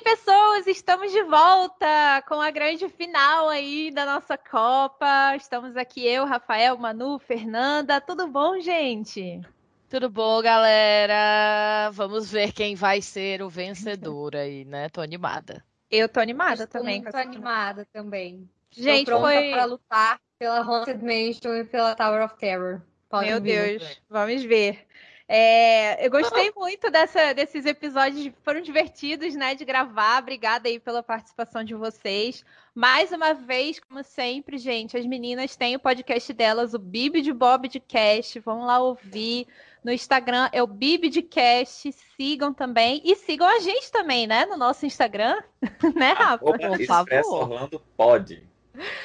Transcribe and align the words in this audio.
pessoas, 0.00 0.66
estamos 0.66 1.12
de 1.12 1.22
volta 1.24 2.22
com 2.26 2.40
a 2.40 2.50
grande 2.50 2.88
final 2.88 3.48
aí 3.48 3.90
da 3.90 4.06
nossa 4.06 4.36
Copa. 4.36 5.36
Estamos 5.36 5.76
aqui 5.76 6.06
eu, 6.06 6.24
Rafael, 6.24 6.76
Manu, 6.78 7.18
Fernanda. 7.18 8.00
Tudo 8.00 8.26
bom, 8.26 8.58
gente? 8.60 9.40
Tudo 9.88 10.08
bom, 10.08 10.40
galera? 10.40 11.90
Vamos 11.92 12.30
ver 12.30 12.52
quem 12.52 12.74
vai 12.74 13.02
ser 13.02 13.42
o 13.42 13.48
vencedor 13.48 14.36
aí, 14.36 14.64
né? 14.64 14.88
Tô 14.88 15.00
animada. 15.00 15.64
Eu 15.90 16.08
tô 16.08 16.20
animada 16.20 16.64
Estou 16.64 16.80
também. 16.80 17.02
Muito 17.02 17.16
animada 17.16 17.86
também. 17.92 18.48
Gente, 18.70 19.00
Estou 19.00 19.20
pronta 19.20 19.34
foi 19.34 19.50
para 19.50 19.64
lutar 19.64 20.20
pela 20.38 20.60
Haunted 20.60 21.02
Mansion 21.02 21.56
e 21.56 21.64
pela 21.64 21.94
Tower 21.94 22.24
of 22.24 22.36
Terror. 22.36 22.80
Pode 23.08 23.28
Meu 23.28 23.40
vir. 23.40 23.78
Deus, 23.78 24.00
vamos 24.08 24.42
ver. 24.44 24.86
É, 25.32 26.04
eu 26.04 26.10
gostei 26.10 26.50
muito 26.56 26.90
dessa, 26.90 27.32
desses 27.32 27.64
episódios, 27.64 28.32
foram 28.42 28.60
divertidos, 28.60 29.32
né, 29.36 29.54
de 29.54 29.64
gravar. 29.64 30.20
Obrigada 30.20 30.68
aí 30.68 30.80
pela 30.80 31.04
participação 31.04 31.62
de 31.62 31.72
vocês. 31.72 32.44
Mais 32.74 33.12
uma 33.12 33.32
vez, 33.32 33.78
como 33.78 34.02
sempre, 34.02 34.58
gente, 34.58 34.96
as 34.96 35.06
meninas 35.06 35.54
têm 35.54 35.76
o 35.76 35.78
podcast 35.78 36.32
delas, 36.32 36.74
o 36.74 36.80
Bibi 36.80 37.22
de 37.22 37.32
Bob 37.32 37.68
de 37.68 37.78
Cast. 37.78 38.40
Vão 38.40 38.66
lá 38.66 38.80
ouvir. 38.80 39.46
No 39.84 39.92
Instagram 39.92 40.48
é 40.50 40.60
o 40.60 40.66
Bibi 40.66 41.08
de 41.08 41.22
Cast. 41.22 41.92
Sigam 42.16 42.52
também. 42.52 43.00
E 43.04 43.14
sigam 43.14 43.46
a 43.46 43.60
gente 43.60 43.88
também, 43.92 44.26
né? 44.26 44.46
No 44.46 44.56
nosso 44.56 44.84
Instagram. 44.84 45.40
né, 45.94 46.12
Rafa? 46.12 46.44
Por 46.44 46.86
favor. 46.86 47.42
Orlando 47.42 47.80
pode. 47.96 48.42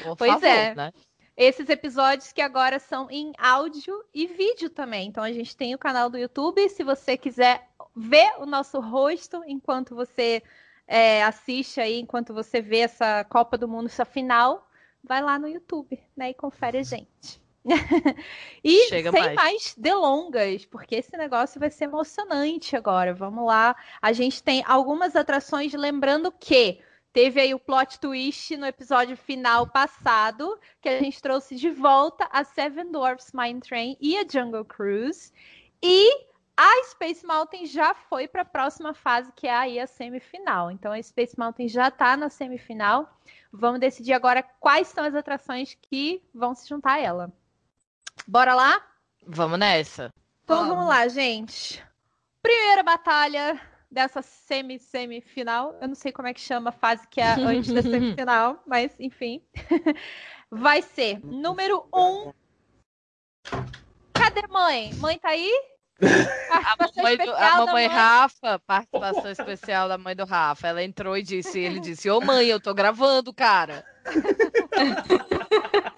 Por 0.04 0.16
pois 0.16 0.32
favor, 0.32 0.48
é. 0.48 0.74
Né? 0.74 0.92
Esses 1.38 1.70
episódios 1.70 2.32
que 2.32 2.42
agora 2.42 2.80
são 2.80 3.10
em 3.12 3.34
áudio 3.38 4.04
e 4.14 4.28
vídeo 4.28 4.70
também. 4.70 5.08
Então 5.08 5.24
a 5.24 5.32
gente 5.32 5.56
tem 5.56 5.76
o 5.76 5.80
canal 5.80 6.10
do 6.10 6.18
YouTube. 6.18 6.70
Se 6.70 6.84
você 6.84 7.18
quiser 7.18 7.68
ver 7.96 8.34
o 8.40 8.46
nosso 8.46 8.80
rosto 8.80 9.44
enquanto 9.46 9.96
você 9.96 10.42
é, 10.88 11.24
assiste 11.24 11.82
aí, 11.82 12.00
enquanto 12.00 12.34
você 12.34 12.62
vê 12.62 12.80
essa 12.80 13.24
Copa 13.26 13.58
do 13.58 13.68
Mundo, 13.68 13.88
essa 13.88 14.06
final, 14.06 14.68
vai 15.04 15.22
lá 15.22 15.38
no 15.38 15.48
YouTube, 15.48 16.00
né? 16.16 16.30
E 16.30 16.34
confere 16.34 16.78
a 16.78 16.84
gente. 16.84 17.42
e 18.64 18.88
Chega 18.88 19.12
sem 19.12 19.22
mais. 19.22 19.36
mais 19.36 19.76
delongas, 19.78 20.66
porque 20.66 20.96
esse 20.96 21.18
negócio 21.18 21.60
vai 21.60 21.72
ser 21.72 21.86
emocionante 21.86 22.76
agora. 22.76 23.14
Vamos 23.14 23.46
lá. 23.46 23.76
A 24.02 24.14
gente 24.14 24.42
tem 24.42 24.64
algumas 24.66 25.16
atrações, 25.16 25.74
lembrando 25.74 26.32
que 26.32 26.80
Teve 27.16 27.40
aí 27.40 27.54
o 27.54 27.60
plot 27.60 27.98
twist 27.98 28.58
no 28.58 28.66
episódio 28.66 29.16
final 29.16 29.66
passado, 29.66 30.60
que 30.82 30.90
a 30.90 31.00
gente 31.00 31.22
trouxe 31.22 31.56
de 31.56 31.70
volta 31.70 32.28
a 32.30 32.44
Seven 32.44 32.92
Dwarfs 32.92 33.32
Mine 33.34 33.62
Train 33.62 33.96
e 34.02 34.18
a 34.18 34.26
Jungle 34.30 34.66
Cruise. 34.66 35.32
E 35.82 36.28
a 36.58 36.84
Space 36.84 37.26
Mountain 37.26 37.68
já 37.68 37.94
foi 37.94 38.28
para 38.28 38.42
a 38.42 38.46
próxima 38.46 38.94
fase, 38.94 39.32
que 39.34 39.48
é 39.48 39.56
aí 39.56 39.80
a 39.80 39.88
semifinal. 39.88 40.70
Então 40.70 40.92
a 40.92 41.02
Space 41.02 41.40
Mountain 41.40 41.70
já 41.70 41.88
está 41.88 42.18
na 42.18 42.28
semifinal. 42.28 43.10
Vamos 43.50 43.80
decidir 43.80 44.12
agora 44.12 44.44
quais 44.44 44.90
são 44.90 45.06
as 45.06 45.16
atrações 45.16 45.74
que 45.84 46.22
vão 46.34 46.54
se 46.54 46.68
juntar 46.68 46.96
a 46.96 47.00
ela. 47.00 47.34
Bora 48.28 48.54
lá? 48.54 48.86
Vamos 49.26 49.58
nessa. 49.58 50.12
Então 50.44 50.58
vamos, 50.58 50.76
vamos 50.76 50.90
lá, 50.90 51.08
gente. 51.08 51.82
Primeira 52.42 52.84
batalha 52.84 53.75
dessa 53.96 54.22
semi-semifinal. 54.22 55.76
Eu 55.82 55.88
não 55.88 55.96
sei 55.96 56.12
como 56.12 56.28
é 56.28 56.34
que 56.34 56.42
chama 56.42 56.70
a 56.70 56.74
fase 56.74 57.08
que 57.08 57.22
é 57.22 57.32
antes 57.40 57.74
da 57.74 57.82
semifinal, 57.82 58.62
mas 58.68 58.94
enfim. 59.00 59.42
Vai 60.52 60.82
ser 60.82 61.20
número 61.26 61.88
um. 61.94 62.32
Cadê 64.14 64.46
mãe? 64.48 64.94
Mãe 64.96 65.18
tá 65.18 65.30
aí? 65.30 65.52
A 66.52 66.76
mamãe, 66.78 67.18
do, 67.18 67.34
a 67.34 67.66
mamãe 67.66 67.88
Rafa, 67.88 68.60
participação 68.60 69.32
especial 69.32 69.88
da 69.88 69.98
mãe 69.98 70.14
do 70.14 70.26
Rafa. 70.26 70.68
Ela 70.68 70.84
entrou 70.84 71.18
e 71.18 71.24
disse, 71.24 71.58
ele 71.58 71.80
disse, 71.80 72.10
ô 72.10 72.20
mãe, 72.20 72.48
eu 72.48 72.60
tô 72.60 72.74
gravando, 72.74 73.34
cara. 73.34 73.86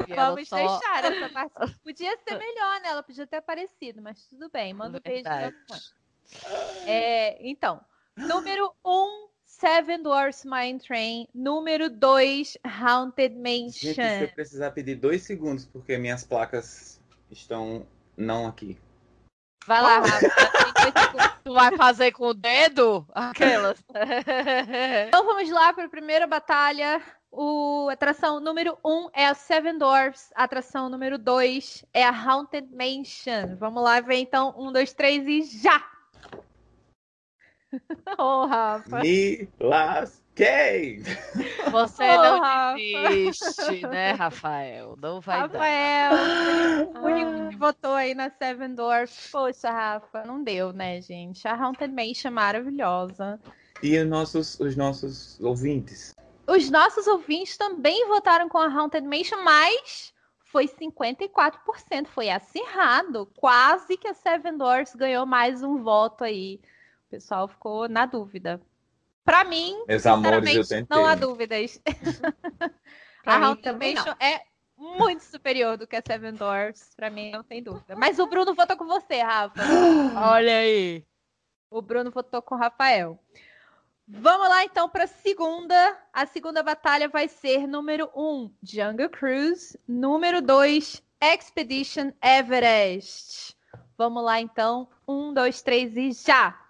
Vamos 0.08 0.48
só... 0.48 0.56
deixar 0.56 1.04
essa 1.04 1.30
parte. 1.30 1.80
Podia 1.84 2.16
ser 2.18 2.38
melhor, 2.38 2.80
né? 2.82 2.90
Ela 2.90 3.02
podia 3.02 3.26
ter 3.26 3.38
aparecido, 3.38 4.00
mas 4.00 4.24
tudo 4.28 4.50
bem. 4.52 4.72
Manda 4.72 5.00
um 5.00 5.02
beijo 5.02 5.24
pra 5.24 5.52
mãe. 5.52 5.80
É, 6.86 7.38
então, 7.48 7.82
número 8.16 8.74
1, 8.86 8.90
um, 8.90 9.28
Seven 9.44 10.04
Dwarfs 10.04 10.46
Mine 10.46 10.80
Train. 10.80 11.28
Número 11.34 11.90
2, 11.90 12.58
Haunted 12.64 13.36
Mansion. 13.36 13.94
Gente, 13.94 14.18
se 14.18 14.24
eu 14.24 14.30
precisar 14.30 14.72
pedir 14.72 14.96
dois 14.96 15.24
segundos, 15.24 15.66
porque 15.66 15.98
minhas 15.98 16.24
placas 16.24 17.02
estão 17.32 17.88
não 18.16 18.46
aqui. 18.46 18.78
Vai 19.66 19.82
lá, 19.82 20.00
Rafa. 20.00 20.20
tu 21.44 21.54
vai 21.54 21.76
fazer 21.76 22.12
com 22.12 22.28
o 22.28 22.34
dedo? 22.34 23.06
Aquelas. 23.14 23.84
então 25.08 25.26
vamos 25.26 25.50
lá 25.50 25.74
para 25.74 25.86
a 25.86 25.90
primeira 25.90 26.28
batalha. 26.28 27.02
O 27.32 27.90
atração 27.90 28.40
número 28.40 28.78
1 28.86 28.90
um 28.90 29.10
é 29.12 29.28
a 29.28 29.34
Seven 29.34 29.78
Dwarfs. 29.78 30.32
A 30.36 30.44
atração 30.44 30.88
número 30.88 31.18
2 31.18 31.84
é 31.94 32.04
a 32.04 32.12
Haunted 32.12 32.68
Mansion. 32.72 33.58
Vamos 33.58 33.84
lá 33.84 34.00
ver 34.00 34.20
então. 34.20 34.54
Um, 34.58 34.72
dois, 34.72 34.94
três 34.94 35.28
e 35.28 35.42
já! 35.62 35.97
oh, 38.18 38.46
Rafa. 38.46 39.00
Me 39.00 39.50
lasquei! 39.60 41.02
Você 41.72 42.04
oh, 42.04 42.24
não 42.24 42.40
Rafa. 42.40 42.78
desiste, 42.78 43.88
né, 43.88 44.12
Rafael? 44.12 44.96
Não 45.02 45.20
vai 45.20 45.40
Rafael, 45.40 46.12
dar. 46.94 47.02
o 47.02 47.06
único 47.06 47.50
que 47.50 47.56
votou 47.58 47.94
aí 47.94 48.14
na 48.14 48.30
Seven 48.30 48.74
Doors. 48.74 49.30
Poxa, 49.32 49.70
Rafa, 49.70 50.24
não 50.24 50.44
deu, 50.44 50.72
né, 50.72 51.02
gente? 51.02 51.48
A 51.48 51.56
Haunted 51.56 51.94
Mansion 51.94 52.30
é 52.30 52.32
maravilhosa. 52.32 53.40
E 53.84 53.98
os 53.98 54.08
nossos, 54.08 54.60
os 54.60 54.76
nossos 54.76 55.40
ouvintes? 55.42 56.16
Os 56.48 56.70
nossos 56.70 57.08
ouvintes 57.08 57.58
também 57.58 58.08
votaram 58.08 58.48
com 58.48 58.58
a 58.58 58.68
Haunted 58.68 59.06
Mansion, 59.06 59.44
mas 59.44 60.14
foi 60.46 60.68
54%, 60.68 62.08
foi 62.08 62.30
acirrado. 62.30 63.30
Quase 63.36 63.98
que 63.98 64.08
a 64.08 64.14
Seven 64.14 64.58
Doors 64.58 64.96
ganhou 64.96 65.26
mais 65.26 65.62
um 65.62 65.84
voto 65.84 66.24
aí 66.24 66.62
o 67.08 67.10
pessoal 67.10 67.48
ficou 67.48 67.88
na 67.88 68.06
dúvida. 68.06 68.62
Para 69.24 69.44
mim, 69.44 69.84
Meus 69.88 70.06
amores, 70.06 70.70
não 70.90 71.06
há 71.06 71.16
dúvidas. 71.16 71.82
a 73.26 73.36
Haunted 73.36 73.74
Mansion 73.74 74.14
é 74.20 74.42
muito 74.78 75.24
superior 75.24 75.78
do 75.78 75.88
que 75.88 75.96
a 75.96 76.04
Seven 76.06 76.34
Doors. 76.34 76.94
Para 76.96 77.10
mim, 77.10 77.32
não 77.32 77.44
tem 77.44 77.64
dúvida. 77.64 77.96
Mas 77.96 78.20
o 78.20 78.28
Bruno 78.28 78.54
votou 78.54 78.78
com 78.78 78.86
você, 78.86 79.22
Rafa. 79.22 79.62
Olha 80.32 80.60
aí. 80.60 81.06
O 81.70 81.82
Bruno 81.82 82.12
votou 82.12 82.42
com 82.42 82.56
o 82.56 82.58
Rafael. 82.58 83.18
Vamos 84.06 84.48
lá 84.48 84.64
então 84.64 84.90
para 84.90 85.06
a 85.06 85.08
segunda. 85.08 85.98
A 86.14 86.26
segunda 86.26 86.62
batalha 86.62 87.10
vai 87.10 87.28
ser 87.28 87.68
número 87.68 88.10
1, 88.16 88.22
um, 88.22 88.54
Jungle 88.64 89.10
Cruise. 89.10 89.78
Número 89.88 90.42
2, 90.42 91.04
Expedition 91.22 92.12
Everest. 92.22 93.58
Vamos 93.98 94.24
lá 94.24 94.40
então. 94.40 94.90
Um, 95.08 95.34
dois, 95.34 95.62
três 95.62 95.96
e 95.98 96.12
já! 96.12 96.67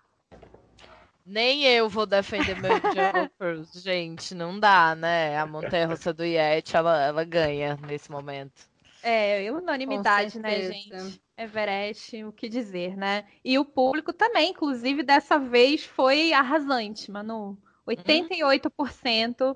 Nem 1.29 1.65
eu 1.65 1.89
vou 1.89 2.05
defender 2.05 2.55
meu 2.61 2.71
Jungle 2.95 3.29
Cruise, 3.37 3.79
gente. 3.81 4.33
Não 4.33 4.57
dá, 4.57 4.95
né? 4.95 5.37
A 5.37 5.45
montanha 5.45 5.85
russa 5.85 6.13
do 6.13 6.23
Yeti, 6.23 6.77
ela, 6.77 7.03
ela 7.03 7.25
ganha 7.25 7.77
nesse 7.85 8.09
momento. 8.09 8.65
É, 9.03 9.51
unanimidade, 9.51 10.39
né, 10.39 10.71
gente? 10.71 11.21
Everest, 11.37 12.23
o 12.23 12.31
que 12.31 12.47
dizer, 12.47 12.95
né? 12.95 13.25
E 13.43 13.59
o 13.59 13.65
público 13.65 14.13
também, 14.13 14.51
inclusive, 14.51 15.03
dessa 15.03 15.37
vez 15.37 15.83
foi 15.83 16.31
arrasante, 16.31 17.11
Manu. 17.11 17.57
88% 17.85 19.41
uhum. 19.41 19.55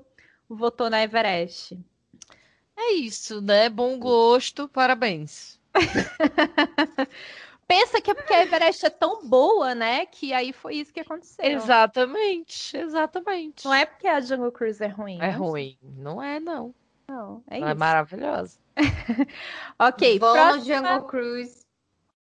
votou 0.50 0.90
na 0.90 1.02
Everest. 1.02 1.78
É 2.76 2.92
isso, 2.92 3.40
né? 3.40 3.70
Bom 3.70 3.98
gosto, 3.98 4.68
parabéns. 4.68 5.58
pensa 7.72 8.02
que 8.02 8.10
é 8.10 8.14
porque 8.14 8.34
a 8.34 8.42
Everest 8.42 8.84
é 8.84 8.90
tão 8.90 9.26
boa, 9.26 9.74
né? 9.74 10.04
Que 10.04 10.34
aí 10.34 10.52
foi 10.52 10.76
isso 10.76 10.92
que 10.92 11.00
aconteceu. 11.00 11.42
Exatamente, 11.42 12.76
exatamente. 12.76 13.64
Não 13.64 13.72
é 13.72 13.86
porque 13.86 14.06
a 14.06 14.20
Jungle 14.20 14.52
Cruise 14.52 14.84
é 14.84 14.88
ruim. 14.88 15.18
É 15.22 15.30
ruim. 15.30 15.78
Não 15.82 16.22
é, 16.22 16.38
não. 16.38 16.74
Não, 17.08 17.42
é 17.48 17.58
não 17.58 17.68
é 17.68 17.70
isso. 17.70 17.70
É 17.70 17.74
maravilhosa. 17.74 18.58
ok, 19.78 20.18
Vamos 20.18 20.38
próxima... 20.38 20.76
Jungle 20.76 21.08
Cruise. 21.08 21.62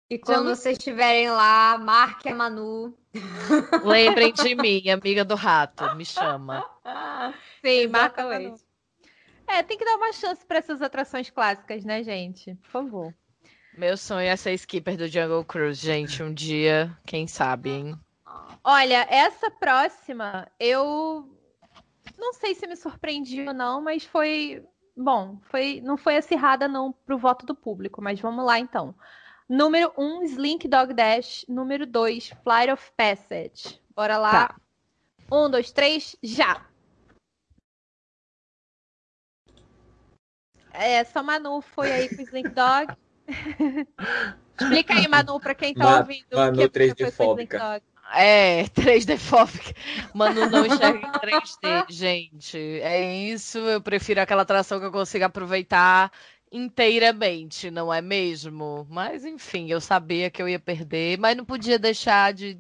E 0.09 0.19
quando 0.19 0.39
Jungle... 0.39 0.57
vocês 0.57 0.79
estiverem 0.79 1.29
lá, 1.31 1.79
marque 1.79 2.29
a 2.29 2.35
Manu. 2.35 2.95
Lembrem 3.85 4.33
de 4.33 4.55
mim, 4.55 4.89
amiga 4.89 5.25
do 5.25 5.35
rato. 5.35 5.97
Me 5.97 6.05
chama. 6.05 6.65
Sim, 7.61 7.89
marca 7.89 8.23
a 8.23 8.29
Manu. 8.29 8.55
É, 9.49 9.65
tem 9.65 9.77
que 9.77 9.85
dar 9.85 9.97
uma 9.97 10.13
chance 10.13 10.47
para 10.47 10.59
essas 10.59 10.81
atrações 10.81 11.29
clássicas, 11.29 11.85
né, 11.85 12.05
gente? 12.05 12.55
Por 12.55 12.71
favor. 12.71 13.15
Meu 13.77 13.97
sonho 13.97 14.29
é 14.29 14.37
ser 14.37 14.53
skipper 14.55 14.97
do 14.97 15.09
Jungle 15.09 15.45
Cruise, 15.45 15.85
gente. 15.85 16.23
Um 16.23 16.33
dia, 16.33 16.97
quem 17.05 17.27
sabe, 17.27 17.71
hein? 17.71 18.01
Olha, 18.63 19.07
essa 19.11 19.51
próxima, 19.51 20.47
eu 20.61 21.29
não 22.17 22.33
sei 22.35 22.55
se 22.55 22.67
me 22.69 22.77
surpreendi 22.77 23.43
ou 23.47 23.53
não, 23.53 23.83
mas 23.83 24.05
foi 24.05 24.65
bom. 24.97 25.39
Foi, 25.43 25.81
não 25.81 25.97
foi 25.97 26.17
acirrada 26.17 26.69
não 26.69 26.93
pro 26.93 27.19
voto 27.19 27.45
do 27.45 27.55
público, 27.55 28.01
mas 28.01 28.21
vamos 28.21 28.45
lá 28.45 28.61
então. 28.61 28.95
Número 29.49 29.93
1, 29.99 30.03
um, 30.03 30.23
Slink 30.23 30.69
Dog 30.69 30.95
Dash. 30.95 31.45
Número 31.49 31.85
2, 31.85 32.29
Flight 32.45 32.73
of 32.73 32.93
Passage. 32.97 33.81
Bora 33.95 34.17
lá. 34.17 34.49
Tá. 34.49 34.57
Um, 35.33 35.51
dois, 35.51 35.73
três, 35.73 36.17
já! 36.23 36.65
É, 40.73 41.05
só 41.05 41.23
Manu 41.23 41.61
foi 41.61 41.91
aí 41.91 42.09
com 42.09 42.23
o 42.23 42.25
Slink 42.25 42.51
Dog. 42.51 42.97
Explica 44.57 44.95
aí, 44.95 45.09
Manu, 45.09 45.41
pra 45.41 45.55
quem 45.55 45.75
tá 45.75 45.89
Ma- 45.89 45.91
ouvindo. 45.91 46.27
Manu 46.35 46.69
você 46.79 46.95
3D 46.95 46.97
foi 46.97 47.13
com 47.13 47.23
o 47.25 47.27
Slink 47.27 47.57
fóbica. 47.57 47.83
É, 48.13 48.69
3D 48.75 49.17
fóbica. 49.19 49.73
Manu 50.13 50.47
não 50.49 50.67
enxerga 50.67 50.99
em 51.07 51.13
3D, 51.21 51.85
gente. 51.89 52.59
É 52.59 53.03
isso, 53.31 53.59
eu 53.59 53.81
prefiro 53.83 54.21
aquela 54.21 54.43
atração 54.43 54.79
que 54.81 54.87
eu 54.87 54.93
consigo 54.93 55.25
aproveitar 55.25 56.13
inteiramente, 56.53 57.71
não 57.71 57.93
é 57.93 58.01
mesmo? 58.01 58.87
Mas 58.91 59.25
enfim, 59.25 59.69
eu 59.71 59.81
sabia 59.81 60.31
que 60.31 60.41
eu 60.43 60.49
ia 60.49 60.61
perder, 60.61 61.19
mas 61.19 61.37
não 61.37 61.45
podia 61.45 61.79
deixar 61.79 62.33
de 62.33 62.59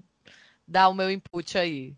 dar 0.68 0.88
o 0.88 0.94
meu 0.94 1.10
input 1.10 1.58
aí. 1.58 1.94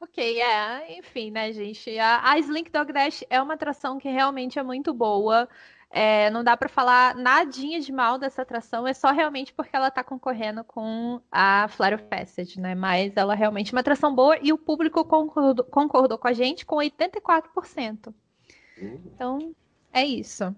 Ok, 0.00 0.18
é, 0.40 0.98
enfim, 0.98 1.30
né, 1.30 1.52
gente? 1.52 1.98
A, 1.98 2.30
a 2.32 2.38
Slink 2.38 2.70
Dog 2.70 2.92
Dash 2.92 3.22
é 3.28 3.40
uma 3.40 3.54
atração 3.54 3.98
que 3.98 4.08
realmente 4.08 4.58
é 4.58 4.62
muito 4.62 4.94
boa. 4.94 5.48
É, 5.92 6.30
não 6.30 6.44
dá 6.44 6.56
pra 6.56 6.68
falar 6.68 7.16
nadinha 7.16 7.80
de 7.80 7.90
mal 7.90 8.16
dessa 8.16 8.42
atração, 8.42 8.86
é 8.86 8.94
só 8.94 9.10
realmente 9.10 9.52
porque 9.52 9.74
ela 9.74 9.90
tá 9.90 10.04
concorrendo 10.04 10.62
com 10.62 11.20
a 11.32 11.66
of 11.66 12.04
Passage, 12.04 12.60
né? 12.60 12.76
Mas 12.76 13.16
ela 13.16 13.34
realmente 13.34 13.72
é 13.72 13.74
uma 13.74 13.80
atração 13.80 14.14
boa 14.14 14.38
e 14.40 14.52
o 14.52 14.58
público 14.58 15.04
concordou, 15.04 15.64
concordou 15.64 16.16
com 16.16 16.28
a 16.28 16.32
gente 16.32 16.64
com 16.64 16.76
84%. 16.76 18.14
Então, 18.80 19.52
é 19.92 20.04
isso. 20.04 20.54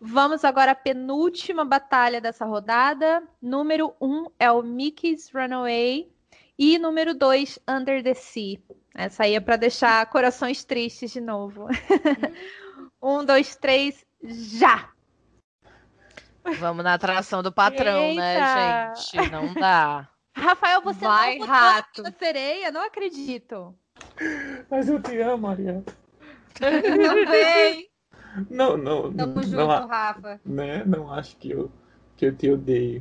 Vamos 0.00 0.44
agora 0.44 0.72
à 0.72 0.74
penúltima 0.74 1.64
batalha 1.64 2.20
dessa 2.20 2.44
rodada. 2.44 3.22
Número 3.40 3.94
1 4.00 4.06
um 4.06 4.26
é 4.38 4.50
o 4.52 4.62
Mickey's 4.62 5.30
Runaway 5.32 6.12
e 6.58 6.78
número 6.78 7.14
2, 7.14 7.58
Under 7.66 8.02
the 8.02 8.14
Sea. 8.14 8.60
Essa 8.94 9.24
aí 9.24 9.34
é 9.34 9.40
para 9.40 9.56
deixar 9.56 10.04
corações 10.10 10.64
tristes 10.64 11.12
de 11.12 11.20
novo. 11.20 11.68
um, 13.02 13.24
dois, 13.24 13.56
três, 13.56 14.04
já! 14.22 14.90
Vamos 16.58 16.82
na 16.82 16.94
atração 16.94 17.42
do 17.42 17.52
patrão, 17.52 18.00
Eita! 18.00 18.20
né, 18.22 18.94
gente? 18.96 19.30
Não 19.30 19.52
dá. 19.54 20.08
Rafael, 20.34 20.80
você 20.82 21.00
Vai, 21.00 21.38
não 21.38 21.46
rato. 21.46 22.06
a 22.06 22.12
sereia? 22.12 22.70
Não 22.70 22.82
acredito. 22.82 23.74
Mas 24.70 24.88
eu 24.88 25.02
te 25.02 25.18
amo, 25.20 25.48
Maria. 25.48 25.82
Também. 26.54 27.88
Não, 28.48 28.76
não, 28.76 29.12
Tamo 29.12 29.34
não, 29.34 29.42
junto, 29.42 29.56
não, 29.56 29.70
a- 29.70 29.86
Rafa. 29.86 30.40
né? 30.44 30.84
não 30.84 31.12
acho 31.12 31.36
que 31.36 31.50
eu, 31.50 31.70
que 32.16 32.26
eu 32.26 32.36
te 32.36 32.50
odeio. 32.50 33.00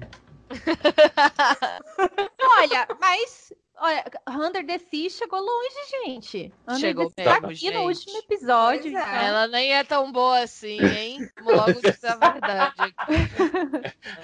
Olha, 2.60 2.88
mas 3.00 3.54
olha, 3.80 4.04
Under 4.28 4.66
the 4.66 4.80
Sea 4.80 5.10
chegou 5.10 5.40
longe, 5.40 5.76
gente. 6.06 6.54
Under 6.68 6.80
Chegou 6.80 7.10
the 7.12 7.24
Sea 7.24 7.34
tá 7.34 7.48
mesmo, 7.48 7.54
aqui 7.54 7.72
no 7.72 7.92
gente. 7.92 8.08
último 8.08 8.18
episódio. 8.20 8.98
É. 8.98 9.02
então. 9.02 9.16
Ela 9.16 9.48
nem 9.48 9.74
é 9.74 9.84
tão 9.84 10.12
boa 10.12 10.40
assim, 10.40 10.80
hein? 10.80 11.30
Vamos 11.44 11.54
logo 11.56 11.74
dizer 11.82 12.08
a 12.08 12.16
verdade. 12.16 12.74
aqui. 12.78 12.96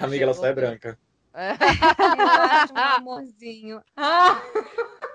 Amiga, 0.00 0.24
ela 0.24 0.34
só 0.34 0.46
é 0.46 0.52
branca. 0.52 0.98
É. 1.34 1.52
Um 2.72 2.78
amorzinho. 2.78 3.82
Ah, 3.96 4.40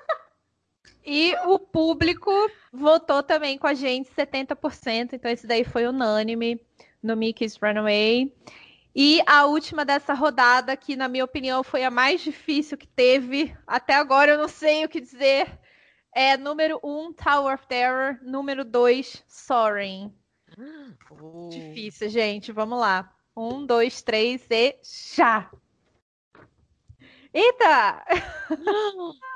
E 1.06 1.34
o 1.48 1.58
público 1.58 2.32
votou 2.72 3.24
também 3.24 3.58
com 3.58 3.66
a 3.66 3.74
gente, 3.74 4.12
70%. 4.12 5.14
Então, 5.14 5.32
esse 5.32 5.48
daí 5.48 5.64
foi 5.64 5.88
unânime 5.88 6.62
no 7.02 7.16
Mickey's 7.18 7.58
Runaway. 7.58 8.32
E 8.96 9.22
a 9.26 9.46
última 9.46 9.86
dessa 9.86 10.14
rodada, 10.14 10.76
que 10.76 10.96
na 10.96 11.08
minha 11.08 11.24
opinião 11.24 11.64
foi 11.64 11.84
a 11.84 11.92
mais 11.92 12.22
difícil 12.22 12.78
que 12.78 12.88
teve. 12.88 13.56
Até 13.66 13.96
agora 13.96 14.32
eu 14.32 14.38
não 14.38 14.48
sei 14.48 14.86
o 14.86 14.90
que 14.90 15.00
dizer. 15.00 15.60
É 16.14 16.36
número 16.36 16.80
1, 16.84 17.00
um, 17.00 17.14
Tower 17.14 17.54
of 17.54 17.68
Terror. 17.68 18.18
Número 18.24 18.66
2, 18.66 19.24
Soaring. 19.28 20.14
Uh. 20.58 21.50
Difícil, 21.52 22.10
gente. 22.10 22.52
Vamos 22.52 22.80
lá. 22.80 23.14
Um, 23.38 23.66
dois, 23.66 24.02
três 24.02 24.46
e 24.50 24.76
já! 25.16 25.50
Eita! 27.34 28.04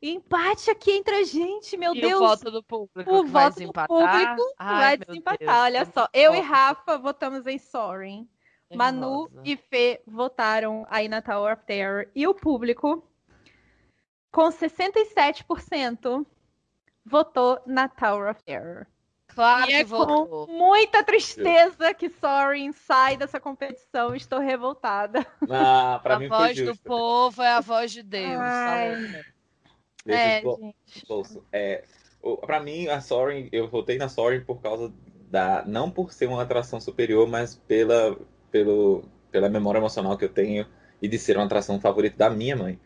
Empate 0.00 0.70
aqui 0.70 0.92
entre 0.92 1.14
a 1.16 1.24
gente, 1.24 1.76
meu 1.76 1.94
E 1.94 2.00
Deus! 2.00 2.20
o 2.20 2.26
voto 2.26 2.50
do 2.50 2.62
público 2.62 3.10
O 3.10 3.26
voto 3.26 3.54
do 3.54 3.60
desempatar? 3.60 3.88
público 3.88 4.54
Ai, 4.58 4.78
vai 4.78 4.96
desempatar. 4.98 5.38
Deus, 5.38 5.50
Olha 5.50 5.84
só, 5.86 6.08
eu 6.12 6.34
e. 6.34 6.40
Rafa 6.40 6.98
votamos 6.98 7.46
em 7.46 7.58
Soaring. 7.58 8.28
Manu 8.74 9.30
e 9.44 9.56
Fê 9.56 10.02
votaram 10.06 10.86
aí 10.90 11.08
na 11.08 11.22
Tower 11.22 11.52
of 11.54 11.64
Terror. 11.64 12.06
E 12.14 12.26
o 12.26 12.34
público, 12.34 13.02
com 14.30 14.48
67%, 14.50 16.26
votou 17.04 17.60
na 17.66 17.88
Tower 17.88 18.30
of 18.30 18.42
Terror. 18.44 18.86
Claro 19.28 19.70
E 19.70 19.74
é 19.74 19.84
votou. 19.84 20.46
com 20.46 20.52
muita 20.52 21.04
tristeza 21.04 21.94
que 21.94 22.08
Soaring 22.08 22.72
sai 22.72 23.16
dessa 23.16 23.38
competição. 23.38 24.14
Estou 24.14 24.40
revoltada. 24.40 25.24
Ah, 25.50 26.00
pra 26.02 26.16
a 26.16 26.18
mim 26.18 26.28
foi 26.28 26.38
voz 26.38 26.56
do 26.56 26.76
povo 26.76 27.42
é 27.42 27.52
a 27.52 27.60
voz 27.60 27.92
de 27.92 28.02
Deus. 28.02 28.40
É, 30.06 30.42
gente. 30.42 31.06
É, 31.52 31.84
pra 32.40 32.60
mim, 32.60 32.88
a 32.88 33.00
Soaring, 33.00 33.48
eu 33.52 33.68
votei 33.68 33.98
na 33.98 34.08
Soaring 34.08 34.44
por 34.44 34.60
causa 34.60 34.92
da. 35.30 35.64
Não 35.66 35.90
por 35.90 36.12
ser 36.12 36.26
uma 36.26 36.42
atração 36.42 36.80
superior, 36.80 37.28
mas 37.28 37.54
pela, 37.54 38.18
pelo, 38.50 39.04
pela 39.30 39.48
memória 39.48 39.78
emocional 39.78 40.16
que 40.16 40.24
eu 40.24 40.28
tenho 40.28 40.66
e 41.00 41.08
de 41.08 41.18
ser 41.18 41.36
uma 41.36 41.46
atração 41.46 41.80
favorita 41.80 42.16
da 42.16 42.30
minha 42.30 42.56
mãe. 42.56 42.78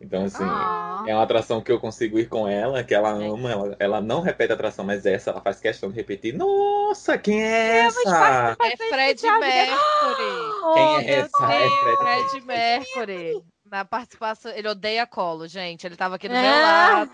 Então, 0.00 0.24
assim, 0.24 0.42
ah. 0.42 1.04
é 1.06 1.14
uma 1.14 1.22
atração 1.22 1.60
que 1.60 1.70
eu 1.70 1.78
consigo 1.78 2.18
ir 2.18 2.28
com 2.28 2.48
ela, 2.48 2.82
que 2.82 2.92
ela 2.92 3.10
ama. 3.10 3.52
Ela, 3.52 3.76
ela 3.78 4.00
não 4.00 4.20
repete 4.20 4.50
a 4.50 4.54
atração, 4.56 4.84
mas 4.84 5.06
essa 5.06 5.30
ela 5.30 5.40
faz 5.40 5.60
questão 5.60 5.90
de 5.90 5.94
repetir. 5.94 6.34
Nossa, 6.34 7.16
quem 7.16 7.40
é 7.40 7.86
essa? 7.86 8.56
É 8.60 8.76
Fred 8.76 9.22
Mercury. 9.22 10.52
Oh, 10.64 10.72
Quem 10.74 10.96
é 10.96 11.10
essa? 11.20 11.52
É 11.52 11.58
Deus. 11.60 11.74
Fred. 11.78 11.96
Fred 11.96 12.46
Mercury. 12.46 13.51
Na 13.72 13.86
participação, 13.86 14.52
ele 14.52 14.68
odeia 14.68 15.06
colo, 15.06 15.48
gente. 15.48 15.86
Ele 15.86 15.96
tava 15.96 16.16
aqui 16.16 16.28
do 16.28 16.34
meu 16.34 16.42
Ah. 16.42 16.98
lado, 17.08 17.10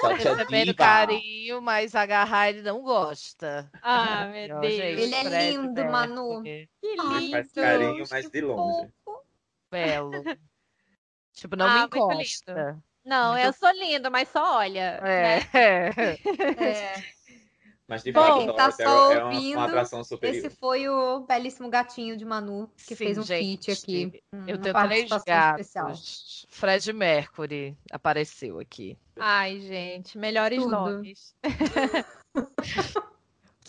Satya 0.00 0.34
recebendo 0.46 0.72
carinho, 0.76 1.60
mas 1.60 1.92
agarrar 1.96 2.50
ele 2.50 2.62
não 2.62 2.82
gosta. 2.82 3.68
Ah, 3.82 4.26
meu 4.32 4.60
Deus. 4.60 4.74
gente, 4.74 5.00
Ele 5.02 5.14
é 5.16 5.24
Fred 5.24 5.50
lindo, 5.56 5.84
Manu. 5.86 6.40
Mercury. 6.40 6.70
Que 6.80 6.96
lindo. 6.96 7.30
Faz 7.32 7.52
carinho, 7.52 8.04
mas 8.08 8.30
de 8.30 8.40
longe. 8.40 8.88
Belo. 9.72 10.12
Tipo, 11.34 11.56
não 11.56 11.66
Ah, 11.66 11.74
me 11.80 11.84
encosta. 11.86 12.78
Não, 13.04 13.32
Muito- 13.32 13.46
eu 13.46 13.52
sou 13.52 13.70
lindo, 13.72 14.08
mas 14.10 14.28
só 14.28 14.56
olha. 14.58 15.00
É. 15.02 15.38
né? 15.52 16.18
É, 16.58 17.02
Mas 17.88 18.02
de 18.02 18.12
Bom, 18.12 18.20
fato, 18.20 18.52
tá 18.52 18.68
of 18.68 18.76
Terror 18.76 18.92
só 18.92 19.12
é 19.12 19.18
uma, 19.18 19.24
ouvindo, 19.32 19.56
uma 19.56 19.64
atração 19.64 20.04
superior. 20.04 20.36
esse 20.36 20.50
foi 20.54 20.86
o 20.90 21.20
belíssimo 21.20 21.70
gatinho 21.70 22.18
de 22.18 22.24
Manu, 22.26 22.70
que 22.76 22.94
Sim, 22.94 22.96
fez 22.96 23.16
um 23.16 23.22
gente. 23.22 23.64
feat 23.64 23.82
aqui. 23.82 24.22
Eu 24.46 24.56
uma 24.56 24.62
tenho 24.62 24.88
três 24.88 25.08
gatos. 25.24 25.66
especial. 25.66 25.92
Fred 26.50 26.92
Mercury 26.92 27.74
apareceu 27.90 28.60
aqui. 28.60 28.98
Ai, 29.18 29.58
gente, 29.60 30.18
melhores 30.18 30.62
Tudo. 30.62 30.70
nomes. 30.70 31.34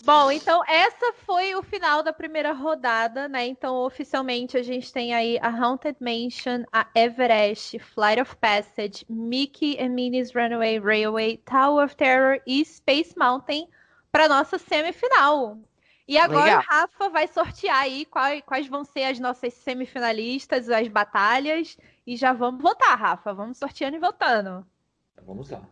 Bom, 0.04 0.30
então 0.30 0.62
essa 0.66 1.14
foi 1.24 1.54
o 1.54 1.62
final 1.62 2.02
da 2.02 2.12
primeira 2.12 2.52
rodada, 2.52 3.26
né? 3.26 3.46
Então, 3.46 3.76
oficialmente, 3.76 4.56
a 4.56 4.62
gente 4.62 4.92
tem 4.92 5.14
aí 5.14 5.38
a 5.40 5.48
Haunted 5.48 5.96
Mansion, 5.98 6.64
a 6.72 6.86
Everest, 6.94 7.78
Flight 7.78 8.20
of 8.20 8.36
Passage, 8.36 9.04
Mickey 9.08 9.78
and 9.78 9.90
Minnie's 9.90 10.32
Runaway 10.34 10.78
Railway, 10.78 11.38
Tower 11.38 11.84
of 11.84 11.96
Terror 11.96 12.40
e 12.46 12.62
Space 12.64 13.14
Mountain 13.16 13.68
para 14.12 14.28
nossa 14.28 14.58
semifinal. 14.58 15.58
E 16.06 16.18
agora 16.18 16.44
Legal. 16.44 16.60
o 16.60 16.64
Rafa 16.64 17.08
vai 17.08 17.28
sortear 17.28 17.78
aí 17.78 18.04
quais, 18.04 18.42
quais 18.44 18.66
vão 18.66 18.84
ser 18.84 19.04
as 19.04 19.20
nossas 19.20 19.54
semifinalistas, 19.54 20.68
as 20.68 20.88
batalhas. 20.88 21.78
E 22.06 22.16
já 22.16 22.32
vamos 22.32 22.60
votar, 22.60 22.98
Rafa. 22.98 23.32
Vamos 23.32 23.58
sorteando 23.58 23.96
e 23.96 24.00
votando. 24.00 24.66
Então, 25.12 25.24
vamos 25.24 25.50
lá. 25.50 25.62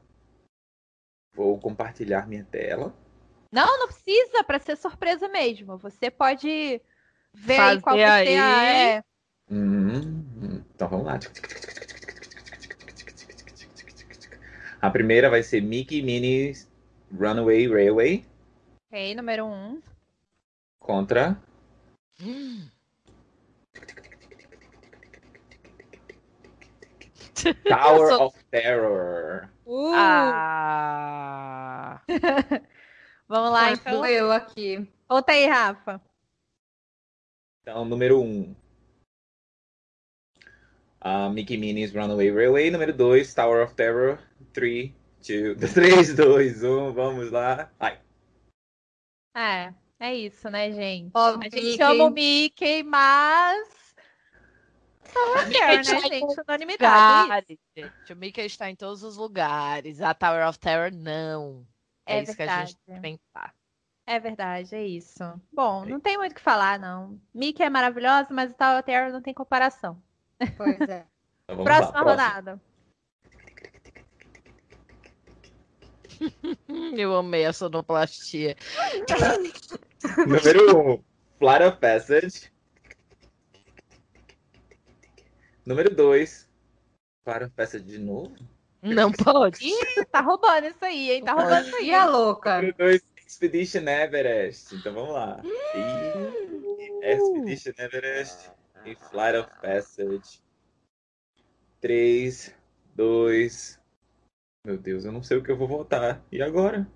Vou 1.34 1.58
compartilhar 1.58 2.28
minha 2.28 2.44
tela. 2.44 2.94
Não, 3.50 3.78
não 3.78 3.88
precisa, 3.88 4.44
para 4.44 4.58
ser 4.58 4.76
surpresa 4.76 5.26
mesmo. 5.28 5.76
Você 5.78 6.10
pode 6.10 6.80
ver 7.34 7.58
aí 7.58 7.80
Fazer 7.80 7.80
qual 7.80 7.96
vai 7.96 8.26
ser 8.26 8.36
a. 8.36 8.64
É, 8.64 9.04
Hum, 9.50 10.62
então 10.74 10.88
vamos 10.88 11.06
lá. 11.06 11.18
A 14.80 14.90
primeira 14.90 15.30
vai 15.30 15.42
ser 15.42 15.62
Mickey 15.62 16.02
Minnie's 16.02 16.68
Runaway 17.18 17.66
Railway 17.66 18.24
ok, 18.90 19.14
número 19.14 19.46
um. 19.46 19.80
contra 20.78 21.40
Tower 27.68 28.08
sou- 28.08 28.26
of 28.26 28.44
Terror. 28.50 29.48
Uh, 29.66 29.92
Ah. 29.94 32.02
Vamos 33.28 33.52
lá, 33.52 33.72
então. 33.72 33.92
Sou 33.92 34.06
eu 34.06 34.32
aqui. 34.32 34.88
Conta 35.06 35.32
aí, 35.32 35.46
Rafa. 35.46 36.00
Então, 37.62 37.84
número 37.84 38.20
1. 38.20 38.24
Um. 38.24 38.56
A 41.00 41.28
Mickey 41.30 41.56
Minnie's 41.58 41.92
Runaway 41.94 42.30
Railway. 42.30 42.70
Número 42.70 42.92
2, 42.92 43.32
Tower 43.34 43.64
of 43.64 43.74
Terror. 43.74 44.18
3, 44.52 44.92
two, 45.22 45.54
3, 45.56 46.14
2, 46.16 46.64
1, 46.64 46.92
vamos 46.92 47.30
lá. 47.30 47.70
Ai. 47.78 47.98
É, 49.38 49.72
é 50.00 50.14
isso, 50.14 50.48
né, 50.50 50.72
gente? 50.72 51.10
Pobre 51.12 51.46
a 51.46 51.50
gente 51.50 51.64
Mickey. 51.64 51.82
ama 51.82 52.04
o 52.04 52.10
Mickey, 52.10 52.82
mas. 52.82 53.94
Mickey 55.36 55.50
quer, 55.52 55.76
né, 55.76 55.82
gente? 55.84 56.40
Unanimidade. 56.40 57.58
gente. 57.76 58.12
O 58.12 58.16
Mickey 58.16 58.42
está 58.46 58.68
em 58.68 58.76
todos 58.76 59.02
os 59.02 59.16
lugares. 59.16 60.00
A 60.00 60.12
Tower 60.14 60.46
of 60.48 60.58
Terror, 60.58 60.90
não. 60.92 61.66
É, 62.04 62.18
É 62.18 62.22
isso 62.22 62.34
que 62.36 62.42
a 62.42 62.64
gente 62.64 62.76
verdade. 62.86 63.00
tem 63.02 63.16
que 63.16 63.22
pensar. 63.32 63.54
É 64.06 64.18
verdade, 64.18 64.74
é 64.74 64.86
isso. 64.86 65.22
Bom, 65.52 65.84
não 65.84 66.00
tem 66.00 66.16
muito 66.16 66.32
o 66.32 66.34
que 66.34 66.40
falar, 66.40 66.78
não. 66.78 67.20
Mickey 67.34 67.62
é 67.62 67.68
maravilhosa, 67.70 68.28
mas 68.32 68.50
o 68.50 68.54
Tower 68.54 68.78
of 68.78 68.82
Terror 68.86 69.12
não 69.12 69.20
tem 69.20 69.34
comparação. 69.34 70.02
Pois 70.56 70.80
é. 70.80 71.06
Então 71.50 71.64
vamos 71.64 71.64
Próxima 71.64 72.02
lá, 72.02 72.10
rodada. 72.10 72.60
Eu 76.96 77.16
amei 77.16 77.44
a 77.46 77.52
sonoplastia. 77.52 78.56
Número 80.26 80.76
1, 80.76 80.92
um, 80.92 81.04
Flight 81.38 81.64
of 81.64 81.76
Passage. 81.78 82.52
Número 85.66 85.94
2, 85.94 86.48
Flight 87.24 87.44
of 87.44 87.54
Passage 87.54 87.84
de 87.84 87.98
novo. 87.98 88.34
Não 88.82 89.12
pode. 89.12 89.66
Ih, 89.66 90.04
tá 90.06 90.20
roubando 90.20 90.66
isso 90.66 90.84
aí, 90.84 91.10
hein? 91.10 91.24
Tá 91.24 91.32
roubando 91.32 91.66
isso 91.66 91.76
aí. 91.76 91.92
A 91.92 92.06
louca? 92.06 92.56
Número 92.56 92.76
2, 92.78 93.02
Expedition 93.26 93.86
Everest. 93.88 94.74
Então 94.74 94.94
vamos 94.94 95.12
lá. 95.12 95.42
E... 95.44 97.12
Expedition 97.12 97.72
Everest 97.78 98.50
e 98.84 98.94
Flight 98.94 99.38
of 99.38 99.50
Passage. 99.60 100.40
3, 101.80 102.54
2. 102.94 103.77
Meu 104.64 104.76
Deus, 104.76 105.04
eu 105.04 105.12
não 105.12 105.22
sei 105.22 105.36
o 105.36 105.42
que 105.42 105.50
eu 105.50 105.56
vou 105.56 105.68
votar. 105.68 106.22
E 106.30 106.42
agora? 106.42 106.86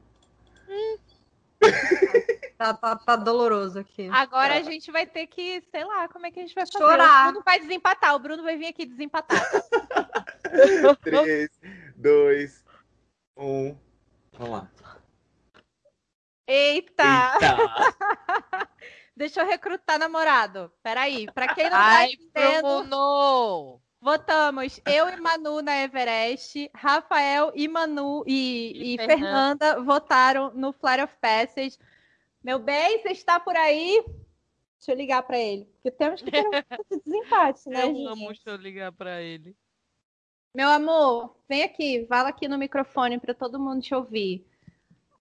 Tá, 2.62 2.72
tá, 2.74 2.94
tá 2.94 3.16
doloroso 3.16 3.80
aqui. 3.80 4.08
Agora 4.12 4.54
a 4.54 4.62
gente 4.62 4.92
vai 4.92 5.04
ter 5.04 5.26
que, 5.26 5.60
sei 5.72 5.84
lá, 5.84 6.06
como 6.08 6.26
é 6.26 6.30
que 6.30 6.38
a 6.38 6.42
gente 6.42 6.54
vai 6.54 6.64
fazer. 6.64 6.78
Chorar. 6.78 7.22
O 7.22 7.32
Bruno 7.32 7.44
vai 7.44 7.58
desempatar. 7.58 8.14
O 8.14 8.18
Bruno 8.20 8.42
vai 8.44 8.56
vir 8.56 8.68
aqui 8.68 8.86
desempatar. 8.86 9.42
3, 11.02 11.50
2, 11.96 12.64
1. 13.36 13.78
Vamos 14.34 14.52
lá. 14.52 14.70
Eita! 16.46 17.02
Eita! 17.34 18.68
Deixa 19.16 19.40
eu 19.40 19.46
recrutar 19.46 19.98
namorado. 19.98 20.72
Peraí, 20.84 21.26
pra 21.32 21.52
quem 21.54 21.64
não 21.64 21.70
tá 21.70 21.78
Ai, 21.78 22.12
entendendo, 22.12 22.62
Bruno! 22.62 23.80
Votamos 24.02 24.80
eu 24.84 25.08
e 25.08 25.16
Manu 25.20 25.62
na 25.62 25.78
Everest, 25.84 26.68
Rafael 26.74 27.52
e 27.54 27.68
Manu 27.68 28.24
e, 28.26 28.72
E 28.74 28.94
e 28.94 28.96
Fernanda. 28.98 29.16
Fernanda 29.16 29.80
votaram 29.82 30.52
no 30.54 30.72
Flight 30.72 31.04
of 31.04 31.16
Passage. 31.20 31.78
Meu 32.42 32.58
bem, 32.58 33.00
você 33.00 33.10
está 33.10 33.38
por 33.38 33.56
aí? 33.56 34.04
Deixa 34.76 34.90
eu 34.90 34.96
ligar 34.96 35.22
pra 35.22 35.38
ele. 35.38 35.64
Porque 35.74 35.92
temos 35.92 36.20
que 36.20 36.30
ter 36.30 36.44
um 36.44 36.50
desempate, 37.06 37.68
né, 37.68 37.84
Eu 37.84 37.94
gente? 37.94 38.06
amo 38.08 38.26
deixa 38.26 38.50
eu 38.50 38.56
ligar 38.56 38.90
pra 38.90 39.22
ele. 39.22 39.56
Meu 40.52 40.68
amor, 40.68 41.36
vem 41.48 41.62
aqui, 41.62 42.04
fala 42.08 42.28
aqui 42.28 42.48
no 42.48 42.58
microfone 42.58 43.20
para 43.20 43.32
todo 43.32 43.60
mundo 43.60 43.80
te 43.80 43.94
ouvir. 43.94 44.44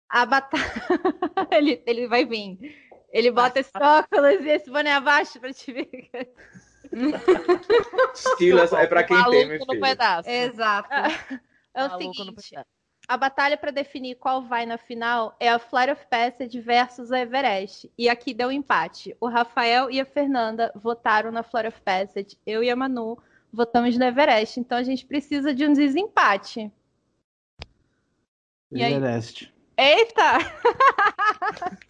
A 0.10 0.26
batalha. 0.26 0.64
ele, 1.52 1.82
ele 1.86 2.08
vai 2.08 2.26
vir. 2.26 2.58
Ele 3.12 3.30
bota 3.32 3.60
esse 3.60 3.72
óculos 3.76 4.44
e 4.44 4.50
esse 4.50 4.70
boné 4.70 4.92
abaixo 4.92 5.40
para 5.40 5.54
te 5.54 5.72
ver. 5.72 5.90
Estilo 8.14 8.60
é 8.60 8.88
pra 8.88 9.04
quem 9.04 9.24
tem, 9.26 9.46
meu 9.46 9.60
Maluco 9.60 9.66
no 9.66 9.72
filho. 9.74 9.82
pedaço. 9.82 10.30
Exato. 10.30 10.90
É 11.74 11.86
o 11.86 11.90
Maluco 11.90 12.14
seguinte: 12.14 12.56
a 13.08 13.18
batalha 13.18 13.58
para 13.58 13.72
definir 13.72 14.16
qual 14.16 14.42
vai 14.42 14.66
na 14.66 14.78
final 14.78 15.36
é 15.40 15.50
a 15.50 15.60
Flight 15.60 15.92
of 15.92 16.06
Passage 16.08 16.60
versus 16.60 17.12
a 17.12 17.20
Everest. 17.20 17.92
E 17.98 18.08
aqui 18.08 18.34
deu 18.34 18.50
um 18.50 18.52
empate. 18.52 19.16
O 19.20 19.28
Rafael 19.28 19.90
e 19.90 20.00
a 20.00 20.06
Fernanda 20.06 20.72
votaram 20.76 21.32
na 21.32 21.44
Flight 21.44 21.68
of 21.68 21.82
Passage. 21.82 22.38
Eu 22.46 22.64
e 22.64 22.70
a 22.70 22.76
Manu 22.76 23.18
votamos 23.52 23.98
no 23.98 24.06
Everest. 24.06 24.60
Então 24.60 24.78
a 24.78 24.84
gente 24.84 25.06
precisa 25.06 25.54
de 25.54 25.66
um 25.66 25.74
desempate. 25.74 26.72
E 28.72 28.84
aí? 28.84 28.94
Everest. 28.94 29.54
Eita! 29.78 30.38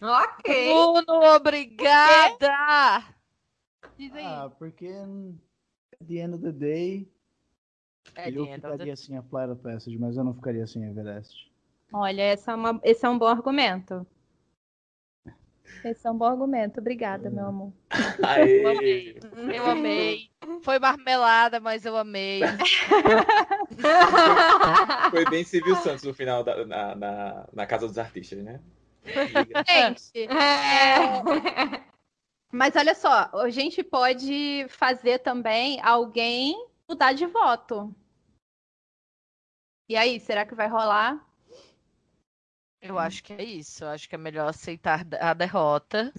ok. 0.00 0.72
Bruno, 0.72 1.34
obrigada! 1.36 3.04
Diz 3.98 4.12
aí. 4.14 4.24
Ah, 4.24 4.50
porque 4.58 4.86
at 4.88 6.06
the 6.08 6.14
end 6.18 6.34
of 6.34 6.42
the 6.42 6.52
day, 6.52 7.08
É, 8.16 8.28
eu 8.28 8.44
Dinha, 8.44 8.56
ficaria 8.56 8.96
sem 8.96 9.16
a 9.16 9.22
Flight 9.22 9.52
of 9.52 9.62
Passage, 9.62 9.96
mas 9.98 10.16
eu 10.16 10.24
não 10.24 10.34
ficaria 10.34 10.66
sem 10.66 10.84
Everest. 10.84 11.50
Olha, 11.92 12.22
essa 12.22 12.52
é 12.52 12.54
uma- 12.54 12.80
esse 12.82 13.04
é 13.04 13.08
um 13.08 13.18
bom 13.18 13.26
argumento. 13.26 14.06
Esse 15.84 16.06
é 16.06 16.10
um 16.10 16.16
bom 16.18 16.26
argumento. 16.26 16.80
Obrigada, 16.80 17.30
meu 17.30 17.46
amor. 17.46 17.72
Aê! 18.22 19.16
Eu 19.54 19.66
amei. 19.66 20.30
Foi 20.62 20.78
marmelada, 20.78 21.58
mas 21.60 21.84
eu 21.84 21.96
amei. 21.96 22.40
Foi 25.10 25.24
bem 25.30 25.44
Silvio 25.44 25.74
Santos 25.76 26.04
no 26.04 26.12
final 26.14 26.44
da, 26.44 26.64
na, 26.66 26.94
na, 26.94 27.48
na 27.52 27.66
Casa 27.66 27.86
dos 27.88 27.98
Artistas, 27.98 28.42
né? 28.44 28.60
Gente, 29.68 30.28
É. 30.30 31.82
mas 32.52 32.76
olha 32.76 32.94
só, 32.94 33.30
a 33.32 33.50
gente 33.50 33.82
pode 33.82 34.66
fazer 34.68 35.18
também 35.20 35.80
alguém 35.82 36.54
mudar 36.88 37.14
de 37.14 37.26
voto. 37.26 37.94
E 39.88 39.96
aí, 39.96 40.20
será 40.20 40.44
que 40.46 40.54
vai 40.54 40.68
rolar? 40.68 41.26
Eu 42.80 42.98
acho 42.98 43.22
que 43.22 43.32
é 43.32 43.42
isso. 43.42 43.84
Eu 43.84 43.88
acho 43.88 44.08
que 44.08 44.14
é 44.14 44.18
melhor 44.18 44.48
aceitar 44.48 45.06
a 45.20 45.32
derrota 45.34 46.12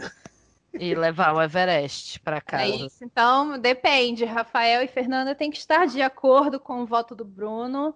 e 0.74 0.96
levar 0.96 1.34
o 1.36 1.42
Everest 1.42 2.20
pra 2.22 2.38
É 2.38 2.42
casa. 2.42 2.86
isso. 2.86 3.04
Então, 3.04 3.60
depende. 3.60 4.26
Rafael 4.26 4.82
e 4.82 4.88
Fernanda 4.88 5.36
têm 5.36 5.52
que 5.52 5.58
estar 5.58 5.86
de 5.86 6.02
acordo 6.02 6.60
com 6.60 6.82
o 6.82 6.86
voto 6.86 7.16
do 7.16 7.26
Bruno 7.26 7.96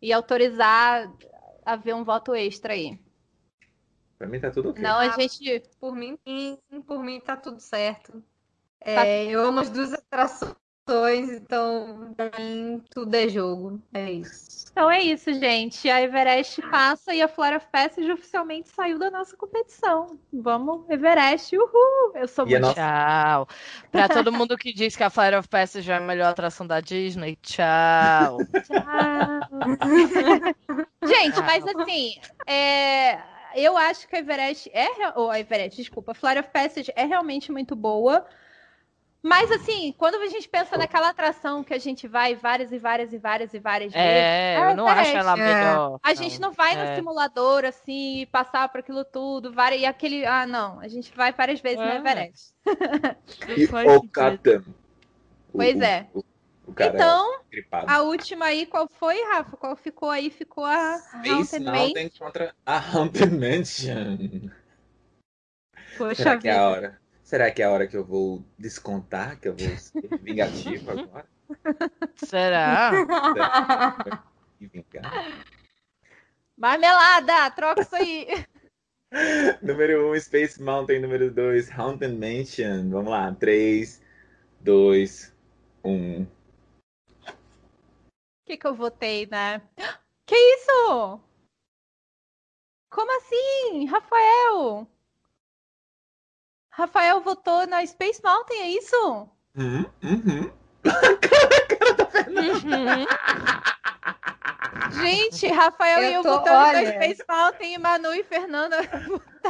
e 0.00 0.12
autorizar 0.12 1.10
a 1.64 1.76
ver 1.76 1.94
um 1.94 2.04
voto 2.04 2.34
extra 2.34 2.74
aí. 2.74 2.98
Pra 4.18 4.26
mim 4.28 4.40
tá 4.40 4.50
tudo 4.50 4.70
ok. 4.70 4.82
Não, 4.82 4.98
a 4.98 5.08
gente. 5.10 5.62
Por 5.80 5.94
mim, 5.94 6.18
sim, 6.26 6.58
por 6.86 7.02
mim 7.02 7.20
tá 7.20 7.36
tudo 7.36 7.60
certo. 7.60 8.22
É, 8.80 9.24
eu 9.26 9.42
amo 9.42 9.60
as 9.60 9.70
duas 9.70 9.92
atrações, 9.94 10.54
então 11.30 12.12
pra 12.16 12.30
mim 12.38 12.82
tudo 12.90 13.14
é 13.14 13.28
jogo. 13.28 13.80
É 13.94 14.10
isso. 14.12 14.66
Então 14.70 14.90
é 14.90 15.00
isso, 15.00 15.32
gente. 15.32 15.88
A 15.88 16.02
Everest 16.02 16.60
passa 16.62 17.14
e 17.14 17.22
a 17.22 17.28
Flora 17.28 17.58
Passage 17.60 18.10
oficialmente 18.12 18.68
saiu 18.68 18.98
da 18.98 19.10
nossa 19.10 19.34
competição. 19.36 20.18
Vamos, 20.32 20.88
Everest, 20.90 21.56
uhul! 21.56 22.12
Eu 22.14 22.28
sou 22.28 22.46
E 22.46 22.50
muito. 22.50 22.62
nossa- 22.62 22.74
Tchau. 22.74 23.48
Pra 23.90 24.08
todo 24.08 24.30
mundo 24.32 24.56
que 24.58 24.72
diz 24.74 24.94
que 24.96 25.02
a 25.02 25.08
Flight 25.10 25.34
of 25.36 25.48
Passage 25.48 25.90
é 25.90 25.96
a 25.96 26.00
melhor 26.00 26.28
atração 26.30 26.66
da 26.66 26.80
Disney, 26.80 27.36
tchau. 27.42 28.38
Gente, 31.04 31.40
mas 31.42 31.64
assim, 31.66 32.16
é, 32.46 33.18
eu 33.54 33.76
acho 33.76 34.06
que 34.08 34.16
a 34.16 34.18
Everest 34.18 34.70
é. 34.72 34.88
Ou 35.16 35.30
a 35.30 35.38
Everest, 35.40 35.76
desculpa, 35.80 36.12
a 36.12 36.14
Flora 36.14 36.42
Passage 36.42 36.92
é 36.96 37.04
realmente 37.04 37.50
muito 37.52 37.74
boa. 37.76 38.24
Mas 39.26 39.50
assim, 39.50 39.94
quando 39.96 40.16
a 40.16 40.26
gente 40.28 40.46
pensa 40.46 40.76
naquela 40.76 41.08
atração 41.08 41.64
que 41.64 41.72
a 41.72 41.78
gente 41.78 42.06
vai 42.06 42.34
várias 42.34 42.70
e 42.72 42.78
várias 42.78 43.10
e 43.10 43.16
várias 43.18 43.54
e 43.54 43.58
várias 43.58 43.90
vezes. 43.90 44.06
É, 44.06 44.58
eu 44.70 44.76
não 44.76 44.86
acho 44.86 45.16
ela 45.16 45.34
melhor. 45.34 45.98
A 46.02 46.12
gente 46.12 46.38
não 46.38 46.52
vai 46.52 46.74
no 46.74 46.82
É. 46.82 46.94
simulador 46.96 47.64
assim, 47.64 48.20
e 48.20 48.26
passar 48.26 48.68
por 48.68 48.80
aquilo 48.80 49.02
tudo, 49.04 49.50
várias, 49.50 49.80
e 49.80 49.86
aquele. 49.86 50.26
Ah, 50.26 50.46
não. 50.46 50.78
A 50.80 50.88
gente 50.88 51.10
vai 51.16 51.32
várias 51.32 51.58
vezes 51.60 51.78
no 51.78 51.84
É. 51.84 51.96
Everest. 51.96 52.52
E 53.56 53.64
o. 53.64 53.96
O- 53.96 54.08
Pois 55.52 55.76
o- 55.78 55.84
é. 55.84 56.06
O, 56.12 56.23
Então, 56.68 57.40
gripado. 57.50 57.86
a 57.90 58.02
última 58.02 58.46
aí, 58.46 58.66
qual 58.66 58.88
foi, 58.88 59.22
Rafa? 59.24 59.56
Qual 59.56 59.76
ficou 59.76 60.08
aí? 60.08 60.30
Ficou 60.30 60.64
a 60.64 60.98
Space 60.98 61.30
Haunted 61.30 61.60
Mansion. 61.60 61.82
Mountain 61.84 62.10
contra 62.18 62.54
a 62.64 62.78
Haunted 62.78 63.32
Mansion. 63.32 64.50
Poxa 65.98 66.14
Será 66.14 66.38
que 66.38 66.48
é 66.48 66.56
a 66.56 66.68
hora? 66.68 67.00
Será 67.22 67.50
que 67.50 67.62
é 67.62 67.64
a 67.64 67.70
hora 67.70 67.86
que 67.86 67.96
eu 67.96 68.04
vou 68.04 68.44
descontar? 68.58 69.38
Que 69.38 69.48
eu 69.48 69.56
vou 69.56 69.76
ser 69.76 70.02
vingativo 70.22 70.90
agora? 70.90 71.26
Será? 72.16 72.90
Vingar? 74.60 75.44
Marmelada! 76.56 77.50
Troca 77.50 77.82
isso 77.82 77.96
aí. 77.96 78.26
Número 79.62 80.10
1, 80.10 80.12
um, 80.12 80.20
Space 80.20 80.62
Mountain. 80.62 81.00
Número 81.00 81.30
2, 81.30 81.70
Haunted 81.78 82.14
Mansion. 82.14 82.90
Vamos 82.90 83.10
lá. 83.10 83.28
um. 83.30 83.34
3, 83.34 84.02
2, 84.60 85.32
1. 85.84 86.26
O 88.44 88.46
que, 88.46 88.58
que 88.58 88.66
eu 88.66 88.74
votei, 88.74 89.26
né? 89.30 89.62
Que 90.26 90.34
isso? 90.36 91.20
Como 92.90 93.16
assim? 93.18 93.84
Rafael? 93.86 94.86
Rafael 96.70 97.20
votou 97.20 97.66
na 97.66 97.84
Space 97.86 98.22
Mountain, 98.22 98.58
é 98.60 98.68
isso? 98.70 99.28
Uhum, 99.54 99.84
uhum. 100.02 100.52
Uhum. 102.26 103.04
Gente, 105.02 105.46
Rafael 105.48 106.02
Eu 106.02 106.10
e 106.10 106.14
eu 106.14 106.22
tô- 106.22 106.30
olha. 106.30 106.44
pra 106.44 106.92
Space 106.92 107.24
Mountain 107.28 107.74
e 107.74 107.78
Manu 107.78 108.14
e 108.14 108.24
Fernanda. 108.24 108.78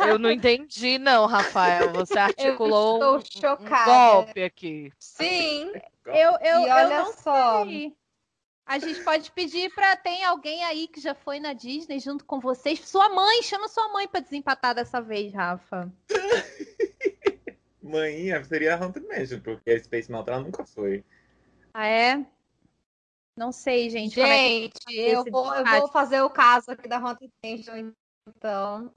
Eu 0.09 0.19
não 0.19 0.31
entendi, 0.31 0.99
não, 0.99 1.27
Rafael. 1.27 1.91
Você 1.93 2.19
articulou 2.19 3.01
eu 3.01 3.13
um, 3.15 3.19
estou 3.19 3.57
um 3.57 3.59
chocada. 3.67 3.85
golpe 3.85 4.43
aqui. 4.43 4.93
Sim, 4.99 5.71
Eu, 6.07 6.37
eu, 6.41 6.61
e 6.63 6.69
eu 6.69 6.75
olha 6.75 6.99
não 6.99 7.13
só. 7.13 7.65
sei. 7.65 7.97
A 8.67 8.79
gente 8.79 9.03
pode 9.05 9.31
pedir 9.31 9.73
pra. 9.75 9.95
Tem 9.97 10.25
alguém 10.25 10.65
aí 10.65 10.89
que 10.89 11.01
já 11.01 11.15
foi 11.15 11.39
na 11.39 11.53
Disney 11.53 11.99
junto 11.99 12.25
com 12.25 12.41
vocês? 12.41 12.81
Sua 12.81 13.09
mãe, 13.11 13.43
chama 13.43 13.69
sua 13.69 13.93
mãe 13.93 14.09
pra 14.09 14.21
desempatar 14.21 14.75
dessa 14.75 15.01
vez, 15.01 15.33
Rafa. 15.35 15.93
Manhinha 17.83 18.43
seria 18.45 18.75
a 18.75 18.79
Haunted 18.83 19.07
Mansion, 19.07 19.41
porque 19.41 19.71
a 19.71 19.85
Space 19.85 20.11
Mountain 20.11 20.35
ela 20.35 20.45
nunca 20.45 20.65
foi. 20.65 21.05
Ah, 21.75 21.87
é? 21.87 22.25
Não 23.37 23.53
sei, 23.53 23.91
gente. 23.91 24.19
é 24.21 24.27
Gente, 24.27 24.75
eu 24.89 25.21
esse 25.21 25.31
vou, 25.31 25.55
eu 25.55 25.65
vou 25.67 25.89
fazer 25.89 26.23
o 26.23 26.31
caso 26.31 26.71
aqui 26.71 26.89
da 26.89 26.97
Haunted 26.97 27.31
Mansion, 27.45 27.93
então, 28.27 28.91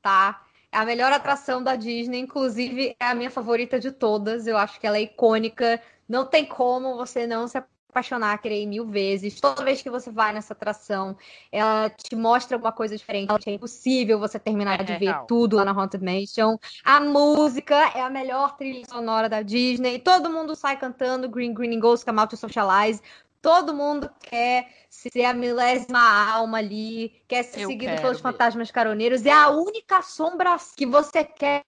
tá? 0.00 0.46
É 0.72 0.78
a 0.78 0.84
melhor 0.84 1.12
atração 1.12 1.62
da 1.62 1.76
Disney, 1.76 2.20
inclusive 2.20 2.96
é 2.98 3.04
a 3.04 3.14
minha 3.14 3.30
favorita 3.30 3.78
de 3.78 3.90
todas. 3.90 4.46
Eu 4.46 4.56
acho 4.56 4.80
que 4.80 4.86
ela 4.86 4.96
é 4.96 5.02
icônica. 5.02 5.82
Não 6.08 6.24
tem 6.24 6.46
como 6.46 6.96
você 6.96 7.26
não 7.26 7.46
se 7.46 7.58
apaixonar, 7.90 8.38
querer 8.38 8.62
ir 8.62 8.66
mil 8.66 8.86
vezes. 8.86 9.40
Toda 9.40 9.62
vez 9.64 9.82
que 9.82 9.90
você 9.90 10.10
vai 10.10 10.32
nessa 10.32 10.52
atração, 10.54 11.16
ela 11.52 11.90
te 11.90 12.16
mostra 12.16 12.56
alguma 12.56 12.72
coisa 12.72 12.96
diferente. 12.96 13.30
É 13.46 13.52
impossível 13.52 14.18
você 14.18 14.38
terminar 14.38 14.80
É 14.80 14.84
de 14.84 14.92
ver 14.94 15.06
real. 15.06 15.26
tudo 15.26 15.56
lá 15.56 15.64
na 15.64 15.72
Haunted 15.72 16.02
Mansion. 16.04 16.56
A 16.84 17.00
música 17.00 17.74
é 17.94 18.00
a 18.00 18.10
melhor 18.10 18.56
trilha 18.56 18.84
sonora 18.88 19.28
da 19.28 19.42
Disney. 19.42 19.98
Todo 19.98 20.30
mundo 20.30 20.54
sai 20.54 20.76
cantando 20.76 21.28
Green 21.28 21.52
Green 21.52 21.78
Ghost, 21.78 22.04
Come 22.04 22.20
Out 22.20 22.30
to 22.30 22.36
Socialize. 22.36 23.02
Todo 23.42 23.72
mundo 23.72 24.10
quer 24.20 24.68
ser 24.90 25.24
a 25.24 25.32
milésima 25.32 25.98
alma 26.30 26.58
ali, 26.58 27.22
quer 27.26 27.42
ser 27.42 27.60
Eu 27.62 27.68
seguido 27.68 27.96
pelos 27.96 28.18
mesmo. 28.18 28.22
fantasmas 28.22 28.70
caroneiros. 28.70 29.24
É 29.24 29.32
a 29.32 29.48
única 29.48 30.02
sombra 30.02 30.56
que 30.76 30.84
você 30.84 31.24
quer 31.24 31.62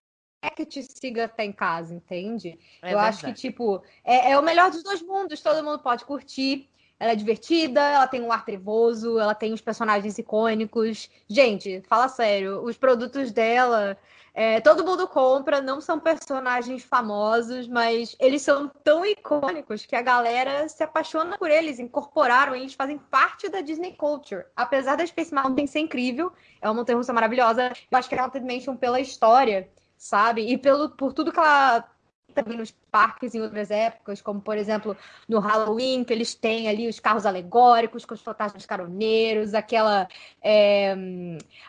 que 0.50 0.66
te 0.66 0.82
siga 0.82 1.25
até 1.25 1.44
em 1.44 1.52
casa, 1.52 1.94
entende? 1.94 2.58
É 2.82 2.92
Eu 2.92 2.99
acho 2.99 3.18
que, 3.18 3.26
verdade. 3.26 3.40
tipo, 3.40 3.82
é, 4.04 4.32
é 4.32 4.38
o 4.38 4.42
melhor 4.42 4.70
dos 4.70 4.82
dois 4.82 5.02
mundos. 5.02 5.40
Todo 5.40 5.64
mundo 5.64 5.78
pode 5.78 6.04
curtir. 6.04 6.68
Ela 6.99 7.12
é 7.12 7.16
divertida, 7.16 7.80
ela 7.80 8.06
tem 8.06 8.20
um 8.20 8.30
ar 8.30 8.44
trevoso, 8.44 9.18
ela 9.18 9.34
tem 9.34 9.52
os 9.52 9.61
personagens 9.61 10.18
icônicos. 10.18 11.11
Gente, 11.28 11.82
fala 11.88 12.08
sério, 12.08 12.62
os 12.62 12.76
produtos 12.76 13.32
dela, 13.32 13.99
é, 14.34 14.61
todo 14.61 14.84
mundo 14.84 15.06
compra, 15.06 15.61
não 15.61 15.80
são 15.80 16.00
personagens 16.00 16.82
famosos, 16.84 17.68
mas 17.68 18.16
eles 18.18 18.40
são 18.42 18.68
tão 18.82 19.04
icônicos 19.04 19.84
que 19.84 19.94
a 19.94 20.00
galera 20.00 20.68
se 20.68 20.82
apaixona 20.82 21.37
por 21.37 21.50
eles, 21.50 21.78
incorporaram 21.78 22.54
eles, 22.54 22.72
fazem 22.72 22.99
parte 22.99 23.49
da 23.49 23.61
Disney 23.61 23.94
Culture. 23.94 24.44
Apesar 24.56 24.96
da 24.96 25.06
Space 25.06 25.34
Mountain 25.34 25.66
ser 25.66 25.80
incrível, 25.80 26.32
é 26.61 26.68
uma 26.68 26.75
montanha-russa 26.75 27.12
maravilhosa, 27.12 27.72
eu 27.90 27.99
acho 27.99 28.08
que 28.08 28.14
a 28.14 28.22
Haunted 28.22 28.46
Mansion 28.46 28.76
pela 28.76 29.00
história, 29.00 29.68
sabe? 30.02 30.42
E 30.52 30.59
pelo, 30.59 30.90
por 30.90 31.12
tudo 31.12 31.30
que 31.32 31.38
ela 31.38 31.88
também 32.35 32.56
nos 32.56 32.73
parques 32.90 33.35
em 33.35 33.40
outras 33.40 33.71
épocas, 33.71 34.21
como 34.21 34.40
por 34.40 34.56
exemplo 34.59 34.97
no 35.28 35.38
Halloween, 35.38 36.02
que 36.02 36.12
eles 36.12 36.35
têm 36.35 36.68
ali 36.68 36.88
os 36.88 36.99
carros 36.99 37.25
alegóricos 37.25 38.04
com 38.04 38.14
os 38.14 38.21
fantasmas 38.21 38.66
caroneiros, 38.66 39.54
aquela 39.54 40.09
é, 40.42 40.97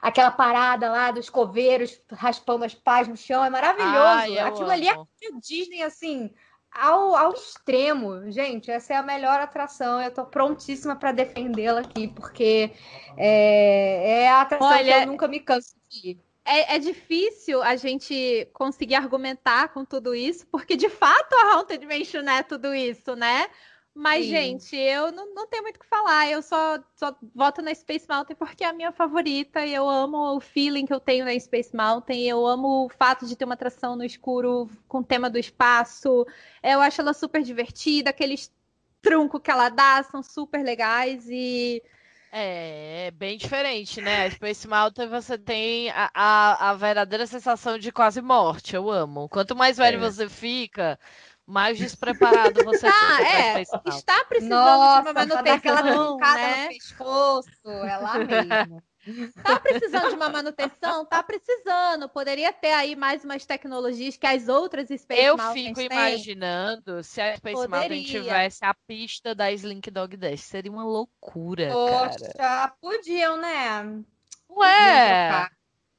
aquela 0.01 0.31
parada 0.31 0.89
lá 0.89 1.11
dos 1.11 1.29
coveiros 1.29 2.01
raspando 2.11 2.65
as 2.65 2.73
pás 2.73 3.07
no 3.07 3.15
chão, 3.15 3.45
é 3.45 3.51
maravilhoso. 3.51 3.93
Ai, 3.93 4.39
Aquilo 4.39 4.71
ali 4.71 4.87
é 4.87 4.93
amo. 4.93 5.07
Disney 5.39 5.83
assim. 5.83 6.31
Ao, 6.71 7.15
ao 7.15 7.33
extremo, 7.33 8.31
gente, 8.31 8.71
essa 8.71 8.93
é 8.93 8.97
a 8.97 9.03
melhor 9.03 9.39
atração. 9.39 10.01
Eu 10.01 10.11
tô 10.11 10.25
prontíssima 10.25 10.95
para 10.95 11.11
defendê-la 11.11 11.81
aqui, 11.81 12.07
porque 12.07 12.71
é, 13.15 14.23
é 14.23 14.29
a 14.29 14.41
atração 14.41 14.69
Olha, 14.69 15.01
que 15.01 15.03
eu 15.03 15.11
nunca 15.11 15.27
me 15.27 15.39
canso 15.39 15.75
de 15.87 16.09
ir. 16.09 16.32
É, 16.45 16.75
é 16.75 16.79
difícil 16.79 17.61
a 17.63 17.75
gente 17.75 18.47
conseguir 18.53 18.95
argumentar 18.95 19.69
com 19.69 19.85
tudo 19.85 20.13
isso, 20.13 20.45
porque 20.47 20.75
de 20.75 20.89
fato 20.89 21.33
a 21.35 21.53
Haunted 21.53 21.85
Mansion 21.85 22.27
é 22.29 22.43
tudo 22.43 22.73
isso, 22.73 23.15
né? 23.15 23.47
Mas, 23.95 24.25
Sim. 24.25 24.31
gente, 24.31 24.75
eu 24.75 25.11
não, 25.11 25.35
não 25.35 25.47
tenho 25.47 25.61
muito 25.61 25.77
o 25.77 25.79
que 25.79 25.87
falar. 25.87 26.27
Eu 26.29 26.41
só, 26.41 26.79
só 26.95 27.15
voto 27.35 27.61
na 27.61 27.73
Space 27.75 28.07
Mountain 28.09 28.35
porque 28.35 28.63
é 28.63 28.67
a 28.67 28.73
minha 28.73 28.91
favorita. 28.91 29.63
E 29.63 29.73
eu 29.73 29.87
amo 29.87 30.35
o 30.35 30.39
feeling 30.39 30.85
que 30.85 30.93
eu 30.93 30.99
tenho 30.99 31.25
na 31.25 31.39
Space 31.39 31.75
Mountain. 31.75 32.27
Eu 32.27 32.45
amo 32.45 32.85
o 32.85 32.89
fato 32.89 33.27
de 33.27 33.35
ter 33.35 33.45
uma 33.45 33.53
atração 33.53 33.95
no 33.95 34.03
escuro 34.03 34.67
com 34.87 34.99
o 34.99 35.03
tema 35.03 35.29
do 35.29 35.37
espaço. 35.37 36.25
Eu 36.63 36.81
acho 36.81 37.01
ela 37.01 37.13
super 37.13 37.43
divertida. 37.43 38.09
Aqueles 38.09 38.51
truncos 39.01 39.41
que 39.43 39.51
ela 39.51 39.69
dá 39.69 40.01
são 40.01 40.23
super 40.23 40.63
legais. 40.63 41.29
E 41.29 41.83
É, 42.35 43.11
bem 43.11 43.37
diferente, 43.37 44.01
né? 44.01 44.25
A 44.25 44.31
Space 44.31 44.67
Mountain 44.67 45.07
você 45.07 45.37
tem 45.37 45.91
a, 45.91 46.09
a, 46.15 46.71
a 46.71 46.73
verdadeira 46.73 47.27
sensação 47.27 47.77
de 47.77 47.91
quase 47.91 48.21
morte. 48.23 48.75
Eu 48.75 48.89
amo. 48.89 49.29
Quanto 49.29 49.55
mais 49.55 49.77
velho 49.77 49.99
É. 49.99 49.99
você 49.99 50.27
fica, 50.27 50.99
mais 51.45 51.77
despreparado 51.77 52.63
você 52.63 52.87
Ah, 52.87 52.91
fica 52.91 53.23
é. 53.23 53.61
Está 53.85 54.25
precisando 54.25 54.89
Nossa, 54.89 55.13
de 55.13 55.31
uma 55.35 55.43
dar 55.43 55.55
aquela 55.55 55.83
manutenção, 55.83 55.83
trincada 55.83 56.39
né? 56.39 56.55
no 56.55 56.63
pescoço, 56.65 57.83
é 57.83 57.97
lá 57.97 58.19
mesmo. 58.19 58.83
Tá 59.43 59.59
precisando 59.59 60.09
de 60.09 60.15
uma 60.15 60.29
manutenção? 60.29 61.05
Tá 61.05 61.21
precisando. 61.21 62.07
Poderia 62.07 62.53
ter 62.53 62.71
aí 62.71 62.95
mais 62.95 63.23
umas 63.23 63.45
tecnologias 63.45 64.15
que 64.15 64.25
as 64.25 64.47
outras 64.47 64.87
Space 64.87 65.21
Eu 65.21 65.35
Mountains 65.37 65.67
fico 65.67 65.75
têm. 65.75 65.85
imaginando 65.87 67.03
se 67.03 67.19
a 67.21 67.35
Space 67.35 67.55
Mountain 67.67 68.03
Poderia. 68.03 68.03
tivesse 68.21 68.63
a 68.63 68.73
pista 68.87 69.35
da 69.35 69.51
Slink 69.51 69.91
Dog 69.91 70.15
Dash. 70.15 70.41
Seria 70.41 70.71
uma 70.71 70.85
loucura, 70.85 71.67
cara. 71.67 72.09
Poxa, 72.09 72.73
podiam, 72.79 73.37
né? 73.37 74.03
Ué! 74.49 75.47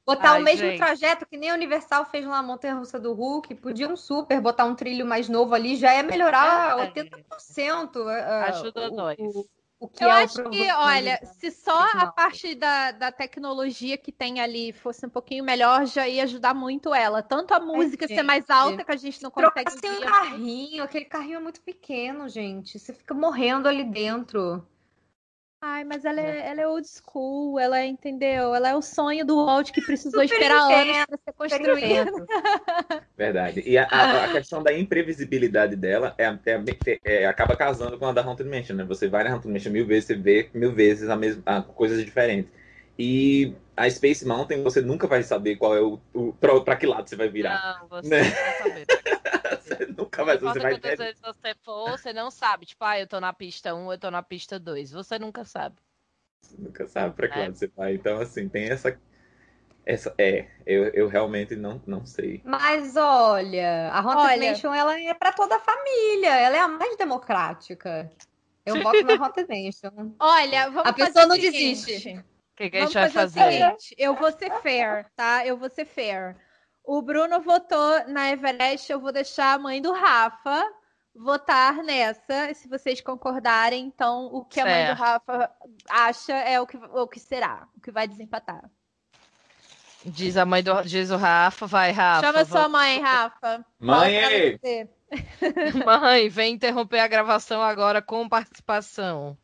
Botar 0.05 0.33
Ai, 0.33 0.41
o 0.41 0.43
mesmo 0.43 0.67
gente. 0.67 0.77
trajeto 0.77 1.25
que 1.25 1.35
nem 1.35 1.49
a 1.49 1.55
Universal 1.55 2.05
fez 2.05 2.25
na 2.25 2.41
Montanha 2.43 2.75
Russa 2.75 2.99
do 2.99 3.11
Hulk. 3.13 3.55
Podiam 3.55 3.95
super 3.97 4.39
botar 4.39 4.65
um 4.65 4.75
trilho 4.75 5.03
mais 5.05 5.27
novo 5.27 5.55
ali, 5.55 5.75
já 5.75 5.91
é 5.93 6.03
melhorar 6.03 6.77
É. 6.79 6.91
80%. 6.91 8.07
ah, 8.07 8.45
Ajuda 8.45 8.91
o, 8.91 8.95
nós. 8.95 9.17
O, 9.19 9.47
o 9.79 9.87
que 9.87 10.03
Eu 10.03 10.09
é 10.09 10.21
o 10.21 10.23
acho 10.23 10.49
que, 10.49 10.71
olha, 10.71 11.19
se 11.25 11.51
só 11.51 11.85
a 11.93 12.07
parte 12.07 12.55
da, 12.55 12.91
da 12.91 13.11
tecnologia 13.11 13.97
que 13.97 14.11
tem 14.11 14.39
ali 14.39 14.71
fosse 14.71 15.05
um 15.05 15.09
pouquinho 15.09 15.43
melhor, 15.43 15.85
já 15.85 16.07
ia 16.07 16.23
ajudar 16.23 16.53
muito 16.53 16.93
ela. 16.93 17.21
Tanto 17.21 17.53
a 17.53 17.59
música 17.59 18.07
ser 18.07 18.23
mais 18.23 18.49
alta 18.49 18.83
que 18.83 18.91
a 18.91 18.95
gente 18.95 19.21
não 19.21 19.29
consegue 19.29 19.71
Trocasse 19.71 19.89
um 19.89 20.01
carrinho, 20.01 20.83
aquele 20.83 21.05
carrinho 21.05 21.37
é 21.37 21.41
muito 21.41 21.61
pequeno, 21.61 22.29
gente. 22.29 22.79
Você 22.79 22.93
fica 22.93 23.13
morrendo 23.13 23.67
ali 23.67 23.83
dentro. 23.83 24.65
Ai, 25.61 25.83
mas 25.83 26.05
ela 26.05 26.21
é, 26.21 26.49
ela 26.49 26.61
é 26.61 26.67
old 26.67 26.87
school, 26.87 27.59
ela 27.59 27.79
é, 27.79 27.87
entendeu? 27.87 28.53
Ela 28.53 28.69
é 28.69 28.75
o 28.75 28.81
sonho 28.81 29.25
do 29.25 29.35
Walt 29.45 29.71
que 29.71 29.81
precisou 29.81 30.21
Super 30.21 30.33
esperar 30.33 30.71
entendo, 30.71 30.89
anos 30.91 31.07
para 31.07 31.17
ser 31.17 31.33
construído. 31.33 32.27
Verdade. 33.17 33.63
E 33.65 33.77
a, 33.77 33.85
a- 33.85 34.25
a 34.25 34.31
questão 34.31 34.61
da 34.61 34.73
imprevisibilidade 34.77 35.75
dela 35.75 36.13
é, 36.17 36.25
é- 36.25 36.99
é- 37.03 37.25
acaba 37.25 37.55
casando 37.55 37.97
com 37.97 38.05
a 38.05 38.11
da 38.11 38.21
Haunted 38.21 38.47
Mansion, 38.49 38.75
né? 38.75 38.83
Você 38.83 39.07
vai 39.07 39.23
na 39.23 39.31
Haunted 39.33 39.51
Mansion 39.51 39.71
mil 39.71 39.87
vezes, 39.87 40.05
você 40.07 40.15
vê 40.15 40.49
mil 40.53 40.71
vezes 40.73 41.09
a 41.09 41.15
mesma, 41.15 41.41
a, 41.45 41.61
coisas 41.61 42.03
diferentes. 42.03 42.51
E 42.97 43.53
a 43.75 43.89
Space 43.89 44.25
Mountain, 44.25 44.63
você 44.63 44.81
nunca 44.81 45.07
vai 45.07 45.23
saber 45.23 45.55
qual 45.57 45.75
é 45.75 45.81
o, 45.81 45.99
o 46.13 46.33
pra, 46.33 46.59
pra 46.61 46.75
que 46.75 46.85
lado 46.85 47.09
você 47.09 47.15
vai 47.15 47.29
virar. 47.29 47.79
Não, 47.81 47.87
você 47.89 48.09
Né? 48.09 48.23
não 48.23 48.31
vai 48.31 48.53
saber. 48.53 48.85
Você 49.77 49.85
nunca 49.87 50.23
vai, 50.23 50.37
Não 50.39 50.53
você 50.53 50.59
vai 50.59 50.71
quantas 50.73 50.97
vezes 50.97 51.21
você 51.21 51.55
for, 51.63 51.97
você 51.97 52.13
não 52.13 52.31
sabe. 52.31 52.65
Tipo, 52.65 52.83
ah, 52.83 52.99
eu 52.99 53.07
tô 53.07 53.19
na 53.19 53.33
pista 53.33 53.73
1, 53.75 53.91
eu 53.91 53.97
tô 53.97 54.09
na 54.11 54.23
pista 54.23 54.59
2. 54.59 54.91
Você 54.91 55.19
nunca 55.19 55.43
sabe. 55.43 55.75
Você 56.41 56.55
nunca 56.57 56.87
sabe 56.87 57.15
pra 57.15 57.27
que 57.27 57.39
É. 57.39 57.47
você 57.49 57.67
vai. 57.67 57.95
Então, 57.95 58.19
assim, 58.19 58.47
tem 58.47 58.69
essa. 58.69 58.97
essa 59.85 60.13
é, 60.17 60.47
eu, 60.65 60.85
eu 60.93 61.07
realmente 61.07 61.55
não, 61.55 61.81
não 61.85 62.05
sei. 62.05 62.41
Mas 62.45 62.95
olha, 62.95 63.89
a 63.91 63.99
Haunted 63.99 64.17
Olha. 64.17 64.51
Mansion 64.51 64.73
ela 64.73 64.99
é 64.99 65.13
para 65.13 65.31
toda 65.33 65.55
a 65.55 65.59
família, 65.59 66.35
ela 66.35 66.55
é 66.55 66.59
a 66.59 66.67
mais 66.67 66.95
democrática. 66.97 68.09
Eu 68.65 68.75
voto 68.81 69.03
na 69.03 69.13
Haunted 69.13 69.47
Mansion. 69.47 70.11
Olha, 70.19 70.69
vamos 70.69 70.89
A 70.89 70.93
fazer 70.93 71.05
pessoa 71.07 71.25
não 71.25 71.35
seguinte. 71.35 71.91
desiste. 71.91 72.17
O 72.19 72.23
que, 72.55 72.69
que 72.69 72.77
a 72.77 72.79
Vamos 72.79 72.93
gente 72.93 72.99
vai 73.01 73.11
fazer 73.11 73.41
fazer? 73.41 73.77
eu 73.97 74.15
vou 74.15 74.31
ser 74.31 74.51
fair, 74.61 75.05
tá? 75.15 75.45
Eu 75.45 75.57
vou 75.57 75.69
ser 75.69 75.85
fair. 75.85 76.35
O 76.85 77.01
Bruno 77.01 77.41
votou 77.41 78.07
na 78.07 78.29
Everest, 78.31 78.91
eu 78.91 78.99
vou 78.99 79.11
deixar 79.11 79.53
a 79.55 79.59
mãe 79.59 79.81
do 79.81 79.91
Rafa 79.91 80.63
votar 81.15 81.77
nessa, 81.77 82.53
se 82.53 82.67
vocês 82.67 83.01
concordarem. 83.01 83.85
Então, 83.85 84.25
o 84.27 84.43
que 84.45 84.59
a 84.59 84.65
mãe 84.65 84.83
do 84.83 84.87
Certo. 84.87 84.99
Rafa 84.99 85.51
acha 85.89 86.33
é 86.33 86.59
o 86.61 86.67
que, 86.67 86.77
o 86.77 87.07
que 87.07 87.19
será, 87.19 87.67
o 87.75 87.81
que 87.81 87.91
vai 87.91 88.07
desempatar. 88.07 88.69
Diz 90.05 90.37
a 90.37 90.45
mãe 90.45 90.61
do. 90.61 90.83
Diz 90.83 91.09
o 91.09 91.17
Rafa, 91.17 91.65
vai, 91.65 91.91
Rafa. 91.91 92.21
Chama 92.27 92.43
vamos- 92.43 92.49
sua 92.49 92.69
mãe, 92.69 93.01
Rafa. 93.01 93.65
Mãe! 93.79 94.59
Mãe, 95.85 96.29
vem 96.29 96.53
interromper 96.53 96.99
a 96.99 97.07
gravação 97.07 97.61
agora 97.61 98.01
com 98.01 98.27
participação. 98.29 99.37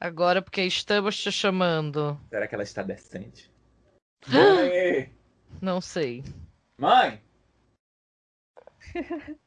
Agora, 0.00 0.42
porque 0.42 0.62
estamos 0.62 1.16
te 1.16 1.30
chamando. 1.30 2.18
Será 2.28 2.48
que 2.48 2.54
ela 2.54 2.64
está 2.64 2.82
decente? 2.82 3.48
Mãe! 4.26 5.12
Não 5.62 5.80
sei. 5.80 6.24
Mãe! 6.78 7.20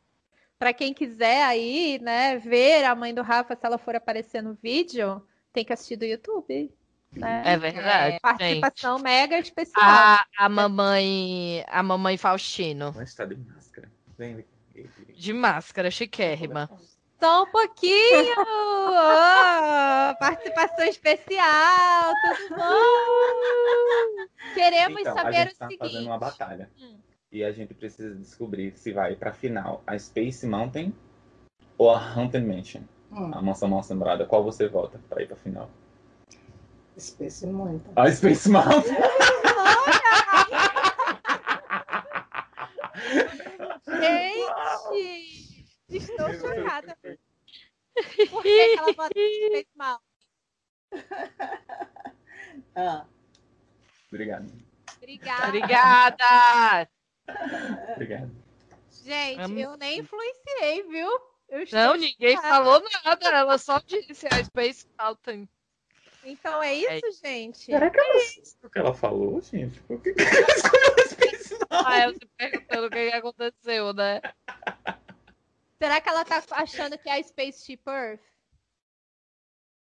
Pra 0.59 0.73
quem 0.73 0.93
quiser 0.93 1.43
aí, 1.43 1.99
né, 2.01 2.37
ver 2.37 2.83
a 2.83 2.95
mãe 2.95 3.13
do 3.13 3.21
Rafa, 3.21 3.55
se 3.55 3.63
ela 3.65 3.77
for 3.77 3.95
aparecer 3.95 4.41
no 4.41 4.55
vídeo, 4.55 5.23
tem 5.53 5.63
que 5.63 5.71
assistir 5.71 5.95
do 5.97 6.05
YouTube. 6.05 6.73
Né? 7.11 7.43
É 7.45 7.57
verdade. 7.57 8.11
gente. 8.13 8.21
Participação 8.21 8.99
mega 8.99 9.37
especial. 9.37 9.83
A, 9.85 10.25
a 10.37 10.49
mamãe. 10.49 11.63
A 11.67 11.83
mamãe 11.83 12.17
Faustino. 12.17 12.91
Mas 12.95 13.13
tá 13.13 13.25
de 13.25 13.35
máscara. 13.35 13.91
Vem, 14.17 14.35
vem. 14.35 14.89
De 15.15 15.31
máscara, 15.33 15.91
chiquérrima. 15.91 16.69
Só 17.19 17.43
um 17.43 17.51
pouquinho! 17.51 18.35
Oh, 18.89 20.15
participação 20.19 20.85
especial! 20.85 22.13
Tudo 22.47 22.55
bom? 22.55 24.27
Queremos 24.55 25.01
Então, 25.01 25.13
a 25.13 25.15
saber 25.23 25.33
gente 25.43 25.53
o 25.53 25.57
tá 25.57 25.67
seguinte. 25.67 25.79
fazendo 25.79 26.05
uma 26.05 26.17
batalha. 26.17 26.71
Hum. 26.79 26.97
E 27.31 27.43
a 27.43 27.51
gente 27.51 27.73
precisa 27.73 28.15
descobrir 28.15 28.77
se 28.77 28.91
vai 28.93 29.15
pra 29.15 29.33
final 29.33 29.83
a 29.85 29.97
Space 29.99 30.47
Mountain 30.47 30.93
ou 31.77 31.91
a 31.91 31.99
Haunted 31.99 32.45
Mansion. 32.45 32.81
Hum, 33.11 33.31
A 33.33 33.41
mansão 33.41 33.67
mal 33.69 33.79
assombrada. 33.79 34.25
Qual 34.25 34.43
você 34.43 34.67
vota 34.67 34.99
pra 35.09 35.21
ir 35.21 35.27
pra 35.27 35.35
final? 35.35 35.69
Space 36.97 37.45
muito. 37.45 37.89
A 37.95 38.09
Space 38.11 38.49
Mountain! 38.49 38.95
Gente! 43.85 45.65
Estou 45.89 46.33
chocada. 46.33 46.97
Por 48.29 48.43
que, 48.43 48.69
que 48.73 48.79
ela 48.79 48.93
bota 48.93 49.13
fez 49.13 49.65
mal? 49.75 49.99
Ah, 52.75 53.05
Obrigado. 54.11 54.51
Obrigada. 54.97 55.47
Obrigada! 55.47 56.89
Obrigado. 57.95 58.31
Gente, 59.03 59.41
Amo- 59.41 59.59
eu 59.59 59.77
nem 59.77 59.99
influenciei, 59.99 60.83
viu? 60.83 61.09
Eu 61.49 61.61
estou 61.61 61.79
Não, 61.79 61.95
ninguém 61.95 62.35
chocada. 62.35 62.55
falou 62.55 62.83
nada. 63.05 63.29
Ela 63.29 63.57
só 63.57 63.79
disse 63.79 64.27
a 64.27 64.43
Space 64.43 64.87
Mountain. 64.99 65.47
Então 66.23 66.61
é 66.61 66.73
isso, 66.73 67.21
gente? 67.23 67.59
Será 67.59 67.89
que 67.89 67.97
ela 67.99 68.15
o 68.63 68.69
que 68.69 68.79
ela 68.79 68.93
falou, 68.93 69.39
gente? 69.41 69.79
Por 69.81 70.01
que 70.01 70.13
que 70.13 70.21
ela 70.21 70.47
escolheu 70.49 70.95
a 70.97 71.07
Space 71.07 71.53
Mountain? 71.53 71.67
Ah, 71.69 71.99
eu 72.05 72.13
se 72.13 72.25
perguntando 72.37 72.87
o 72.87 72.89
que 72.89 72.97
aconteceu, 73.13 73.93
né? 73.93 74.21
Será 75.81 76.01
que 76.01 76.09
ela 76.09 76.25
tá 76.25 76.43
achando 76.51 76.97
que 76.97 77.07
é 77.07 77.13
a 77.19 77.23
Spaceship 77.23 77.79
Earth? 77.87 78.19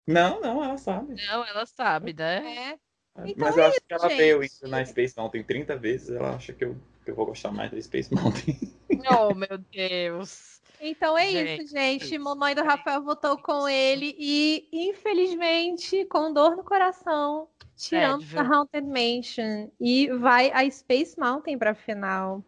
Não, 0.08 0.42
não, 0.42 0.64
ela 0.64 0.78
sabe. 0.78 1.16
Não, 1.26 1.46
ela 1.46 1.66
sabe, 1.66 2.14
né? 2.14 2.74
É. 2.74 2.80
Então 3.28 3.48
Mas 3.48 3.58
é 3.58 3.60
eu 3.62 3.66
acho 3.66 3.78
isso, 3.78 3.86
que 3.88 3.94
ela 3.94 4.10
gente. 4.10 4.18
veio 4.18 4.44
isso 4.44 4.68
na 4.68 4.86
Space 4.86 5.14
Mountain 5.18 5.44
30 5.44 5.78
vezes. 5.78 6.10
Ela 6.10 6.36
acha 6.36 6.52
que 6.54 6.66
eu, 6.66 6.76
eu 7.12 7.16
vou 7.16 7.26
gostar 7.26 7.52
mais 7.52 7.72
da 7.72 7.82
Space 7.82 8.14
Mountain. 8.14 8.58
Oh, 9.08 9.36
meu 9.36 9.58
Deus. 9.72 10.62
Então 10.82 11.18
é 11.18 11.30
Gente, 11.30 11.64
isso, 11.64 11.76
gente. 11.76 12.16
isso. 12.16 12.24
Mamãe 12.24 12.56
do 12.56 12.64
Rafael 12.64 13.04
votou 13.04 13.38
com 13.38 13.68
ele 13.68 14.16
e, 14.18 14.68
infelizmente, 14.72 16.06
com 16.06 16.34
dor 16.34 16.56
no 16.56 16.64
coração, 16.64 17.48
tiramos 17.76 18.36
a 18.36 18.42
Haunted 18.42 18.88
Mansion 18.88 19.70
e 19.80 20.08
vai 20.10 20.52
a 20.52 20.70
Space 20.70 21.20
Mountain 21.20 21.58
pra 21.58 21.76
final. 21.76 22.44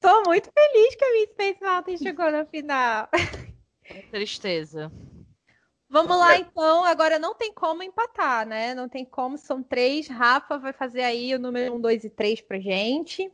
Tô 0.00 0.22
muito 0.24 0.50
feliz 0.52 0.94
que 0.94 1.04
a 1.04 1.10
minha 1.12 1.26
Space 1.26 1.62
Mountain 1.62 1.96
chegou 1.96 2.30
na 2.30 2.44
final. 2.44 3.08
Tristeza. 4.10 4.92
Vamos 5.94 6.18
lá, 6.18 6.36
então. 6.36 6.84
Agora 6.84 7.20
não 7.20 7.36
tem 7.36 7.54
como 7.54 7.80
empatar, 7.80 8.44
né? 8.44 8.74
Não 8.74 8.88
tem 8.88 9.04
como, 9.04 9.38
são 9.38 9.62
três. 9.62 10.08
Rafa 10.08 10.58
vai 10.58 10.72
fazer 10.72 11.02
aí 11.02 11.32
o 11.32 11.38
número 11.38 11.72
1, 11.76 11.80
2 11.80 12.04
e 12.04 12.10
3 12.10 12.40
pra 12.40 12.58
gente. 12.58 13.30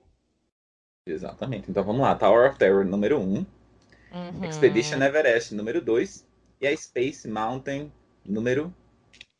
Exatamente. 1.06 1.70
Então 1.70 1.82
vamos 1.82 2.02
lá. 2.02 2.14
Tower 2.14 2.50
of 2.50 2.58
Terror 2.58 2.84
número 2.84 3.18
1. 3.18 3.22
Uhum. 3.22 4.44
Expedition 4.44 5.02
Everest 5.02 5.54
número 5.54 5.80
2. 5.80 6.26
E 6.60 6.66
a 6.66 6.76
Space 6.76 7.26
Mountain 7.26 7.90
número 8.26 8.70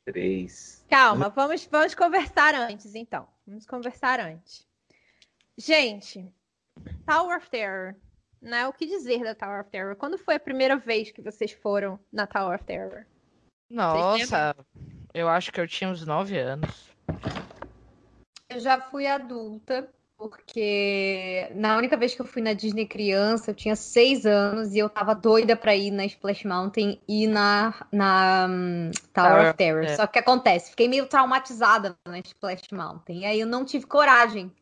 3. 0.06 0.86
Calma, 0.88 1.28
vamos, 1.28 1.68
vamos 1.70 1.94
conversar 1.94 2.54
antes, 2.54 2.94
então. 2.94 3.28
Vamos 3.46 3.66
conversar 3.66 4.18
antes. 4.18 4.66
Gente, 5.58 6.32
Tower 7.06 7.36
of 7.36 7.50
Terror, 7.50 7.94
né? 8.40 8.66
O 8.66 8.72
que 8.72 8.86
dizer 8.86 9.22
da 9.22 9.34
Tower 9.34 9.60
of 9.60 9.70
Terror? 9.70 9.96
Quando 9.96 10.16
foi 10.18 10.36
a 10.36 10.40
primeira 10.40 10.76
vez 10.76 11.10
que 11.10 11.20
vocês 11.20 11.52
foram 11.52 11.98
na 12.12 12.26
Tower 12.26 12.56
of 12.56 12.64
Terror? 12.64 13.04
Nossa, 13.70 14.56
eu 15.14 15.28
acho 15.28 15.52
que 15.52 15.60
eu 15.60 15.68
tinha 15.68 15.90
uns 15.90 16.04
9 16.04 16.36
anos. 16.38 16.90
Eu 18.48 18.58
já 18.58 18.80
fui 18.80 19.06
adulta, 19.06 19.88
porque 20.16 21.50
na 21.54 21.78
única 21.78 21.96
vez 21.96 22.14
que 22.14 22.20
eu 22.20 22.26
fui 22.26 22.42
na 22.42 22.52
Disney 22.52 22.84
criança, 22.84 23.52
eu 23.52 23.54
tinha 23.54 23.76
seis 23.76 24.26
anos 24.26 24.74
e 24.74 24.78
eu 24.78 24.88
tava 24.88 25.14
doida 25.14 25.56
pra 25.56 25.74
ir 25.74 25.90
na 25.90 26.04
Splash 26.04 26.44
Mountain 26.44 27.00
e 27.08 27.26
na, 27.26 27.86
na 27.92 28.46
hum, 28.50 28.90
Tower 29.14 29.30
Tower 29.30 29.48
of 29.48 29.56
Terror. 29.56 29.84
of 29.84 29.96
Só 29.96 30.06
que 30.06 30.18
acontece? 30.18 30.70
Fiquei 30.70 30.88
meio 30.88 31.06
traumatizada 31.06 31.96
na 32.06 32.18
Splash 32.18 32.72
Mountain. 32.72 33.20
E 33.20 33.24
aí 33.24 33.40
eu 33.40 33.46
não 33.46 33.64
tive 33.64 33.86
coragem 33.86 34.52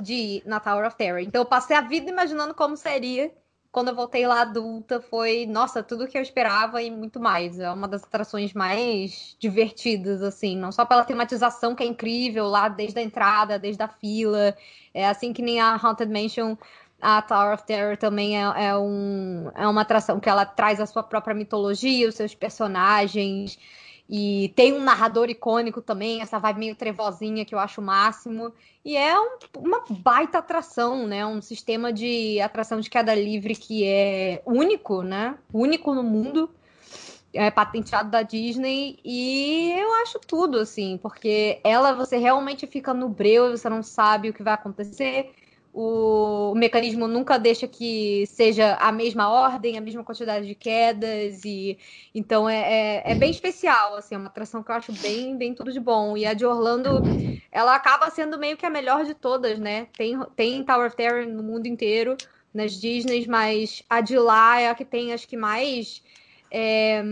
de 0.00 0.14
ir 0.14 0.42
na 0.46 0.60
Tower 0.60 0.86
of 0.86 0.96
Terror. 0.96 1.20
Então 1.20 1.42
eu 1.42 1.46
passei 1.46 1.76
a 1.76 1.80
vida 1.80 2.10
imaginando 2.10 2.54
como 2.54 2.76
seria. 2.76 3.32
Quando 3.70 3.88
eu 3.88 3.94
voltei 3.94 4.26
lá 4.26 4.40
adulta, 4.40 5.02
foi, 5.02 5.44
nossa, 5.44 5.82
tudo 5.82 6.04
o 6.04 6.08
que 6.08 6.16
eu 6.16 6.22
esperava 6.22 6.80
e 6.82 6.90
muito 6.90 7.20
mais. 7.20 7.58
É 7.58 7.70
uma 7.70 7.86
das 7.86 8.04
atrações 8.04 8.54
mais 8.54 9.36
divertidas, 9.38 10.22
assim, 10.22 10.56
não 10.56 10.72
só 10.72 10.86
pela 10.86 11.04
tematização 11.04 11.74
que 11.74 11.82
é 11.82 11.86
incrível 11.86 12.46
lá 12.46 12.68
desde 12.68 12.98
a 12.98 13.02
entrada, 13.02 13.58
desde 13.58 13.82
a 13.82 13.88
fila. 13.88 14.56
É 14.94 15.06
assim 15.06 15.32
que 15.32 15.42
nem 15.42 15.60
a 15.60 15.74
Haunted 15.74 16.10
Mansion, 16.10 16.56
a 17.00 17.20
Tower 17.20 17.54
of 17.54 17.64
Terror 17.64 17.96
também 17.96 18.38
é, 18.38 18.68
é 18.68 18.76
um, 18.76 19.50
é 19.54 19.68
uma 19.68 19.82
atração 19.82 20.18
que 20.18 20.28
ela 20.28 20.46
traz 20.46 20.80
a 20.80 20.86
sua 20.86 21.02
própria 21.02 21.34
mitologia, 21.34 22.08
os 22.08 22.14
seus 22.14 22.34
personagens. 22.34 23.58
E 24.08 24.52
tem 24.54 24.72
um 24.72 24.82
narrador 24.82 25.28
icônico 25.28 25.82
também, 25.82 26.22
essa 26.22 26.38
vibe 26.38 26.58
meio 26.60 26.76
trevozinha 26.76 27.44
que 27.44 27.54
eu 27.54 27.58
acho 27.58 27.80
o 27.80 27.84
máximo. 27.84 28.52
E 28.84 28.96
é 28.96 29.18
um- 29.18 29.38
uma 29.58 29.82
baita 29.90 30.38
atração, 30.38 31.06
né? 31.08 31.26
Um 31.26 31.42
sistema 31.42 31.92
de 31.92 32.40
atração 32.40 32.78
de 32.80 32.88
queda 32.88 33.14
livre 33.14 33.56
que 33.56 33.84
é 33.84 34.40
único, 34.46 35.02
né? 35.02 35.36
Único 35.52 35.92
no 35.92 36.04
mundo. 36.04 36.48
É 37.34 37.50
patenteado 37.50 38.10
da 38.10 38.22
Disney 38.22 38.98
e 39.04 39.72
eu 39.76 39.92
acho 39.96 40.18
tudo, 40.20 40.58
assim, 40.58 40.98
porque 41.02 41.60
ela 41.62 41.92
você 41.92 42.16
realmente 42.16 42.66
fica 42.66 42.94
no 42.94 43.08
breu 43.10 43.50
você 43.50 43.68
não 43.68 43.82
sabe 43.82 44.30
o 44.30 44.32
que 44.32 44.42
vai 44.42 44.54
acontecer. 44.54 45.32
O, 45.78 46.54
mecanismo 46.54 47.06
nunca 47.06 47.38
deixa 47.38 47.68
que 47.68 48.24
seja 48.28 48.76
a 48.76 48.90
mesma 48.90 49.28
ordem, 49.28 49.76
a 49.76 49.80
mesma 49.82 50.02
quantidade 50.02 50.46
de 50.46 50.54
quedas, 50.54 51.44
e 51.44 51.76
então 52.14 52.48
é, 52.48 53.02
é, 53.04 53.12
é 53.12 53.14
bem 53.14 53.30
especial, 53.30 53.94
assim, 53.94 54.14
é 54.14 54.18
uma 54.18 54.28
atração 54.28 54.62
que 54.62 54.70
eu 54.70 54.74
acho 54.74 54.90
bem, 54.94 55.36
bem 55.36 55.54
tudo 55.54 55.70
de 55.70 55.78
bom. 55.78 56.16
E 56.16 56.24
a 56.24 56.32
de 56.32 56.46
Orlando, 56.46 57.02
ela 57.52 57.74
acaba 57.74 58.08
sendo 58.08 58.38
meio 58.38 58.56
que 58.56 58.64
a 58.64 58.70
melhor 58.70 59.04
de 59.04 59.12
todas, 59.12 59.58
né? 59.58 59.86
Tem, 59.96 60.18
tem 60.34 60.64
Tower 60.64 60.86
of 60.86 60.96
Terror 60.96 61.26
no 61.26 61.42
mundo 61.42 61.66
inteiro, 61.66 62.16
nas 62.54 62.80
Disneys, 62.80 63.26
mas 63.26 63.82
a 63.90 64.00
de 64.00 64.18
lá 64.18 64.58
é 64.58 64.70
a 64.70 64.74
que 64.74 64.84
tem, 64.84 65.12
acho 65.12 65.28
que 65.28 65.36
mais 65.36 66.02
é, 66.50 67.02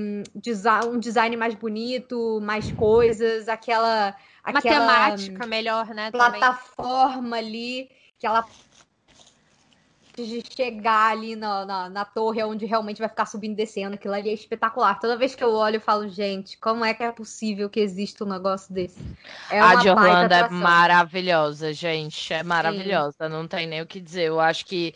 um 0.87 0.99
design 0.99 1.37
mais 1.37 1.55
bonito, 1.55 2.41
mais 2.41 2.73
coisas, 2.73 3.47
aquela, 3.47 4.17
aquela 4.43 4.63
temática 4.63 5.47
melhor, 5.47 5.89
né? 5.89 6.11
também. 6.11 6.41
plataforma 6.41 7.37
ali, 7.37 7.91
que 8.25 8.27
ela 8.27 8.47
de 10.17 10.43
chegar 10.57 11.11
ali 11.11 11.35
na, 11.35 11.67
na, 11.67 11.89
na 11.91 12.05
torre 12.05 12.43
onde 12.45 12.65
realmente 12.65 13.01
vai 13.01 13.09
ficar 13.09 13.27
subindo 13.27 13.53
e 13.53 13.57
descendo, 13.57 13.97
aquilo 13.97 14.15
ali 14.15 14.31
é 14.31 14.33
espetacular. 14.33 14.99
Toda 15.01 15.17
vez 15.17 15.35
que 15.35 15.43
eu 15.43 15.53
olho, 15.53 15.77
eu 15.77 15.81
falo, 15.81 16.09
gente, 16.09 16.57
como 16.59 16.85
é 16.85 16.95
que 16.95 17.03
é 17.03 17.11
possível 17.11 17.69
que 17.69 17.81
exista 17.81 18.25
um 18.25 18.29
negócio 18.29 18.73
desse? 18.73 18.97
É 19.51 19.59
a 19.61 19.75
de 19.75 19.91
Orlando 19.91 20.33
é 20.33 20.49
maravilhosa, 20.49 21.73
gente. 21.73 22.33
É 22.33 22.45
maravilhosa, 22.45 23.29
não 23.29 23.49
tem 23.49 23.67
nem 23.67 23.83
o 23.83 23.87
que 23.87 24.01
dizer. 24.01 24.29
Eu 24.29 24.39
acho 24.39 24.65
que 24.67 24.95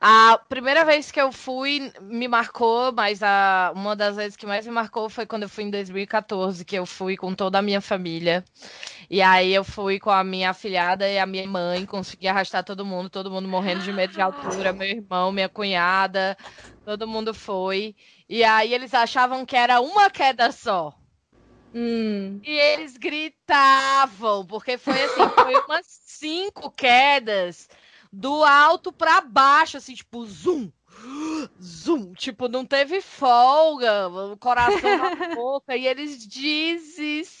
a 0.00 0.38
primeira 0.48 0.84
vez 0.84 1.10
que 1.10 1.20
eu 1.20 1.30
fui 1.32 1.92
me 2.00 2.26
marcou, 2.26 2.92
mas 2.92 3.22
a, 3.22 3.72
uma 3.74 3.94
das 3.94 4.16
vezes 4.16 4.36
que 4.36 4.46
mais 4.46 4.66
me 4.66 4.72
marcou 4.72 5.10
foi 5.10 5.26
quando 5.26 5.42
eu 5.44 5.48
fui 5.48 5.64
em 5.64 5.70
2014, 5.70 6.64
que 6.64 6.76
eu 6.76 6.86
fui 6.86 7.16
com 7.16 7.34
toda 7.34 7.58
a 7.58 7.62
minha 7.62 7.80
família. 7.82 8.44
E 9.10 9.22
aí 9.22 9.52
eu 9.54 9.64
fui 9.64 9.98
com 10.00 10.10
a 10.10 10.24
minha 10.24 10.50
afilhada 10.50 11.08
e 11.08 11.18
a 11.18 11.26
minha 11.26 11.46
mãe, 11.48 11.86
consegui 11.86 12.28
arrastar 12.28 12.64
todo 12.64 12.84
mundo, 12.84 13.10
todo 13.10 13.30
mundo 13.30 13.48
morrendo 13.48 13.82
de 13.82 13.92
medo 13.92 14.12
de 14.12 14.20
altura, 14.20 14.72
meu 14.72 14.88
irmão, 14.88 15.32
minha 15.32 15.48
cunhada, 15.48 16.36
todo 16.84 17.06
mundo 17.08 17.34
foi. 17.34 17.96
E 18.28 18.44
aí 18.44 18.74
eles 18.74 18.94
achavam 18.94 19.46
que 19.46 19.56
era 19.56 19.80
uma 19.80 20.10
queda 20.10 20.52
só. 20.52 20.94
Hum, 21.72 22.42
E 22.42 22.50
eles 22.50 22.96
gritavam, 22.96 24.46
porque 24.46 24.78
foi 24.78 25.02
assim, 25.02 25.28
foi 25.30 25.58
umas 25.60 25.86
cinco 26.06 26.70
quedas 26.70 27.68
do 28.12 28.42
alto 28.44 28.92
pra 28.92 29.20
baixo, 29.20 29.76
assim, 29.76 29.94
tipo, 29.94 30.26
zoom, 30.26 30.70
zoom, 31.62 32.12
tipo, 32.14 32.48
não 32.48 32.64
teve 32.66 33.00
folga, 33.00 34.08
o 34.08 34.36
coração 34.36 34.96
na 34.98 35.10
boca, 35.34 35.76
e 35.76 35.86
eles 35.86 36.26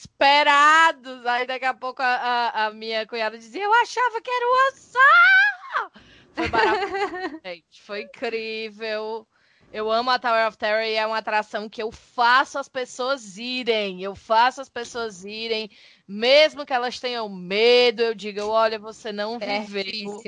desesperados. 0.00 1.26
Aí 1.26 1.46
daqui 1.46 1.64
a 1.64 1.74
pouco 1.74 2.02
a, 2.02 2.06
a- 2.06 2.66
a 2.66 2.70
minha 2.72 3.06
cunhada 3.06 3.36
dizia, 3.38 3.64
eu 3.64 3.72
achava 3.74 4.20
que 4.20 4.30
era 4.30 4.46
uma 4.46 4.72
só! 4.76 5.90
Foi 6.34 6.48
maravilhoso, 6.48 7.40
gente, 7.44 7.82
foi 7.82 8.02
incrível. 8.02 9.26
Eu 9.72 9.88
amo 9.90 10.10
a 10.10 10.18
Tower 10.18 10.48
of 10.48 10.58
Terror 10.58 10.82
e 10.82 10.94
é 10.94 11.06
uma 11.06 11.18
atração 11.18 11.68
que 11.68 11.80
eu 11.80 11.92
faço 11.92 12.58
as 12.58 12.68
pessoas 12.68 13.36
irem. 13.38 14.02
Eu 14.02 14.16
faço 14.16 14.60
as 14.60 14.68
pessoas 14.68 15.24
irem, 15.24 15.70
mesmo 16.10 16.66
que 16.66 16.72
elas 16.72 16.98
tenham 16.98 17.28
medo. 17.28 18.02
Eu 18.02 18.14
digo, 18.14 18.40
olha, 18.42 18.78
você 18.78 19.12
não 19.12 19.38
viveu 19.38 20.20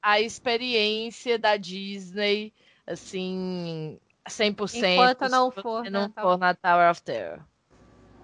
a 0.00 0.20
experiência 0.20 1.36
da 1.36 1.56
Disney, 1.56 2.52
assim, 2.86 3.98
100%. 4.28 4.84
Enquanto 4.92 5.28
não 5.28 5.50
se 5.50 5.62
for 5.62 5.82
você 5.82 5.90
na 5.90 6.00
não 6.00 6.08
Tower- 6.10 6.32
for 6.34 6.38
na 6.38 6.54
Tower 6.54 6.90
of 6.90 7.02
Terror. 7.02 7.40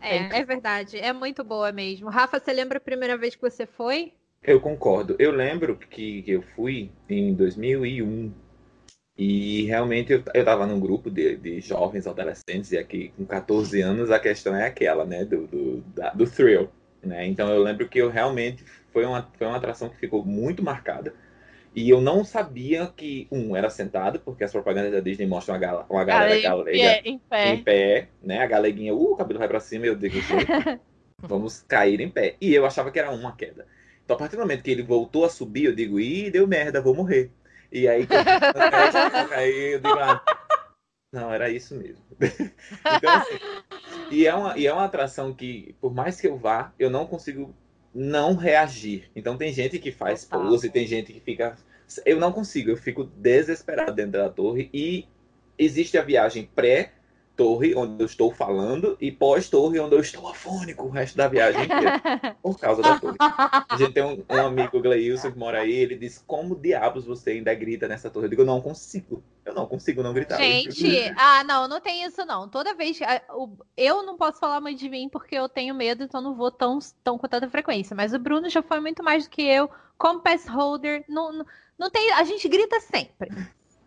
É, 0.00 0.40
é 0.40 0.44
verdade. 0.44 0.98
É 0.98 1.12
muito 1.12 1.42
boa 1.42 1.72
mesmo. 1.72 2.08
Rafa, 2.08 2.38
você 2.38 2.52
lembra 2.52 2.78
a 2.78 2.80
primeira 2.80 3.16
vez 3.16 3.34
que 3.34 3.42
você 3.42 3.66
foi? 3.66 4.12
Eu 4.42 4.60
concordo. 4.60 5.16
Eu 5.18 5.30
lembro 5.32 5.76
que, 5.76 6.22
que 6.22 6.30
eu 6.30 6.42
fui 6.54 6.90
em 7.08 7.34
2001 7.34 8.32
e 9.16 9.64
realmente 9.66 10.12
eu, 10.12 10.22
eu 10.34 10.44
tava 10.44 10.66
num 10.66 10.80
grupo 10.80 11.10
de, 11.10 11.36
de 11.36 11.60
jovens 11.60 12.06
adolescentes 12.06 12.72
e 12.72 12.78
aqui 12.78 13.12
com 13.16 13.24
14 13.24 13.80
anos 13.80 14.10
a 14.10 14.18
questão 14.18 14.54
é 14.56 14.66
aquela, 14.66 15.04
né, 15.04 15.24
do, 15.24 15.46
do, 15.46 15.80
da- 15.94 16.10
do 16.10 16.26
thrill, 16.28 16.68
né? 17.02 17.26
Então 17.26 17.50
eu 17.50 17.62
lembro 17.62 17.88
que 17.88 17.98
eu 17.98 18.10
realmente 18.10 18.64
foi 18.92 19.04
uma, 19.04 19.30
foi 19.38 19.46
uma 19.46 19.56
atração 19.56 19.88
que 19.88 19.96
ficou 19.98 20.24
muito 20.24 20.62
marcada 20.62 21.14
e 21.74 21.88
eu 21.90 22.00
não 22.00 22.24
sabia 22.24 22.86
que, 22.96 23.28
um, 23.32 23.56
era 23.56 23.70
sentado, 23.70 24.20
porque 24.20 24.44
as 24.44 24.52
propagandas 24.52 24.92
da 24.92 25.00
Disney 25.00 25.26
mostram 25.26 25.54
uma, 25.54 25.60
gala, 25.60 25.86
uma 25.90 26.04
galera 26.04 26.36
galega 26.36 26.68
em 26.72 26.82
pé. 26.82 27.04
em 27.42 27.58
pé, 27.58 28.08
né? 28.22 28.40
A 28.40 28.46
galeguinha, 28.46 28.94
uh, 28.94 29.12
o 29.12 29.16
cabelo 29.16 29.38
vai 29.38 29.48
pra 29.48 29.60
cima, 29.60 29.86
eu 29.86 29.96
digo, 29.96 30.18
vamos 31.26 31.62
cair 31.62 32.00
em 32.00 32.10
pé. 32.10 32.36
E 32.40 32.54
eu 32.54 32.66
achava 32.66 32.90
que 32.90 32.98
era 32.98 33.10
uma 33.10 33.34
queda. 33.36 33.66
Então, 34.04 34.16
a 34.16 34.18
partir 34.18 34.36
do 34.36 34.40
momento 34.42 34.62
que 34.62 34.70
ele 34.70 34.82
voltou 34.82 35.24
a 35.24 35.30
subir, 35.30 35.64
eu 35.66 35.74
digo, 35.74 36.00
ih, 36.00 36.30
deu 36.30 36.46
merda, 36.46 36.80
vou 36.80 36.94
morrer. 36.94 37.30
E 37.70 37.88
aí, 37.88 38.06
que 38.06 38.16
eu- 38.16 38.26
aí 39.32 39.74
eu 39.74 39.80
digo, 39.80 39.98
ah, 39.98 40.22
não, 41.12 41.30
era 41.30 41.50
isso 41.50 41.76
mesmo. 41.76 42.02
então, 42.18 43.10
assim, 43.10 43.38
e 44.10 44.26
é, 44.26 44.34
uma, 44.34 44.56
e 44.56 44.66
é 44.66 44.72
uma 44.72 44.84
atração 44.84 45.34
que, 45.34 45.74
por 45.78 45.92
mais 45.92 46.18
que 46.18 46.26
eu 46.26 46.38
vá, 46.38 46.72
eu 46.78 46.88
não 46.88 47.06
consigo 47.06 47.54
não 47.94 48.34
reagir. 48.34 49.10
Então, 49.14 49.36
tem 49.36 49.52
gente 49.52 49.78
que 49.78 49.92
faz 49.92 50.24
Total. 50.24 50.48
pose, 50.48 50.70
tem 50.70 50.86
gente 50.86 51.12
que 51.12 51.20
fica. 51.20 51.56
Eu 52.06 52.18
não 52.18 52.32
consigo, 52.32 52.70
eu 52.70 52.76
fico 52.78 53.04
desesperado 53.04 53.92
dentro 53.92 54.12
da 54.12 54.30
torre. 54.30 54.70
E 54.72 55.06
existe 55.58 55.98
a 55.98 56.02
viagem 56.02 56.48
pré-torre, 57.32 57.74
onde 57.74 58.02
eu 58.02 58.06
estou 58.06 58.32
falando, 58.32 58.96
e 59.00 59.10
pós-torre, 59.10 59.80
onde 59.80 59.94
eu 59.94 60.00
estou 60.00 60.28
afônico 60.28 60.86
o 60.86 60.90
resto 60.90 61.16
da 61.16 61.28
viagem 61.28 61.64
inteira, 61.64 62.00
por 62.42 62.58
causa 62.58 62.82
da 62.82 62.98
torre. 62.98 63.16
A 63.18 63.76
gente 63.76 63.92
tem 63.92 64.02
um, 64.02 64.22
um 64.30 64.46
amigo, 64.46 64.80
Gleilson, 64.80 65.32
que 65.32 65.38
mora 65.38 65.60
aí, 65.60 65.72
ele 65.72 65.96
diz, 65.96 66.22
como 66.26 66.54
diabos 66.54 67.04
você 67.04 67.32
ainda 67.32 67.54
grita 67.54 67.88
nessa 67.88 68.10
torre? 68.10 68.26
Eu 68.26 68.30
digo, 68.30 68.44
não 68.44 68.60
consigo. 68.60 69.22
Eu 69.44 69.54
não 69.54 69.66
consigo 69.66 70.02
não 70.02 70.12
gritar. 70.12 70.36
Gente, 70.36 70.86
ah, 71.18 71.42
não, 71.44 71.66
não 71.66 71.80
tem 71.80 72.04
isso 72.04 72.24
não. 72.24 72.48
Toda 72.48 72.74
vez. 72.74 73.00
ah, 73.02 73.20
Eu 73.76 74.04
não 74.04 74.16
posso 74.16 74.38
falar 74.38 74.60
muito 74.60 74.78
de 74.78 74.88
mim 74.88 75.08
porque 75.08 75.34
eu 75.34 75.48
tenho 75.48 75.74
medo, 75.74 76.04
então 76.04 76.20
não 76.20 76.34
vou 76.34 76.50
tão, 76.50 76.78
tão 77.02 77.18
com 77.18 77.26
tanta 77.26 77.50
frequência. 77.50 77.96
Mas 77.96 78.14
o 78.14 78.20
Bruno 78.20 78.48
já 78.48 78.62
foi 78.62 78.78
muito 78.78 79.02
mais 79.02 79.24
do 79.24 79.30
que 79.30 79.42
eu. 79.42 79.68
Como 79.98 80.20
pass 80.20 80.46
holder, 80.46 81.04
não, 81.08 81.32
não, 81.32 81.46
não 81.76 81.90
tem. 81.90 82.12
A 82.12 82.22
gente 82.22 82.48
grita 82.48 82.78
sempre. 82.80 83.30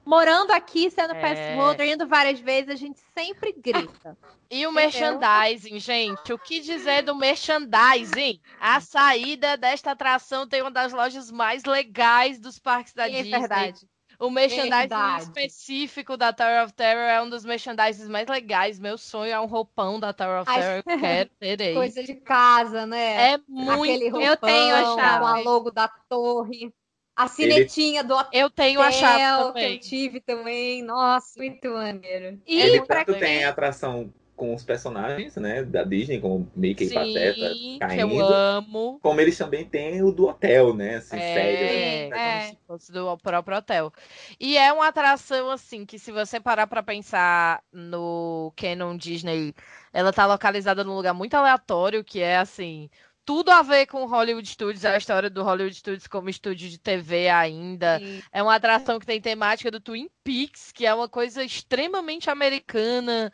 Morando 0.05 0.51
aqui, 0.51 0.89
sendo 0.91 1.13
É. 1.15 1.19
pass 1.21 1.39
holder, 1.55 1.87
indo 1.89 2.07
várias 2.07 2.39
vezes, 2.39 2.69
a 2.69 2.75
gente 2.75 2.99
sempre 3.17 3.51
grita. 3.53 4.15
E 4.51 4.65
o 4.67 4.71
Entendeu? 4.71 4.71
merchandising, 4.73 5.79
gente. 5.79 6.31
O 6.31 6.37
que 6.37 6.59
dizer 6.59 7.01
do 7.01 7.15
merchandising? 7.15 8.39
A 8.59 8.79
saída 8.79 9.57
desta 9.57 9.91
atração 9.91 10.47
tem 10.47 10.61
uma 10.61 10.69
das 10.71 10.93
lojas 10.93 11.31
mais 11.31 11.63
legais 11.63 12.39
dos 12.39 12.59
parques 12.59 12.93
da 12.93 13.07
é 13.09 13.23
Disney. 13.23 13.31
verdade. 13.39 13.87
O 14.17 14.29
merchandising 14.29 14.69
Verdade. 14.69 15.23
específico 15.23 16.15
da 16.15 16.31
Tower 16.31 16.63
of 16.63 16.73
Terror 16.73 17.01
é 17.03 17.21
um 17.21 17.29
dos 17.29 17.43
merchandising 17.43 18.07
mais 18.07 18.27
legais. 18.29 18.79
Meu 18.79 18.97
sonho 18.97 19.33
é 19.33 19.39
um 19.39 19.45
roupão 19.45 19.99
da 19.99 20.13
Tower 20.13 20.41
of 20.41 20.49
Ai, 20.49 20.61
Terror. 20.61 20.83
Eu 20.85 20.85
quero 20.99 21.29
ter 21.37 21.61
aí. 21.61 21.73
Coisa 21.73 22.01
de 22.01 22.15
casa, 22.15 22.85
né? 22.85 23.33
É 23.33 23.37
muito. 23.45 23.81
Aquele 23.83 24.09
roupão, 24.09 24.21
Eu 24.29 24.37
tenho 24.37 24.75
a 24.75 24.95
chave. 24.95 25.19
com 25.19 25.25
a 25.27 25.39
logo 25.41 25.69
da 25.71 25.89
torre. 26.07 26.73
A 27.15 27.27
cinetinha 27.27 28.03
do 28.03 28.13
hotel 28.13 28.29
Eu 28.41 28.49
tenho 28.49 28.81
a 28.81 28.91
chave 28.91 29.19
que 29.19 29.41
eu 29.41 29.47
também. 29.47 29.79
tive 29.79 30.19
também. 30.19 30.83
Nossa, 30.83 31.33
muito 31.37 31.69
maneiro. 31.69 32.41
E 32.45 32.59
Ele 32.61 32.81
pra 32.81 33.05
tanto 33.05 33.11
quem- 33.17 33.21
tem 33.21 33.45
atração 33.45 34.13
com 34.35 34.53
os 34.53 34.63
personagens, 34.63 35.33
né, 35.37 35.63
da 35.63 35.81
Disney, 35.85 36.19
como 36.19 36.51
Mickey 36.53 36.87
e 36.87 36.93
Pateta 36.93 37.53
Sim, 37.53 37.53
que 37.53 37.79
caindo. 37.79 38.19
eu 38.19 38.27
amo. 38.27 38.99
Como 39.01 39.21
eles 39.21 39.37
também 39.37 39.63
têm 39.63 40.03
o 40.03 40.11
do 40.11 40.27
hotel, 40.27 40.73
né? 40.75 40.95
Assim, 40.97 41.15
sério. 41.17 41.57
É, 41.65 42.09
né? 42.09 42.17
é. 42.17 42.39
como 42.39 42.49
se 42.49 42.57
fosse 42.67 42.91
do 42.91 43.17
próprio 43.19 43.57
hotel. 43.57 43.93
E 44.37 44.57
é 44.57 44.73
uma 44.73 44.87
atração, 44.87 45.49
assim, 45.49 45.85
que 45.85 45.97
se 45.97 46.11
você 46.11 46.37
parar 46.37 46.67
pra 46.67 46.83
pensar 46.83 47.63
no 47.71 48.51
Canon 48.57 48.97
Disney, 48.97 49.53
ela 49.93 50.11
tá 50.11 50.25
localizada 50.25 50.83
num 50.83 50.95
lugar 50.97 51.13
muito 51.13 51.33
aleatório, 51.35 52.03
que 52.03 52.19
é, 52.19 52.35
assim, 52.37 52.89
tudo 53.25 53.49
a 53.49 53.61
ver 53.63 53.87
com 53.87 54.05
Hollywood 54.05 54.47
Studios, 54.47 54.85
a 54.85 54.95
história 54.97 55.29
do 55.29 55.43
Hollywood 55.43 55.75
Studios 55.75 56.07
como 56.07 56.29
estúdio 56.29 56.69
de 56.69 56.77
TV 56.77 57.27
ainda. 57.27 57.99
É 58.31 58.43
uma 58.43 58.55
atração 58.55 58.99
que 58.99 59.05
tem 59.05 59.19
temática 59.19 59.71
do 59.71 59.79
Twin 59.79 60.07
Peaks, 60.23 60.71
que 60.71 60.85
é 60.85 60.93
uma 60.93 61.09
coisa 61.09 61.43
extremamente 61.43 62.29
americana, 62.29 63.31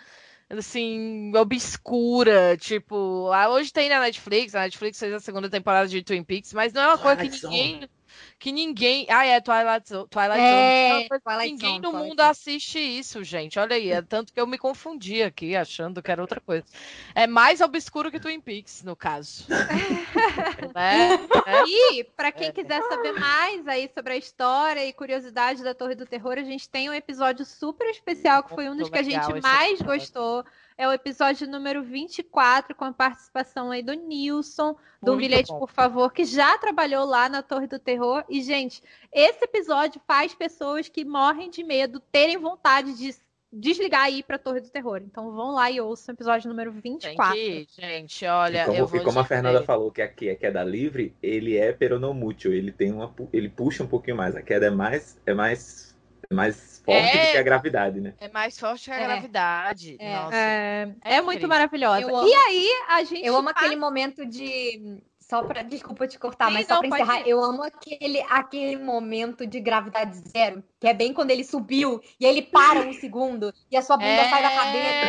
assim, 0.49 1.31
obscura. 1.35 2.57
Tipo, 2.57 3.29
ah, 3.33 3.49
hoje 3.49 3.71
tem 3.73 3.89
na 3.89 3.99
Netflix, 3.99 4.55
a 4.55 4.61
Netflix 4.61 4.97
fez 4.97 5.13
a 5.13 5.19
segunda 5.19 5.49
temporada 5.49 5.87
de 5.87 6.01
Twin 6.01 6.23
Peaks, 6.23 6.53
mas 6.53 6.71
não 6.71 6.81
é 6.81 6.87
uma 6.87 6.97
coisa 6.97 7.27
que 7.27 7.45
ninguém. 7.47 7.89
Que 8.39 8.51
ninguém. 8.51 9.05
Ah, 9.09 9.25
é 9.25 9.39
Twilight, 9.39 9.87
Zo- 9.89 10.07
Twilight 10.07 10.39
É, 10.41 10.89
Zone. 10.93 11.03
É 11.11 11.19
Twilight 11.19 11.51
ninguém 11.51 11.69
Zone, 11.69 11.79
no 11.81 11.89
Twilight 11.91 12.09
mundo 12.09 12.19
Zone. 12.19 12.29
assiste 12.31 12.79
isso, 12.79 13.23
gente. 13.23 13.59
Olha 13.59 13.75
aí, 13.75 13.91
é 13.91 14.01
tanto 14.01 14.33
que 14.33 14.39
eu 14.41 14.47
me 14.47 14.57
confundi 14.57 15.21
aqui, 15.21 15.55
achando 15.55 16.01
que 16.01 16.11
era 16.11 16.21
outra 16.21 16.41
coisa. 16.41 16.65
É 17.13 17.27
mais 17.27 17.61
obscuro 17.61 18.09
que 18.11 18.19
Twin 18.19 18.39
Peaks, 18.41 18.83
no 18.83 18.95
caso. 18.95 19.45
né? 20.75 21.09
É. 21.45 21.63
E 21.67 22.03
para 22.03 22.31
quem 22.31 22.51
quiser 22.51 22.81
saber 22.83 23.13
mais 23.13 23.67
aí 23.67 23.89
sobre 23.93 24.13
a 24.13 24.17
história 24.17 24.85
e 24.85 24.93
curiosidade 24.93 25.63
da 25.63 25.73
Torre 25.73 25.95
do 25.95 26.05
Terror, 26.05 26.33
a 26.37 26.43
gente 26.43 26.67
tem 26.69 26.89
um 26.89 26.93
episódio 26.93 27.45
super 27.45 27.87
especial 27.89 28.43
que 28.43 28.53
foi 28.53 28.67
um 28.69 28.75
dos 28.75 28.89
Muito 28.89 28.93
que 28.93 28.99
a 28.99 29.03
gente 29.03 29.41
mais 29.41 29.71
episódio. 29.79 29.85
gostou. 29.99 30.45
É 30.77 30.87
o 30.87 30.91
episódio 30.91 31.47
número 31.47 31.83
24, 31.83 32.75
com 32.75 32.85
a 32.85 32.93
participação 32.93 33.71
aí 33.71 33.83
do 33.83 33.93
Nilson, 33.93 34.75
do 35.01 35.13
Muito 35.13 35.17
Bilhete, 35.17 35.51
bom. 35.51 35.59
por 35.59 35.69
favor, 35.69 36.11
que 36.11 36.25
já 36.25 36.57
trabalhou 36.57 37.05
lá 37.05 37.29
na 37.29 37.41
Torre 37.43 37.67
do 37.67 37.77
Terror. 37.79 38.23
E, 38.29 38.41
gente, 38.41 38.81
esse 39.11 39.43
episódio 39.43 40.01
faz 40.07 40.33
pessoas 40.33 40.89
que 40.89 41.05
morrem 41.05 41.49
de 41.49 41.63
medo 41.63 41.99
terem 42.11 42.37
vontade 42.37 42.97
de 42.97 43.13
desligar 43.53 44.09
e 44.09 44.19
ir 44.19 44.23
pra 44.23 44.37
Torre 44.37 44.61
do 44.61 44.69
Terror. 44.69 45.01
Então 45.05 45.31
vão 45.33 45.51
lá 45.51 45.69
e 45.69 45.81
ouçam 45.81 46.13
o 46.13 46.15
episódio 46.15 46.47
número 46.47 46.71
Tem 46.71 46.81
24. 46.93 47.33
que 47.33 47.39
ir, 47.39 47.67
gente, 47.69 48.25
olha, 48.25 48.63
E 48.63 48.65
como, 48.65 48.77
eu 48.77 48.85
e 48.85 48.87
vou 48.87 49.03
como 49.03 49.19
a 49.19 49.23
dizer. 49.23 49.35
Fernanda 49.35 49.61
falou 49.63 49.91
que 49.91 50.01
aqui 50.01 50.29
é 50.29 50.35
queda 50.35 50.63
livre, 50.63 51.13
ele 51.21 51.57
é 51.57 51.73
peronomútil, 51.73 52.53
ele 52.53 52.71
tem 52.71 52.91
uma 52.93 53.13
ele 53.33 53.49
puxa 53.49 53.83
um 53.83 53.87
pouquinho 53.87 54.15
mais, 54.15 54.35
a 54.35 54.41
queda 54.41 54.67
é 54.67 54.69
mais 54.69 55.19
é 55.25 55.33
mais 55.33 55.90
mais 56.33 56.81
forte 56.85 57.17
É. 57.17 57.25
do 57.25 57.31
que 57.31 57.37
a 57.37 57.43
gravidade, 57.43 58.01
né? 58.01 58.13
É 58.19 58.29
mais 58.29 58.57
forte 58.59 58.85
que 58.85 58.91
a 58.91 58.99
É. 58.99 59.05
gravidade. 59.05 59.97
É. 59.99 60.15
Nossa. 60.15 60.35
É, 60.35 60.95
É 61.03 61.15
é 61.15 61.21
muito 61.21 61.47
maravilhosa. 61.47 62.01
Eu 62.01 62.15
amo. 62.15 62.27
E 62.27 62.33
aí, 62.33 62.67
a 62.89 63.03
gente. 63.03 63.25
Eu 63.25 63.35
amo 63.35 63.49
aquele 63.49 63.75
momento 63.75 64.25
de. 64.25 65.01
Só 65.19 65.41
pra. 65.43 65.61
Desculpa 65.61 66.05
te 66.07 66.19
cortar, 66.19 66.47
Sim, 66.47 66.53
mas 66.55 66.67
só 66.67 66.81
não, 66.81 66.89
pra 66.89 66.99
encerrar, 66.99 67.21
ir. 67.21 67.29
eu 67.29 67.41
amo 67.41 67.63
aquele, 67.63 68.19
aquele 68.29 68.75
momento 68.75 69.47
de 69.47 69.61
gravidade 69.61 70.17
zero, 70.27 70.61
que 70.77 70.85
é 70.85 70.93
bem 70.93 71.13
quando 71.13 71.31
ele 71.31 71.45
subiu 71.45 72.01
e 72.19 72.25
ele 72.25 72.41
para 72.41 72.79
um 72.81 72.91
segundo 72.91 73.53
e 73.71 73.77
a 73.77 73.81
sua 73.81 73.95
bunda 73.95 74.29
sai 74.29 74.41
da 74.41 74.49
cabeça 74.49 75.05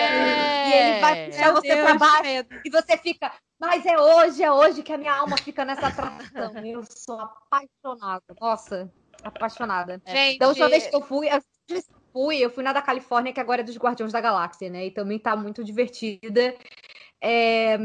e 0.69 0.73
ele 0.73 1.01
vai 1.01 1.27
puxar 1.27 1.43
Meu 1.47 1.55
você 1.55 1.75
Deus, 1.75 1.81
pra 1.81 1.95
baixo 1.99 2.47
e 2.65 2.71
você 2.71 2.97
fica. 2.99 3.33
Mas 3.59 3.85
é 3.85 3.99
hoje, 3.99 4.45
é 4.45 4.53
hoje 4.53 4.83
que 4.85 4.93
a 4.93 4.99
minha 4.99 5.13
alma 5.13 5.37
fica 5.37 5.65
nessa 5.65 5.89
atração. 5.89 6.53
Eu 6.65 6.85
sou 6.89 7.19
apaixonada. 7.19 8.23
Nossa, 8.41 8.93
apaixonada. 9.25 10.01
Gente, 10.07 10.39
Da 10.39 10.49
última 10.49 10.69
vez 10.69 10.87
que 10.87 10.95
eu 10.95 11.03
fui, 11.03 11.29
eu 11.29 11.43
fui, 12.13 12.37
eu 12.39 12.51
fui 12.51 12.63
na 12.63 12.73
da 12.73 12.83
Califórnia, 12.83 13.33
que 13.33 13.41
agora 13.41 13.63
é 13.63 13.65
dos 13.65 13.77
Guardiões 13.77 14.13
da 14.13 14.21
Galáxia, 14.21 14.69
né? 14.69 14.87
E 14.87 14.91
também 14.91 15.19
tá 15.19 15.35
muito 15.35 15.65
divertida. 15.65 16.55
É, 17.25 17.79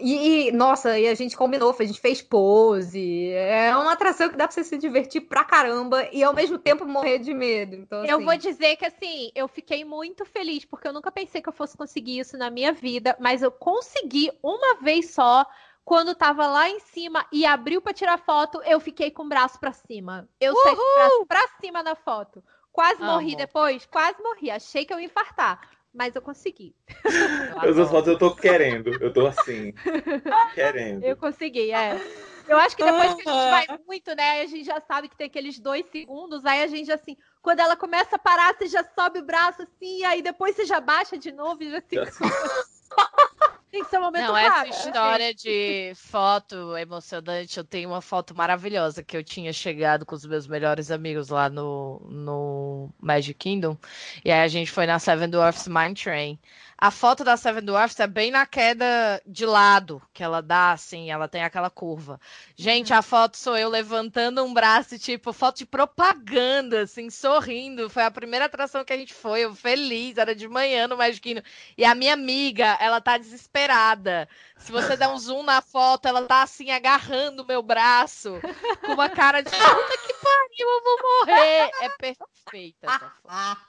e, 0.00 0.48
e, 0.48 0.52
nossa, 0.52 0.98
e 0.98 1.06
a 1.06 1.14
gente 1.14 1.36
combinou, 1.36 1.76
a 1.78 1.84
gente 1.84 2.00
fez 2.00 2.22
pose. 2.22 3.30
É 3.32 3.76
uma 3.76 3.92
atração 3.92 4.30
que 4.30 4.36
dá 4.36 4.48
pra 4.48 4.54
você 4.54 4.64
se 4.64 4.78
divertir 4.78 5.20
pra 5.20 5.44
caramba 5.44 6.08
e 6.10 6.24
ao 6.24 6.32
mesmo 6.32 6.58
tempo 6.58 6.86
morrer 6.86 7.18
de 7.18 7.34
medo. 7.34 7.76
Então, 7.76 8.02
Eu 8.02 8.16
assim, 8.16 8.24
vou 8.24 8.36
dizer 8.38 8.76
que 8.76 8.86
assim, 8.86 9.30
eu 9.34 9.46
fiquei 9.46 9.84
muito 9.84 10.24
feliz, 10.24 10.64
porque 10.64 10.88
eu 10.88 10.92
nunca 10.92 11.12
pensei 11.12 11.42
que 11.42 11.48
eu 11.50 11.52
fosse 11.52 11.76
conseguir 11.76 12.18
isso 12.18 12.38
na 12.38 12.50
minha 12.50 12.72
vida, 12.72 13.14
mas 13.20 13.42
eu 13.42 13.52
consegui 13.52 14.30
uma 14.42 14.80
vez 14.80 15.10
só. 15.10 15.44
Quando 15.88 16.14
tava 16.14 16.46
lá 16.46 16.68
em 16.68 16.78
cima 16.80 17.24
e 17.32 17.46
abriu 17.46 17.80
pra 17.80 17.94
tirar 17.94 18.18
foto, 18.18 18.60
eu 18.66 18.78
fiquei 18.78 19.10
com 19.10 19.22
o 19.22 19.28
braço 19.28 19.58
pra 19.58 19.72
cima. 19.72 20.28
Eu 20.38 20.54
saí 20.54 20.76
com 20.76 20.82
o 20.82 20.94
braço 20.94 21.26
pra 21.26 21.48
cima 21.62 21.82
na 21.82 21.94
foto. 21.94 22.44
Quase 22.70 23.00
morri 23.00 23.28
Amo. 23.28 23.36
depois, 23.38 23.86
quase 23.86 24.22
morri. 24.22 24.50
Achei 24.50 24.84
que 24.84 24.92
eu 24.92 25.00
ia 25.00 25.06
infartar, 25.06 25.58
mas 25.94 26.14
eu 26.14 26.20
consegui. 26.20 26.76
Eu 27.06 27.54
Todas 27.54 27.78
as 27.78 27.86
adoro. 27.86 27.88
fotos 27.88 28.08
eu 28.08 28.18
tô 28.18 28.36
querendo, 28.36 29.02
eu 29.02 29.10
tô 29.10 29.28
assim, 29.28 29.72
querendo. 30.54 31.02
Eu 31.02 31.16
consegui, 31.16 31.72
é. 31.72 31.98
Eu 32.46 32.58
acho 32.58 32.76
que 32.76 32.84
depois 32.84 33.14
que 33.14 33.26
a 33.26 33.32
gente 33.32 33.50
vai 33.50 33.78
muito, 33.86 34.14
né? 34.14 34.30
Aí 34.32 34.40
a 34.42 34.46
gente 34.46 34.64
já 34.64 34.82
sabe 34.82 35.08
que 35.08 35.16
tem 35.16 35.28
aqueles 35.28 35.58
dois 35.58 35.86
segundos, 35.86 36.44
aí 36.44 36.62
a 36.62 36.66
gente 36.66 36.92
assim, 36.92 37.16
quando 37.40 37.60
ela 37.60 37.76
começa 37.76 38.16
a 38.16 38.18
parar, 38.18 38.54
você 38.54 38.66
já 38.66 38.84
sobe 38.94 39.20
o 39.20 39.24
braço 39.24 39.62
assim, 39.62 40.04
aí 40.04 40.20
depois 40.20 40.54
você 40.54 40.66
já 40.66 40.80
baixa 40.80 41.16
de 41.16 41.32
novo 41.32 41.62
e 41.62 41.70
já 41.70 41.80
se. 41.80 41.96
tem 43.70 43.84
que 43.84 43.90
ser 43.90 43.98
um 43.98 44.02
momento 44.02 44.26
Não, 44.26 44.34
rápido. 44.34 44.72
essa 44.72 44.88
história 44.88 45.34
de 45.34 45.92
foto 45.94 46.76
emocionante, 46.76 47.58
eu 47.58 47.64
tenho 47.64 47.90
uma 47.90 48.00
foto 48.00 48.34
maravilhosa 48.34 49.02
que 49.02 49.16
eu 49.16 49.22
tinha 49.22 49.52
chegado 49.52 50.06
com 50.06 50.14
os 50.14 50.24
meus 50.24 50.46
melhores 50.46 50.90
amigos 50.90 51.28
lá 51.28 51.48
no, 51.50 52.00
no 52.08 52.90
Magic 53.00 53.34
Kingdom. 53.34 53.76
E 54.24 54.30
aí 54.30 54.40
a 54.40 54.48
gente 54.48 54.70
foi 54.70 54.86
na 54.86 54.98
Seven 54.98 55.28
Dwarfs 55.28 55.68
Mine 55.68 55.94
Train. 55.94 56.38
A 56.80 56.92
foto 56.92 57.24
da 57.24 57.36
Seven 57.36 57.64
Dwarfs 57.64 57.98
é 57.98 58.06
bem 58.06 58.30
na 58.30 58.46
queda 58.46 59.20
de 59.26 59.44
lado, 59.44 60.00
que 60.14 60.22
ela 60.22 60.40
dá, 60.40 60.70
assim, 60.70 61.10
ela 61.10 61.26
tem 61.26 61.42
aquela 61.42 61.68
curva. 61.68 62.20
Gente, 62.54 62.94
a 62.94 63.02
foto 63.02 63.36
sou 63.36 63.56
eu 63.56 63.68
levantando 63.68 64.44
um 64.44 64.54
braço, 64.54 64.96
tipo, 64.96 65.32
foto 65.32 65.58
de 65.58 65.66
propaganda, 65.66 66.82
assim, 66.82 67.10
sorrindo. 67.10 67.90
Foi 67.90 68.04
a 68.04 68.12
primeira 68.12 68.44
atração 68.44 68.84
que 68.84 68.92
a 68.92 68.96
gente 68.96 69.12
foi, 69.12 69.40
eu 69.40 69.56
feliz, 69.56 70.18
era 70.18 70.36
de 70.36 70.46
manhã 70.46 70.86
no 70.86 70.96
Magic 70.96 71.20
Kingdom. 71.20 71.42
E 71.76 71.84
a 71.84 71.96
minha 71.96 72.12
amiga, 72.12 72.78
ela 72.80 73.00
tá 73.00 73.18
desesperada. 73.18 74.28
Se 74.56 74.70
você 74.70 74.96
der 74.96 75.08
um 75.08 75.18
zoom 75.18 75.42
na 75.42 75.60
foto, 75.60 76.06
ela 76.06 76.22
tá 76.26 76.42
assim, 76.42 76.70
agarrando 76.70 77.42
o 77.42 77.46
meu 77.46 77.60
braço, 77.60 78.40
com 78.86 78.92
uma 78.92 79.08
cara 79.08 79.42
de 79.42 79.50
puta 79.50 79.98
que 80.06 80.14
pariu, 80.14 80.68
eu 80.68 80.82
vou 80.84 80.98
morrer. 81.02 81.70
É 81.82 81.88
perfeita 81.98 82.86
essa 82.86 83.12
foto. 83.20 83.67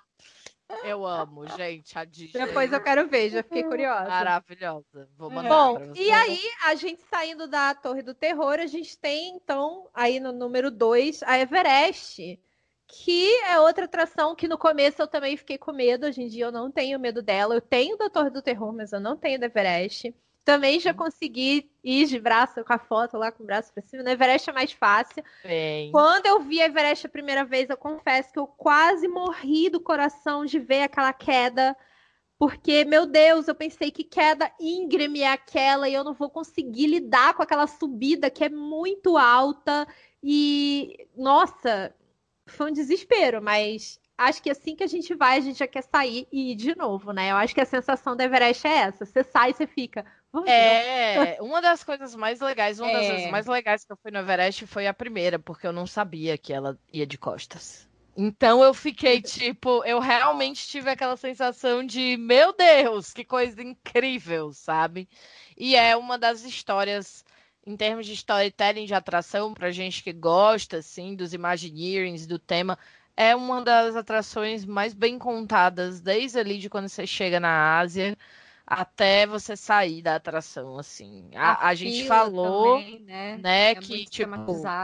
Eu 0.83 1.05
amo, 1.05 1.47
gente, 1.47 1.97
a 1.97 2.05
Disney. 2.05 2.45
Depois 2.45 2.71
eu 2.71 2.81
quero 2.81 3.07
ver, 3.07 3.29
já 3.29 3.41
fiquei 3.41 3.63
curiosa. 3.63 4.07
Maravilhosa. 4.07 5.09
Vou 5.17 5.29
mandar 5.29 5.49
Bom, 5.49 5.75
pra 5.75 5.85
você. 5.87 6.01
e 6.01 6.11
aí, 6.11 6.39
a 6.65 6.75
gente 6.75 7.01
saindo 7.09 7.47
da 7.47 7.73
Torre 7.73 8.01
do 8.01 8.13
Terror, 8.13 8.59
a 8.59 8.67
gente 8.67 8.97
tem, 8.97 9.35
então, 9.35 9.87
aí 9.93 10.19
no 10.19 10.31
número 10.31 10.69
2, 10.69 11.23
a 11.23 11.39
Everest, 11.39 12.39
que 12.87 13.35
é 13.41 13.59
outra 13.59 13.85
atração 13.85 14.35
que 14.35 14.47
no 14.47 14.57
começo 14.57 15.01
eu 15.01 15.07
também 15.07 15.37
fiquei 15.37 15.57
com 15.57 15.71
medo. 15.71 16.07
Hoje 16.07 16.23
em 16.23 16.27
dia 16.27 16.45
eu 16.45 16.51
não 16.51 16.71
tenho 16.71 16.99
medo 16.99 17.21
dela. 17.21 17.55
Eu 17.55 17.61
tenho 17.61 17.97
da 17.97 18.09
Torre 18.09 18.29
do 18.29 18.41
Terror, 18.41 18.73
mas 18.73 18.91
eu 18.91 18.99
não 18.99 19.15
tenho 19.15 19.39
da 19.39 19.45
Everest. 19.45 20.13
Também 20.49 20.79
já 20.79 20.95
consegui 20.95 21.69
ir 21.83 22.07
de 22.07 22.19
braço 22.19 22.63
com 22.63 22.73
a 22.73 22.79
foto 22.79 23.17
lá 23.17 23.31
com 23.31 23.43
o 23.43 23.45
braço 23.45 23.71
pra 23.71 23.83
cima. 23.83 24.01
No 24.01 24.09
Everest 24.09 24.49
é 24.49 24.53
mais 24.53 24.71
fácil. 24.71 25.23
Bem, 25.43 25.91
Quando 25.91 26.25
eu 26.25 26.39
vi 26.39 26.59
a 26.59 26.65
Everest 26.65 27.05
a 27.05 27.09
primeira 27.09 27.45
vez, 27.45 27.69
eu 27.69 27.77
confesso 27.77 28.33
que 28.33 28.39
eu 28.39 28.47
quase 28.47 29.07
morri 29.07 29.69
do 29.69 29.79
coração 29.79 30.43
de 30.45 30.57
ver 30.57 30.81
aquela 30.81 31.13
queda. 31.13 31.77
Porque, 32.39 32.83
meu 32.83 33.05
Deus, 33.05 33.47
eu 33.47 33.53
pensei 33.53 33.91
que 33.91 34.03
queda 34.03 34.51
íngreme 34.59 35.21
é 35.21 35.31
aquela 35.33 35.87
e 35.87 35.93
eu 35.93 36.03
não 36.03 36.15
vou 36.15 36.31
conseguir 36.31 36.87
lidar 36.87 37.35
com 37.35 37.43
aquela 37.43 37.67
subida 37.67 38.31
que 38.31 38.43
é 38.43 38.49
muito 38.49 39.17
alta. 39.19 39.87
E, 40.23 41.07
nossa, 41.15 41.93
foi 42.47 42.71
um 42.71 42.73
desespero, 42.73 43.39
mas 43.39 43.99
acho 44.17 44.41
que 44.41 44.49
assim 44.49 44.75
que 44.75 44.83
a 44.83 44.87
gente 44.87 45.13
vai, 45.13 45.37
a 45.37 45.41
gente 45.41 45.59
já 45.59 45.67
quer 45.67 45.83
sair 45.83 46.27
e 46.31 46.53
ir 46.53 46.55
de 46.55 46.75
novo, 46.75 47.11
né? 47.11 47.29
Eu 47.29 47.35
acho 47.35 47.53
que 47.53 47.61
a 47.61 47.65
sensação 47.65 48.15
da 48.15 48.23
Everest 48.23 48.65
é 48.65 48.77
essa. 48.77 49.05
Você 49.05 49.23
sai 49.23 49.51
e 49.51 49.53
você 49.53 49.67
fica. 49.67 50.03
É, 50.45 51.37
uma 51.41 51.61
das 51.61 51.83
coisas 51.83 52.15
mais 52.15 52.39
legais, 52.39 52.79
uma 52.79 52.89
das 52.91 53.07
É. 53.07 53.11
vezes 53.13 53.27
mais 53.27 53.45
legais 53.47 53.83
que 53.83 53.91
eu 53.91 53.97
fui 53.97 54.11
no 54.11 54.19
Everest 54.19 54.65
foi 54.67 54.87
a 54.87 54.93
primeira, 54.93 55.39
porque 55.39 55.67
eu 55.67 55.73
não 55.73 55.85
sabia 55.87 56.37
que 56.37 56.53
ela 56.53 56.77
ia 56.91 57.05
de 57.05 57.17
costas. 57.17 57.87
Então 58.15 58.63
eu 58.63 58.73
fiquei 58.73 59.21
tipo, 59.21 59.83
eu 59.85 59.99
realmente 59.99 60.67
tive 60.67 60.89
aquela 60.89 61.15
sensação 61.15 61.85
de, 61.85 62.17
meu 62.17 62.53
Deus, 62.55 63.13
que 63.13 63.23
coisa 63.23 63.61
incrível, 63.61 64.51
sabe? 64.53 65.07
E 65.57 65.75
é 65.75 65.95
uma 65.95 66.17
das 66.17 66.43
histórias, 66.43 67.23
em 67.65 67.77
termos 67.77 68.05
de 68.05 68.13
storytelling 68.13 68.85
de 68.85 68.93
atração, 68.93 69.53
pra 69.53 69.71
gente 69.71 70.03
que 70.03 70.11
gosta, 70.11 70.77
assim, 70.77 71.15
dos 71.15 71.33
Imagineerings, 71.33 72.27
do 72.27 72.37
tema, 72.39 72.77
é 73.15 73.35
uma 73.35 73.61
das 73.63 73.95
atrações 73.95 74.65
mais 74.65 74.93
bem 74.93 75.17
contadas, 75.19 76.01
desde 76.01 76.39
ali 76.39 76.57
de 76.57 76.69
quando 76.69 76.89
você 76.89 77.05
chega 77.07 77.39
na 77.39 77.79
Ásia 77.79 78.17
até 78.69 79.25
você 79.27 79.55
sair 79.57 80.01
da 80.01 80.15
atração, 80.15 80.77
assim. 80.79 81.29
A, 81.35 81.69
a 81.69 81.75
gente 81.75 82.03
fila 82.03 82.03
falou, 82.03 82.39
também, 82.41 82.99
né? 83.01 83.43
né, 83.43 83.73
É 83.73 83.81
que 83.81 84.05
tipo 84.07 84.75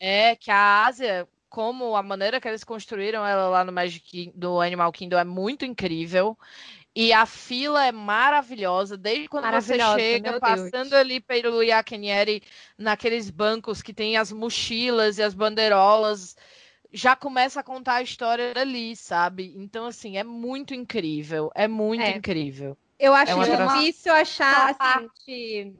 é 0.00 0.36
que 0.36 0.50
a 0.50 0.86
Ásia, 0.86 1.28
como 1.48 1.96
a 1.96 2.02
maneira 2.02 2.40
que 2.40 2.48
eles 2.48 2.64
construíram 2.64 3.26
ela 3.26 3.48
lá 3.48 3.64
no 3.64 3.72
Magic 3.72 4.32
do 4.34 4.60
Animal 4.60 4.92
Kingdom 4.92 5.18
é 5.18 5.24
muito 5.24 5.64
incrível. 5.64 6.38
E 6.94 7.12
a 7.12 7.26
fila 7.26 7.86
é 7.86 7.92
maravilhosa, 7.92 8.96
desde 8.96 9.28
quando 9.28 9.48
você 9.50 9.78
Maravilhosa, 9.78 9.80
chega, 9.80 10.32
meu 10.32 10.40
passando 10.40 10.94
Deus. 10.94 10.94
ali 10.94 11.20
pelo 11.20 11.62
Yakinieri, 11.62 12.42
naqueles 12.78 13.30
bancos 13.30 13.82
que 13.82 13.94
tem 13.94 14.16
as 14.16 14.32
mochilas 14.32 15.18
e 15.18 15.22
as 15.22 15.34
bandeirolas, 15.34 16.36
já 16.92 17.16
começa 17.16 17.60
a 17.60 17.64
contar 17.64 17.96
a 17.96 18.02
história 18.02 18.54
dali, 18.54 18.96
sabe? 18.96 19.54
Então, 19.56 19.86
assim, 19.86 20.16
é 20.18 20.24
muito 20.24 20.74
incrível, 20.74 21.50
é 21.54 21.68
muito 21.68 22.10
É. 22.10 22.10
incrível. 22.10 22.76
Eu 22.98 23.14
acho 23.14 23.32
É 23.32 23.34
uma 23.34 23.44
atração- 23.44 23.78
difícil 23.80 24.12
achar, 24.12 24.70
Aquela 24.70 24.70
assim... 24.70 25.08
parte. 25.08 25.76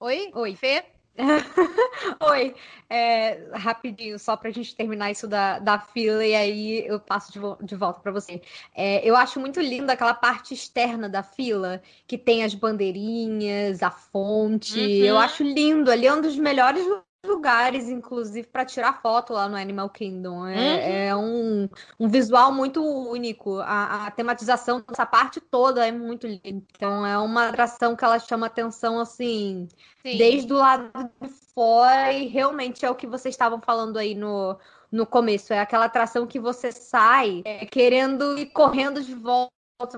Oi? 0.00 0.30
Oi. 0.34 0.56
Fê? 0.56 0.84
Oi, 2.30 2.54
é, 2.88 3.50
rapidinho, 3.52 4.18
só 4.18 4.36
pra 4.36 4.50
gente 4.50 4.74
terminar 4.74 5.10
isso 5.10 5.26
da, 5.28 5.58
da 5.58 5.78
fila 5.78 6.24
e 6.24 6.34
aí 6.34 6.86
eu 6.86 6.98
passo 6.98 7.30
de, 7.32 7.38
vo- 7.38 7.58
de 7.60 7.74
volta 7.76 8.00
pra 8.00 8.10
você. 8.12 8.40
É, 8.74 9.06
eu 9.06 9.14
acho 9.16 9.38
muito 9.38 9.60
lindo 9.60 9.90
aquela 9.90 10.14
parte 10.14 10.54
externa 10.54 11.08
da 11.08 11.22
fila, 11.22 11.82
que 12.06 12.16
tem 12.16 12.42
as 12.42 12.54
bandeirinhas, 12.54 13.82
a 13.82 13.90
fonte. 13.90 14.78
Uhum. 14.78 15.04
Eu 15.04 15.18
acho 15.18 15.42
lindo. 15.42 15.90
Ali 15.90 16.06
é 16.06 16.14
um 16.14 16.22
dos 16.22 16.36
melhores 16.36 16.86
lugares, 17.24 17.88
inclusive, 17.88 18.46
pra 18.48 18.64
tirar 18.64 19.00
foto 19.00 19.32
lá 19.32 19.48
no 19.48 19.56
Animal 19.56 19.88
Kingdom. 19.90 20.46
É, 20.46 21.06
é 21.06 21.16
um, 21.16 21.68
um 21.98 22.08
visual 22.08 22.52
muito 22.52 22.82
único. 22.82 23.58
A, 23.60 24.06
a 24.06 24.10
tematização 24.10 24.82
dessa 24.86 25.06
parte 25.06 25.40
toda 25.40 25.86
é 25.86 25.92
muito 25.92 26.26
linda. 26.26 26.64
Então, 26.74 27.06
é 27.06 27.16
uma 27.18 27.48
atração 27.48 27.94
que 27.94 28.04
ela 28.04 28.18
chama 28.18 28.46
atenção 28.46 28.98
assim 28.98 29.68
Sim. 30.02 30.16
desde 30.16 30.52
o 30.52 30.56
lado 30.56 30.90
de 31.20 31.28
fora 31.54 32.12
e 32.12 32.26
realmente 32.26 32.84
é 32.84 32.90
o 32.90 32.94
que 32.94 33.06
vocês 33.06 33.34
estavam 33.34 33.60
falando 33.60 33.98
aí 33.98 34.14
no, 34.14 34.58
no 34.90 35.06
começo. 35.06 35.52
É 35.52 35.60
aquela 35.60 35.86
atração 35.86 36.26
que 36.26 36.40
você 36.40 36.72
sai 36.72 37.42
é, 37.44 37.66
querendo 37.66 38.38
ir 38.38 38.46
correndo 38.46 39.02
de 39.02 39.14
volta 39.14 39.50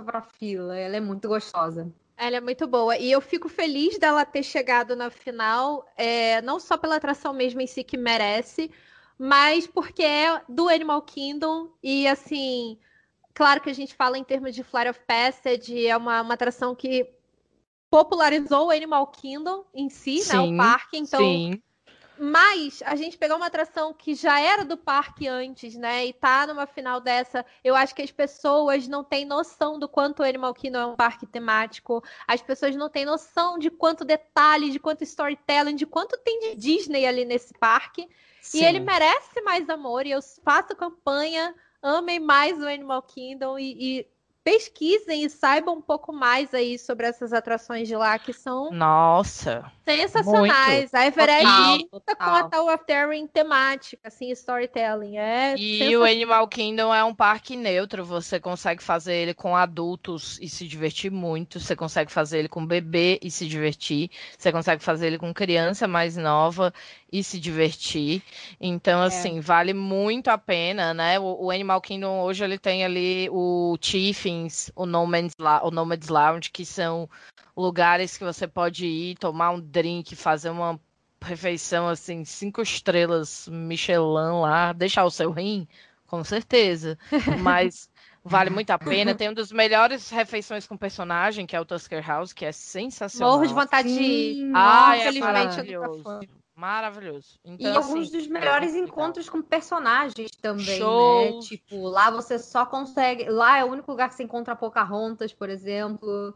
para 0.05 0.19
a 0.19 0.23
fila. 0.23 0.77
Ela 0.77 0.97
é 0.97 1.01
muito 1.01 1.29
gostosa. 1.29 1.93
Ela 2.17 2.37
é 2.37 2.41
muito 2.41 2.67
boa. 2.67 2.97
E 2.97 3.11
eu 3.11 3.21
fico 3.21 3.49
feliz 3.49 3.99
dela 3.99 4.25
ter 4.25 4.43
chegado 4.43 4.95
na 4.95 5.11
final, 5.11 5.87
é, 5.97 6.41
não 6.43 6.61
só 6.61 6.77
pela 6.77 6.97
atração 6.97 7.33
mesmo 7.33 7.61
em 7.61 7.67
si 7.67 7.83
que 7.83 7.97
merece, 7.97 8.71
mas 9.19 9.67
porque 9.67 10.03
é 10.03 10.43
do 10.49 10.69
Animal 10.69 11.03
Kingdom. 11.03 11.71
E 11.83 12.07
assim, 12.07 12.79
claro 13.35 13.61
que 13.61 13.71
a 13.71 13.75
gente 13.75 13.95
fala 13.95 14.19
em 14.19 14.25
termos 14.25 14.55
de 14.55 14.63
Flight 14.63 14.91
of 14.91 15.01
Passage, 15.07 15.87
é 15.87 15.97
uma, 15.97 16.23
uma 16.23 16.35
atração 16.35 16.75
que 16.75 17.09
popularizou 17.91 18.69
o 18.69 18.71
Animal 18.71 19.07
Kingdom 19.09 19.65
em 19.75 19.89
si, 19.91 20.17
né? 20.27 20.41
Sim, 20.41 20.55
O 20.55 20.57
parque. 20.57 20.97
Então, 20.97 21.21
Sim. 21.21 21.63
Mas 22.23 22.81
a 22.87 22.95
gente 22.95 23.19
pegar 23.19 23.35
uma 23.35 23.47
atração 23.47 23.93
que 23.93 24.15
já 24.15 24.39
era 24.39 24.65
do 24.65 24.77
parque 24.77 25.27
antes, 25.27 25.75
né? 25.75 26.07
E 26.07 26.13
tá 26.13 26.47
numa 26.47 26.69
final 26.69 27.01
dessa, 27.01 27.45
eu 27.65 27.75
acho 27.75 27.93
que 27.97 28.01
as 28.01 28.13
pessoas 28.13 28.87
não 28.87 29.03
têm 29.03 29.25
noção 29.25 29.77
do 29.77 29.89
quanto 29.89 30.21
o 30.21 30.25
Animal 30.25 30.55
Kingdom 30.55 30.79
é 30.79 30.87
um 30.87 30.95
parque 30.95 31.27
temático. 31.27 32.01
As 32.25 32.41
pessoas 32.41 32.77
não 32.77 32.89
têm 32.89 33.05
noção 33.05 33.59
de 33.59 33.71
quanto 33.71 34.05
detalhe, 34.05 34.71
de 34.71 34.79
quanto 34.79 35.03
storytelling, 35.03 35.75
de 35.75 35.85
quanto 35.85 36.17
tem 36.19 36.39
de 36.39 36.55
Disney 36.55 37.07
ali 37.07 37.25
nesse 37.25 37.53
parque. 37.55 38.03
E 38.03 38.09
sim. 38.41 38.65
ele 38.65 38.79
merece 38.79 39.41
mais 39.43 39.69
amor. 39.69 40.07
E 40.07 40.13
eu 40.13 40.21
faço 40.45 40.77
campanha, 40.77 41.53
amem 41.83 42.21
mais 42.21 42.57
o 42.57 42.69
Animal 42.69 43.03
Kingdom 43.03 43.59
e, 43.59 43.99
e 43.99 44.07
pesquisem 44.45 45.25
e 45.25 45.31
saibam 45.31 45.77
um 45.77 45.81
pouco 45.81 46.13
mais 46.13 46.53
aí 46.53 46.79
sobre 46.79 47.07
essas 47.07 47.33
atrações 47.33 47.87
de 47.87 47.97
lá 47.97 48.19
que 48.19 48.33
são 48.33 48.71
Nossa. 48.71 49.71
sensacionais. 49.85 50.93
A 50.93 51.07
Everest 51.07 51.45
Total, 51.45 51.79
luta 51.93 52.17
com 52.17 52.25
total. 52.25 52.35
a 52.35 52.49
Tower 52.49 52.75
of 52.75 52.85
Terror 52.85 53.13
em 53.13 53.27
temática, 53.27 54.09
assim, 54.09 54.31
storytelling. 54.31 55.19
É 55.19 55.55
E 55.57 55.97
o 55.97 56.05
Animal 56.05 56.49
Kingdom 56.49 56.93
é 56.95 57.05
um 57.05 57.15
parque 57.15 57.57
neutro, 57.57 58.05
você 58.05 58.41
consegue 58.41 58.83
fazer 58.83 59.15
ele 59.15 59.35
com 59.35 59.57
adultos 59.57 60.39
e 60.41 60.49
se 60.49 60.67
divertir 60.67 61.11
muito, 61.11 61.61
você 61.61 61.77
consegue 61.77 62.11
fazer 62.11 62.41
ele 62.41 62.49
com 62.49 62.65
bebê 62.65 63.19
e 63.23 63.31
se 63.31 63.47
divertir, 63.47 64.11
você 64.37 64.51
consegue 64.51 64.83
fazer 64.83 65.07
ele 65.09 65.19
com 65.19 65.33
criança 65.33 65.87
mais 65.87 66.17
nova 66.17 66.73
e 67.13 67.23
se 67.23 67.39
divertir. 67.39 68.23
Então, 68.61 69.03
assim, 69.03 69.41
vale 69.41 69.75
muito 69.75 70.29
a 70.29 70.39
pena, 70.39 70.95
né? 70.95 71.21
O, 71.21 71.47
o 71.47 71.51
Animal 71.51 71.81
Kingdom 71.81 72.21
hoje 72.23 72.43
ele 72.43 72.59
tem 72.59 72.85
ali 72.85 73.29
o 73.31 73.77
Tiffins, 74.33 74.71
o 74.75 74.87
Nomad's, 74.87 75.35
La- 75.39 75.63
o 75.65 75.71
Nomad's 75.71 76.09
Lounge, 76.09 76.51
que 76.51 76.65
são 76.65 77.09
lugares 77.57 78.17
que 78.17 78.25
você 78.25 78.47
pode 78.47 78.87
ir, 78.87 79.17
tomar 79.17 79.51
um 79.51 79.61
drink, 79.61 80.17
fazer 80.17 80.51
uma 80.51 80.81
refeição 81.21 81.89
assim, 81.89 82.25
cinco 82.25 82.63
estrelas 82.63 83.49
Michelin 83.49 84.41
lá, 84.41 84.73
deixar 84.73 85.05
o 85.05 85.11
seu 85.11 85.31
rim, 85.31 85.69
com 86.07 86.25
certeza. 86.25 86.99
Mas 87.41 87.89
Vale 88.25 88.51
muito 88.51 88.71
a 88.71 88.79
pena. 88.79 89.17
Tem 89.17 89.31
um 89.31 89.35
dos 89.35 89.51
melhores 89.51 90.09
refeições 90.09 90.65
com 90.65 90.77
personagem, 90.77 91.45
que 91.45 91.57
é 91.57 91.61
o 91.61 91.65
Tusker 91.65 92.07
House, 92.07 92.33
que 92.33 92.45
é 92.45 92.53
sensacional. 92.53 93.33
Morro 93.35 93.49
de 93.49 93.53
vontade 93.55 93.93
de 93.93 94.01
ir. 94.01 94.53
Ai, 94.55 95.01
é 95.01 95.11
Infelizmente, 95.11 95.73
eu 95.73 95.83
nunca 95.83 96.21
maravilhoso. 96.55 97.39
Maravilhoso. 97.39 97.39
E 97.45 97.53
Então, 97.55 97.77
alguns 97.83 98.09
assim, 98.09 98.19
dos 98.19 98.27
é 98.27 98.31
melhores 98.31 98.73
legal. 98.73 98.89
encontros 98.89 99.29
com 99.29 99.41
personagens 99.43 100.31
também, 100.41 100.67
né? 100.67 100.77
Shows. 100.77 101.47
Tipo, 101.47 101.89
lá 101.89 102.11
você 102.11 102.39
só 102.39 102.65
consegue. 102.67 103.29
Lá 103.29 103.59
é 103.59 103.65
o 103.65 103.69
único 103.71 103.91
lugar 103.91 104.09
que 104.09 104.15
você 104.15 104.23
encontra 104.23 104.55
Pocahontas, 104.57 105.33
por 105.33 105.49
exemplo. 105.49 106.35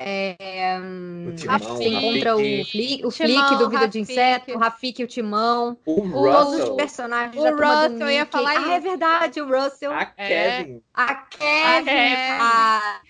É, 0.00 0.78
O 0.78 1.32
Você 1.36 1.42
Timão, 1.42 1.82
encontra 1.82 2.36
o 2.36 2.38
Flick, 2.38 3.04
o 3.04 3.10
Timão, 3.10 3.48
Flick 3.48 3.56
do 3.58 3.68
Vida 3.68 3.88
de 3.88 3.98
Rafiki. 3.98 4.12
Inseto, 4.12 4.52
o 4.52 4.58
Rafiki, 4.58 5.02
o 5.02 5.08
Timão. 5.08 5.76
o 5.84 6.00
Todos 6.12 6.54
os 6.60 6.68
personagens 6.76 7.36
O 7.36 7.42
da 7.44 7.50
do 7.50 7.56
Russell, 7.56 8.06
eu 8.06 8.10
ia 8.10 8.24
falar 8.26 8.52
Ah, 8.64 8.74
é 8.74 8.78
verdade, 8.80 9.40
o 9.40 9.46
Russell. 9.48 9.90
a 9.92 10.02
É. 10.16 10.28
Kevin. 10.62 10.82
A 10.94 11.14
Kevin. 11.16 11.84
Kevin. 11.84 12.40
a- 12.40 13.02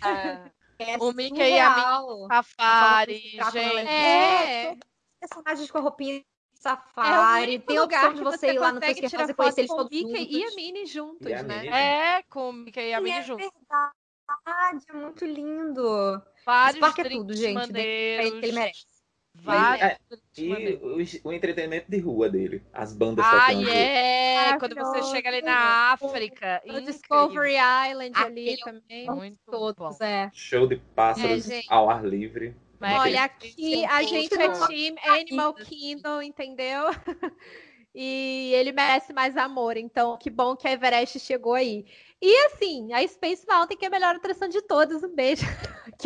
é 0.79 0.97
O 0.99 1.13
Mickey 1.13 1.43
e 1.43 1.59
a. 1.61 2.01
Safari, 2.29 3.39
A 3.39 3.51
gente. 3.51 3.87
É. 3.87 4.65
todos 4.69 4.79
os 4.79 5.29
personagens 5.29 5.71
com 5.71 5.77
a 5.79 5.81
roupinha 5.83 6.23
É 6.59 6.71
o 6.71 7.23
safari. 7.23 7.47
único 7.53 7.67
Tem 7.67 7.77
a 7.77 7.81
lugar 7.83 8.09
que 8.11 8.15
de 8.17 8.25
você 8.25 8.39
você 8.39 8.53
ir 8.53 8.59
lá 8.59 8.73
no 8.73 8.81
House 8.81 9.29
e 9.29 9.35
conhecer 9.35 9.61
eles 9.61 9.71
todos 9.71 9.91
Mickey 9.91 10.27
e 10.31 10.37
a 10.45 10.51
juntos. 10.51 10.55
Minnie 10.57 10.87
juntos, 10.87 11.27
E 11.29 11.35
a 11.35 11.43
né? 11.43 11.57
Minnie. 11.59 11.75
É, 11.75 12.23
com 12.29 12.51
o 12.51 12.53
Mickey 12.53 12.81
e 12.89 12.95
a 12.95 12.99
E 12.99 13.03
Minnie 13.03 13.19
é 13.19 13.23
junto. 13.23 13.39
verdade, 13.39 14.85
é 14.89 14.93
muito 14.93 15.25
lindo. 15.25 16.23
Vários 16.45 16.81
parque 16.81 17.01
é 17.03 17.09
tudo, 17.11 17.35
gente, 17.35 17.55
maneiros. 17.55 18.41
que 18.41 18.47
ele 18.47 18.53
merece. 18.53 18.87
Vários 19.35 19.83
É, 19.83 19.99
E 20.37 20.49
maneiros. 20.49 21.15
o, 21.25 21.29
o 21.29 21.33
entretenimento 21.33 21.89
de 21.89 21.99
rua 22.01 22.29
dele. 22.29 22.63
As 22.73 22.93
bandas 22.93 23.25
Ai, 23.25 23.55
tocando. 23.55 23.71
é! 23.71 24.59
Quando 24.59 24.75
você 24.75 25.03
chega 25.05 25.29
ali 25.29 25.43
na 25.43 25.93
África. 25.93 26.61
O 26.65 26.69
incrível. 26.69 26.93
Discovery 26.93 27.55
Island 27.91 28.13
ali 28.17 28.55
Aquele 28.55 28.81
também. 28.81 29.07
Muito 29.07 29.39
Todos, 29.47 29.99
bom. 29.99 30.05
é. 30.05 30.31
Show 30.35 30.67
de 30.67 30.77
pássaros 30.77 31.49
É, 31.49 31.63
ao 31.69 31.89
ar 31.89 32.05
livre. 32.05 32.57
Mas 32.81 33.01
Olha, 33.01 33.25
aqui 33.25 33.85
a 33.87 34.03
gente 34.03 34.35
é 34.35 34.67
time 34.67 34.99
Animal 35.05 35.55
Kingdom, 35.55 36.23
entendeu? 36.23 36.85
E 38.01 38.53
ele 38.55 38.71
merece 38.71 39.13
mais 39.13 39.37
amor, 39.37 39.77
então 39.77 40.17
que 40.19 40.31
bom 40.31 40.55
que 40.55 40.69
a 40.69 40.73
Everest 40.73 41.19
chegou 41.19 41.55
aí. 41.55 41.85
E 42.23 42.47
assim, 42.47 42.93
a 42.93 43.05
Space 43.09 43.45
Mountain, 43.49 43.77
que 43.77 43.85
é 43.85 43.89
a 43.89 43.91
melhor 43.91 44.15
atração 44.15 44.47
de 44.47 44.63
todas, 44.63 45.03
um 45.03 45.13
beijo. 45.15 45.45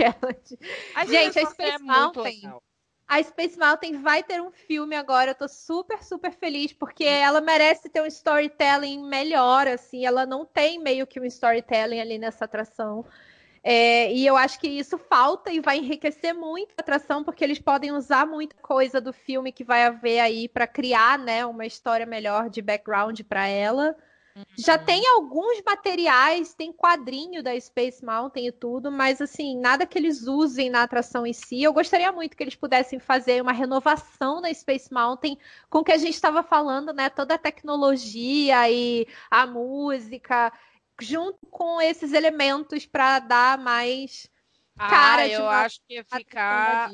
A 0.95 1.05
Gente, 1.05 1.39
a 1.39 1.45
Space 1.45 1.75
é 1.75 1.79
Mountain-. 1.79 2.51
A 3.07 3.23
Space 3.23 3.59
Mountain 3.59 4.01
vai 4.01 4.23
ter 4.23 4.41
um 4.41 4.51
filme 4.51 4.97
agora, 4.97 5.33
eu 5.33 5.35
tô 5.35 5.47
super, 5.47 6.03
super 6.03 6.33
feliz, 6.33 6.73
porque 6.73 7.05
ela 7.05 7.43
merece 7.43 7.91
ter 7.91 8.01
um 8.01 8.07
storytelling 8.07 9.07
melhor, 9.07 9.69
assim, 9.69 10.07
ela 10.07 10.25
não 10.25 10.47
tem 10.47 10.79
meio 10.79 11.07
que 11.07 11.21
um 11.21 11.25
storytelling 11.25 12.01
ali 12.01 12.17
nessa 12.17 12.47
atração. 12.47 13.05
É, 13.65 14.13
e 14.13 14.27
eu 14.27 14.37
acho 14.37 14.59
que 14.59 14.67
isso 14.69 14.99
falta 14.99 15.53
e 15.53 15.61
vai 15.61 15.79
enriquecer 15.79 16.35
muito 16.35 16.73
a 16.77 16.81
atração, 16.81 17.23
porque 17.23 17.45
eles 17.45 17.61
podem 17.61 17.93
usar 17.93 18.27
muita 18.27 18.57
coisa 18.57 19.01
do 19.01 19.13
filme 19.13 19.53
que 19.53 19.65
vai 19.65 19.85
haver 19.85 20.19
aí 20.21 20.49
para 20.49 20.67
criar, 20.67 21.19
né, 21.19 21.47
uma 21.47 21.65
história 21.67 22.05
melhor 22.07 22.51
de 22.51 22.61
background 22.61 23.21
para 23.23 23.47
ela. 23.47 23.97
Já 24.57 24.77
Uhum. 24.77 24.85
tem 24.85 25.07
alguns 25.09 25.63
materiais, 25.65 26.53
tem 26.55 26.73
quadrinho 26.73 27.43
da 27.43 27.59
Space 27.59 28.05
Mountain 28.05 28.49
e 28.49 28.53
tudo, 28.53 28.93
mas 28.93 29.21
assim, 29.21 29.59
nada 29.59 29.87
que 29.87 29.99
eles 29.99 30.27
usem 30.27 30.69
na 30.69 30.83
atração 30.83 31.27
em 31.27 31.33
si. 31.33 31.63
Eu 31.63 31.73
gostaria 31.73 32.13
muito 32.13 32.37
que 32.37 32.43
eles 32.45 32.55
pudessem 32.55 32.99
fazer 33.01 33.41
uma 33.43 33.53
renovação 33.53 34.41
na 34.43 34.53
Space 34.53 34.93
Mountain 34.93 35.39
com 35.71 35.79
o 35.79 35.85
que 35.85 35.93
a 35.93 35.97
gente 35.97 36.15
estava 36.15 36.43
falando, 36.43 36.93
né? 36.93 37.09
Toda 37.09 37.35
a 37.35 37.39
tecnologia 37.39 38.71
e 38.71 39.07
a 39.31 39.47
música, 39.47 40.53
junto 41.03 41.47
com 41.51 41.81
esses 41.81 42.13
elementos 42.13 42.87
para 42.87 43.19
dar 43.19 43.59
mais 43.59 44.31
cara 44.77 45.23
ah, 45.23 45.29
eu 45.29 45.49
acho 45.49 45.81
que 45.87 45.95
ia 45.95 46.05
ficar 46.05 46.91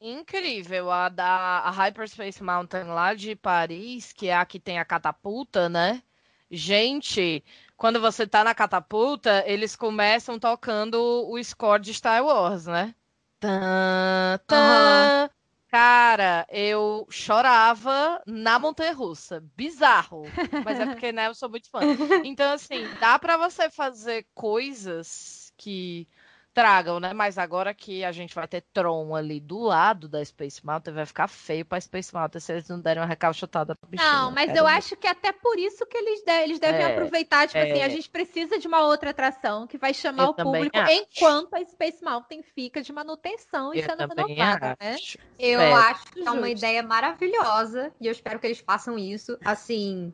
incrível 0.00 0.90
a 0.90 1.08
da 1.08 1.60
a 1.60 1.70
Hyperspace 1.70 2.42
Mountain 2.42 2.84
lá 2.84 3.14
de 3.14 3.34
Paris, 3.34 4.12
que 4.12 4.28
é 4.28 4.36
a 4.36 4.44
que 4.44 4.60
tem 4.60 4.78
a 4.78 4.84
catapulta, 4.84 5.68
né? 5.68 6.02
Gente, 6.50 7.42
quando 7.76 8.00
você 8.00 8.26
tá 8.26 8.44
na 8.44 8.54
catapulta, 8.54 9.42
eles 9.46 9.74
começam 9.74 10.38
tocando 10.38 10.96
o 11.28 11.42
score 11.42 11.82
de 11.82 11.94
Star 11.94 12.24
Wars, 12.24 12.66
né? 12.66 12.94
Tan, 13.40 14.38
tan. 14.46 15.30
Cara, 15.74 16.46
eu 16.52 17.04
chorava 17.10 18.22
na 18.24 18.60
montanha-russa. 18.60 19.42
Bizarro. 19.56 20.22
Mas 20.64 20.78
é 20.78 20.86
porque, 20.86 21.10
né, 21.10 21.26
eu 21.26 21.34
sou 21.34 21.50
muito 21.50 21.68
fã. 21.68 21.80
Então, 22.24 22.52
assim, 22.52 22.84
dá 23.00 23.18
pra 23.18 23.36
você 23.36 23.68
fazer 23.68 24.24
coisas 24.32 25.52
que 25.56 26.06
tragam, 26.54 27.00
né? 27.00 27.12
Mas 27.12 27.36
agora 27.36 27.74
que 27.74 28.04
a 28.04 28.12
gente 28.12 28.34
vai 28.34 28.46
ter 28.46 28.62
Tron 28.72 29.14
ali 29.14 29.40
do 29.40 29.58
lado 29.58 30.08
da 30.08 30.24
Space 30.24 30.64
Mountain, 30.64 30.94
vai 30.94 31.04
ficar 31.04 31.26
feio 31.28 31.64
pra 31.64 31.80
Space 31.80 32.14
Mountain 32.14 32.40
se 32.40 32.52
eles 32.52 32.68
não 32.68 32.80
derem 32.80 33.02
uma 33.02 33.08
recalchutada 33.08 33.74
pra 33.74 33.88
bichinha. 33.90 34.10
Não, 34.12 34.30
mas 34.30 34.46
Quero 34.46 34.58
eu 34.60 34.64
ver. 34.64 34.70
acho 34.72 34.96
que 34.96 35.06
até 35.08 35.32
por 35.32 35.58
isso 35.58 35.84
que 35.86 35.96
eles, 35.96 36.22
de- 36.22 36.42
eles 36.44 36.58
devem 36.60 36.80
É, 36.82 36.92
aproveitar, 36.92 37.48
tipo 37.48 37.58
assim, 37.58 37.80
é. 37.80 37.84
a 37.84 37.88
gente 37.88 38.08
precisa 38.08 38.58
de 38.58 38.68
uma 38.68 38.82
outra 38.86 39.10
atração 39.10 39.66
que 39.66 39.76
vai 39.76 39.92
chamar 39.92 40.22
Eu 40.24 40.28
o 40.30 40.34
público 40.34 40.78
acho. 40.78 40.92
enquanto 40.92 41.54
a 41.54 41.64
Space 41.64 42.02
Mountain 42.04 42.42
fica 42.54 42.80
de 42.80 42.92
manutenção 42.92 43.74
e 43.74 43.80
Eu 43.80 43.84
sendo 43.84 44.06
renovada, 44.06 44.76
né? 44.80 44.96
Eu 45.38 45.60
É. 45.60 45.72
acho 45.72 46.04
que 46.12 46.20
é 46.20 46.30
uma 46.30 46.48
ideia 46.48 46.82
maravilhosa 46.82 47.92
e 48.00 48.06
eu 48.06 48.12
espero 48.12 48.38
que 48.38 48.46
eles 48.46 48.60
façam 48.60 48.96
isso. 48.96 49.36
Assim, 49.44 50.12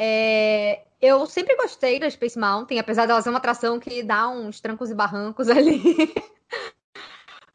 é, 0.00 0.82
eu 1.02 1.26
sempre 1.26 1.56
gostei 1.56 1.98
da 1.98 2.08
Space 2.08 2.38
Mountain, 2.38 2.78
apesar 2.78 3.04
dela 3.04 3.20
ser 3.20 3.30
uma 3.30 3.38
atração 3.38 3.80
que 3.80 4.00
dá 4.00 4.28
uns 4.28 4.60
trancos 4.60 4.90
e 4.90 4.94
barrancos 4.94 5.48
ali. 5.50 5.82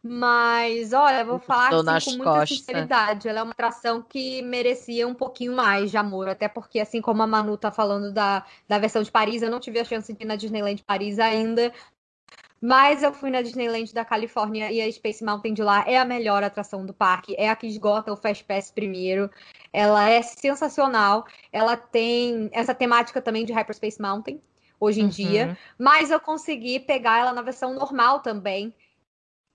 Mas, 0.05 0.91
olha, 0.91 1.21
eu 1.21 1.25
vou 1.25 1.39
falar 1.39 1.69
assim, 1.69 2.11
com 2.11 2.17
muita 2.17 2.39
costas. 2.39 2.57
sinceridade. 2.57 3.29
Ela 3.29 3.39
é 3.39 3.43
uma 3.43 3.53
atração 3.53 4.01
que 4.01 4.41
merecia 4.41 5.07
um 5.07 5.13
pouquinho 5.13 5.53
mais 5.53 5.89
de 5.89 5.95
amor, 5.95 6.27
até 6.27 6.49
porque, 6.49 6.81
assim 6.81 6.99
como 6.99 7.23
a 7.23 7.27
Manu 7.27 7.57
tá 7.57 7.71
falando 7.71 8.11
da, 8.11 8.45
da 8.67 8.77
versão 8.77 9.01
de 9.01 9.09
Paris, 9.09 9.41
eu 9.41 9.49
não 9.49 9.61
tive 9.61 9.79
a 9.79 9.85
chance 9.85 10.13
de 10.13 10.21
ir 10.21 10.25
na 10.25 10.35
Disneyland 10.35 10.83
Paris 10.83 11.19
ainda. 11.19 11.71
Mas 12.65 13.03
eu 13.03 13.11
fui 13.11 13.29
na 13.29 13.41
Disneyland 13.41 13.93
da 13.93 14.05
Califórnia 14.05 14.71
e 14.71 14.81
a 14.81 14.89
Space 14.89 15.21
Mountain 15.21 15.53
de 15.53 15.61
lá 15.61 15.83
é 15.85 15.97
a 15.97 16.05
melhor 16.05 16.41
atração 16.41 16.85
do 16.85 16.93
parque. 16.93 17.35
É 17.37 17.49
a 17.49 17.55
que 17.57 17.67
esgota 17.67 18.13
o 18.13 18.15
Fast 18.15 18.45
Pass 18.45 18.71
primeiro. 18.71 19.29
Ela 19.73 20.09
é 20.09 20.21
sensacional. 20.21 21.25
Ela 21.51 21.75
tem 21.75 22.49
essa 22.53 22.73
temática 22.73 23.21
também 23.21 23.43
de 23.43 23.51
Hyperspace 23.51 24.01
Mountain 24.01 24.39
hoje 24.79 25.01
em 25.01 25.09
dia. 25.09 25.47
Uhum. 25.47 25.55
Mas 25.77 26.09
eu 26.09 26.21
consegui 26.21 26.79
pegar 26.79 27.19
ela 27.19 27.33
na 27.33 27.41
versão 27.41 27.73
normal 27.73 28.21
também. 28.21 28.73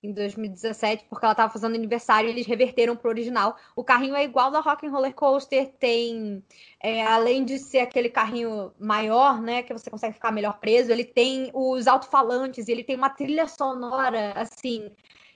Em 0.01 0.13
2017, 0.13 1.05
porque 1.09 1.25
ela 1.25 1.35
tava 1.35 1.51
fazendo 1.51 1.75
aniversário 1.75 2.29
e 2.29 2.31
eles 2.31 2.47
reverteram 2.47 2.95
pro 2.95 3.09
original. 3.09 3.57
O 3.75 3.83
carrinho 3.83 4.15
é 4.15 4.23
igual 4.23 4.49
da 4.49 4.61
Rock 4.61 4.87
and 4.87 4.91
Roller 4.91 5.13
Coaster, 5.13 5.73
tem 5.77 6.41
é, 6.81 7.05
além 7.05 7.43
de 7.43 7.59
ser 7.59 7.79
aquele 7.79 8.07
carrinho 8.09 8.71
maior, 8.79 9.41
né, 9.41 9.61
que 9.61 9.73
você 9.73 9.89
consegue 9.89 10.13
ficar 10.13 10.31
melhor 10.31 10.57
preso, 10.59 10.89
ele 10.89 11.03
tem 11.03 11.51
os 11.53 11.85
alto-falantes, 11.85 12.69
ele 12.69 12.83
tem 12.83 12.95
uma 12.95 13.09
trilha 13.09 13.45
sonora, 13.45 14.31
assim, 14.37 14.89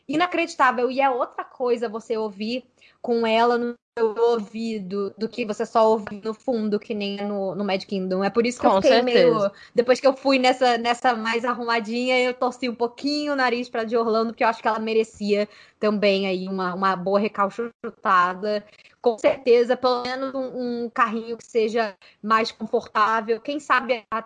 inacreditável. 0.07 0.89
E 0.91 1.01
é 1.01 1.09
outra 1.09 1.43
coisa 1.43 1.89
você 1.89 2.17
ouvir 2.17 2.65
com 3.01 3.25
ela 3.25 3.57
no 3.57 3.75
seu 3.97 4.15
ouvido 4.15 5.13
do 5.17 5.29
que 5.29 5.45
você 5.45 5.65
só 5.65 5.89
ouvir 5.91 6.21
no 6.23 6.33
fundo, 6.33 6.79
que 6.79 6.93
nem 6.95 7.17
no, 7.17 7.53
no 7.53 7.63
Mad 7.63 7.83
Kingdom. 7.85 8.23
É 8.23 8.29
por 8.29 8.45
isso 8.45 8.59
que 8.59 8.67
Com 8.67 8.75
eu 8.75 8.81
fiquei 8.81 9.01
meio. 9.01 9.33
certeza. 9.33 9.51
Depois 9.75 9.99
que 9.99 10.07
eu 10.07 10.15
fui 10.15 10.39
nessa, 10.39 10.77
nessa 10.77 11.15
mais 11.15 11.45
arrumadinha, 11.45 12.19
eu 12.19 12.33
torci 12.33 12.67
um 12.67 12.75
pouquinho 12.75 13.33
o 13.33 13.35
nariz 13.35 13.69
pra 13.69 13.83
de 13.83 13.95
Orlando, 13.95 14.31
porque 14.31 14.43
eu 14.43 14.47
acho 14.47 14.61
que 14.61 14.67
ela 14.67 14.79
merecia 14.79 15.47
também 15.79 16.27
aí 16.27 16.47
uma, 16.47 16.73
uma 16.73 16.95
boa 16.95 17.19
recalchutada. 17.19 18.65
Com 19.01 19.17
certeza, 19.19 19.77
pelo 19.77 20.01
menos 20.01 20.33
um, 20.33 20.85
um 20.85 20.89
carrinho 20.89 21.37
que 21.37 21.45
seja 21.45 21.95
mais 22.21 22.51
confortável. 22.51 23.39
Quem 23.41 23.59
sabe 23.59 24.03
a 24.11 24.23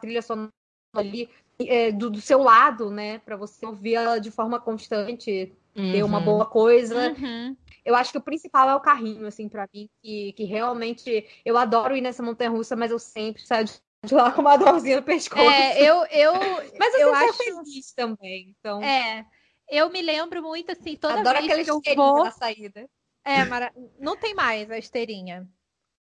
trilha 0.00 0.22
sonora 0.22 0.52
ali 0.94 1.28
é, 1.60 1.92
do, 1.92 2.10
do 2.10 2.20
seu 2.20 2.42
lado, 2.42 2.90
né? 2.90 3.18
Pra 3.18 3.36
você 3.36 3.66
ouvir 3.66 3.94
ela 3.94 4.18
de 4.18 4.30
forma 4.30 4.60
constante, 4.60 5.52
ter 5.74 6.02
uma 6.02 6.18
Uhum. 6.18 6.24
boa 6.24 6.46
coisa. 6.46 7.10
Uhum. 7.12 7.56
Eu 7.84 7.94
acho 7.94 8.12
que 8.12 8.18
o 8.18 8.22
principal 8.22 8.68
é 8.68 8.74
o 8.74 8.80
carrinho, 8.80 9.26
assim, 9.26 9.48
pra 9.48 9.68
mim, 9.72 9.88
que, 10.02 10.32
que 10.34 10.44
realmente 10.44 11.26
eu 11.44 11.56
adoro 11.56 11.96
ir 11.96 12.00
nessa 12.00 12.22
montanha 12.22 12.50
russa, 12.50 12.76
mas 12.76 12.90
eu 12.90 12.98
sempre 12.98 13.42
saio 13.46 13.64
de 13.64 13.72
de 14.06 14.14
lá 14.14 14.30
com 14.30 14.40
uma 14.40 14.56
dorzinha 14.56 14.96
no 14.98 15.02
pescoço. 15.02 15.42
É, 15.50 15.82
eu, 15.82 16.04
eu, 16.06 16.32
mas 16.78 16.94
eu, 16.94 17.00
eu 17.00 17.14
sempre 17.16 17.28
acho. 17.28 17.64
feliz 17.64 17.92
também. 17.92 18.54
Então, 18.58 18.82
É, 18.82 19.26
eu 19.68 19.90
me 19.90 20.00
lembro 20.00 20.42
muito 20.42 20.70
assim, 20.70 20.96
toda 20.96 21.20
adoro 21.20 21.46
vez 21.46 21.68
que 21.82 21.90
eu 21.90 21.96
vou. 21.96 22.24
na 22.24 22.30
saída. 22.30 22.88
É, 23.24 23.44
mara... 23.44 23.72
não 23.98 24.16
tem 24.16 24.34
mais 24.34 24.70
a 24.70 24.78
esteirinha. 24.78 25.48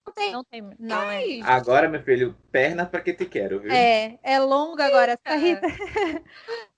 Não 0.06 0.14
tem. 0.14 0.32
Não 0.34 0.44
tem. 0.44 0.62
Não, 0.80 1.10
é. 1.12 1.30
Agora, 1.42 1.90
meu 1.90 2.02
filho, 2.04 2.36
perna 2.52 2.86
pra 2.86 3.02
que 3.02 3.14
te 3.14 3.26
quero, 3.26 3.60
viu? 3.60 3.72
É, 3.72 4.20
é 4.24 4.40
longa 4.40 4.86
agora 4.86 5.14
a 5.14 5.18
saída. 5.32 5.68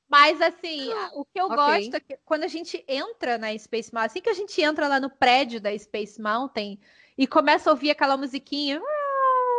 Mas 0.10 0.42
assim, 0.42 0.94
o 1.14 1.24
que 1.26 1.40
eu 1.40 1.50
Ok. 1.50 1.52
gosto 1.52 1.96
é 1.96 2.00
que 2.00 2.18
quando 2.26 2.44
a 2.44 2.48
gente 2.48 2.84
entra 2.88 3.38
na 3.38 3.58
Space 3.58 3.94
Mountain, 3.94 4.08
assim 4.12 4.22
que 4.22 4.30
a 4.30 4.34
gente 4.34 4.62
entra 4.62 4.88
lá 4.88 5.00
no 5.00 5.10
prédio 5.10 5.62
da 5.62 5.78
Space 5.78 6.22
Mountain 6.22 6.80
e 7.18 7.26
começa 7.28 7.70
a 7.70 7.74
ouvir 7.74 7.92
aquela 7.92 8.18
musiquinha, 8.18 8.82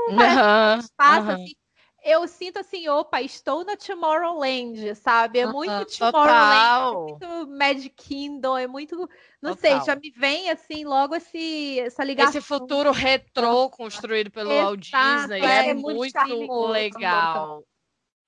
Aham, 0.07 0.89
passa 0.97 1.33
aham. 1.33 1.35
assim, 1.35 1.55
eu 2.03 2.27
sinto 2.29 2.59
assim, 2.59 2.89
opa, 2.89 3.23
estou 3.23 3.65
na 3.65 3.77
Tomorrowland, 3.77 4.95
sabe? 4.97 5.39
É 5.41 5.47
muito 5.47 5.75
Aham, 5.75 5.87
Tomorrowland, 5.87 6.71
total. 6.73 6.91
é 6.91 6.97
muito 7.31 7.49
Magic 7.51 7.91
Kingdom, 7.91 8.57
é 8.59 8.67
muito, 8.67 9.09
não 9.41 9.53
Total. 9.53 9.55
sei, 9.55 9.81
já 9.81 9.97
me 9.97 10.11
vem 10.11 10.51
assim 10.51 10.85
logo 10.85 11.15
esse 11.15 11.81
essa 11.81 12.05
ligação. 12.05 12.35
Esse 12.35 12.41
futuro 12.41 12.91
retrô 12.93 13.69
construído 13.71 14.31
pelo 14.31 14.55
Walt 14.57 14.81
Disney 14.81 15.47
é, 15.47 15.69
é, 15.69 15.71
é 15.71 15.75
muito 15.75 16.11
muito 16.15 16.19
charmoso, 16.19 16.57
legal. 16.67 17.67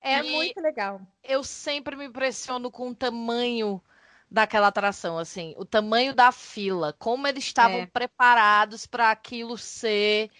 é 0.01 0.23
E- 0.23 0.23
muito 0.23 0.59
legal. 0.61 1.01
Eu 1.23 1.43
sempre 1.43 1.95
me 1.95 2.05
impressiono 2.05 2.71
com 2.71 2.89
o 2.89 2.95
tamanho 2.95 3.81
daquela 4.31 4.67
atração, 4.67 5.17
assim, 5.19 5.55
o 5.57 5.65
tamanho 5.65 6.13
da 6.15 6.31
fila, 6.31 6.93
como 6.93 7.27
eles 7.27 7.45
estavam 7.45 7.83
É. 7.83 7.87
preparados 7.87 8.87
para 8.87 9.11
aquilo 9.11 9.57
ser 9.57 10.31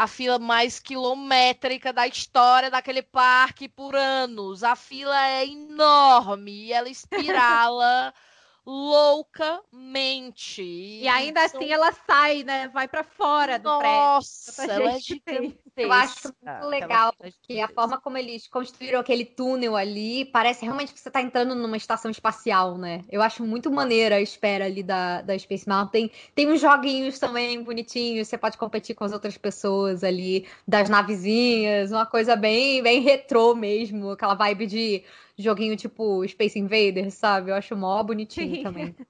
a 0.00 0.06
fila 0.06 0.38
mais 0.38 0.80
quilométrica 0.80 1.92
da 1.92 2.06
história 2.06 2.70
daquele 2.70 3.02
parque 3.02 3.68
por 3.68 3.94
anos. 3.94 4.64
A 4.64 4.74
fila 4.74 5.26
é 5.26 5.46
enorme 5.46 6.68
e 6.68 6.72
ela 6.72 6.88
espirala 6.88 8.14
loucamente. 8.70 10.62
E 10.62 11.08
ainda 11.08 11.48
São- 11.48 11.60
assim 11.60 11.72
ela 11.72 11.92
sai, 12.06 12.44
né? 12.44 12.68
Vai 12.68 12.86
pra 12.86 13.02
fora 13.02 13.58
do 13.58 13.78
prédio. 13.78 13.96
Nossa, 13.96 14.52
pra 14.52 14.74
ela 14.74 14.92
é 14.92 14.98
gigantesca. 15.00 15.58
Eu 15.76 15.92
acho 15.92 16.32
muito 16.42 16.66
legal, 16.66 17.14
é 17.20 17.30
Que 17.42 17.60
a 17.60 17.68
forma 17.68 18.00
como 18.00 18.18
eles 18.18 18.46
construíram 18.46 19.00
aquele 19.00 19.24
túnel 19.24 19.76
ali, 19.76 20.24
parece 20.26 20.64
realmente 20.64 20.92
que 20.92 21.00
você 21.00 21.10
tá 21.10 21.22
entrando 21.22 21.54
numa 21.54 21.76
estação 21.76 22.10
espacial, 22.10 22.76
né? 22.76 23.02
Eu 23.10 23.22
acho 23.22 23.44
muito 23.44 23.70
maneira 23.70 24.16
a 24.16 24.20
espera 24.20 24.66
ali 24.66 24.82
da, 24.82 25.22
da 25.22 25.38
Space 25.38 25.68
Mountain. 25.68 26.10
Tem 26.34 26.50
uns 26.50 26.60
joguinhos 26.60 27.18
também 27.18 27.62
bonitinhos, 27.62 28.28
você 28.28 28.36
pode 28.36 28.58
competir 28.58 28.94
com 28.94 29.04
as 29.04 29.12
outras 29.12 29.36
pessoas 29.38 30.04
ali, 30.04 30.46
das 30.68 30.88
navezinhas, 30.88 31.90
uma 31.92 32.04
coisa 32.06 32.36
bem, 32.36 32.82
bem 32.82 33.00
retrô 33.00 33.54
mesmo, 33.54 34.10
aquela 34.10 34.34
vibe 34.34 34.66
de 34.66 35.02
joguinho 35.40 35.76
tipo 35.76 36.26
Space 36.26 36.58
Invaders, 36.58 37.14
sabe? 37.14 37.50
Eu 37.50 37.54
acho 37.54 37.76
mó 37.76 38.02
bonitinho 38.02 38.56
Sim. 38.56 38.62
também. 38.62 38.94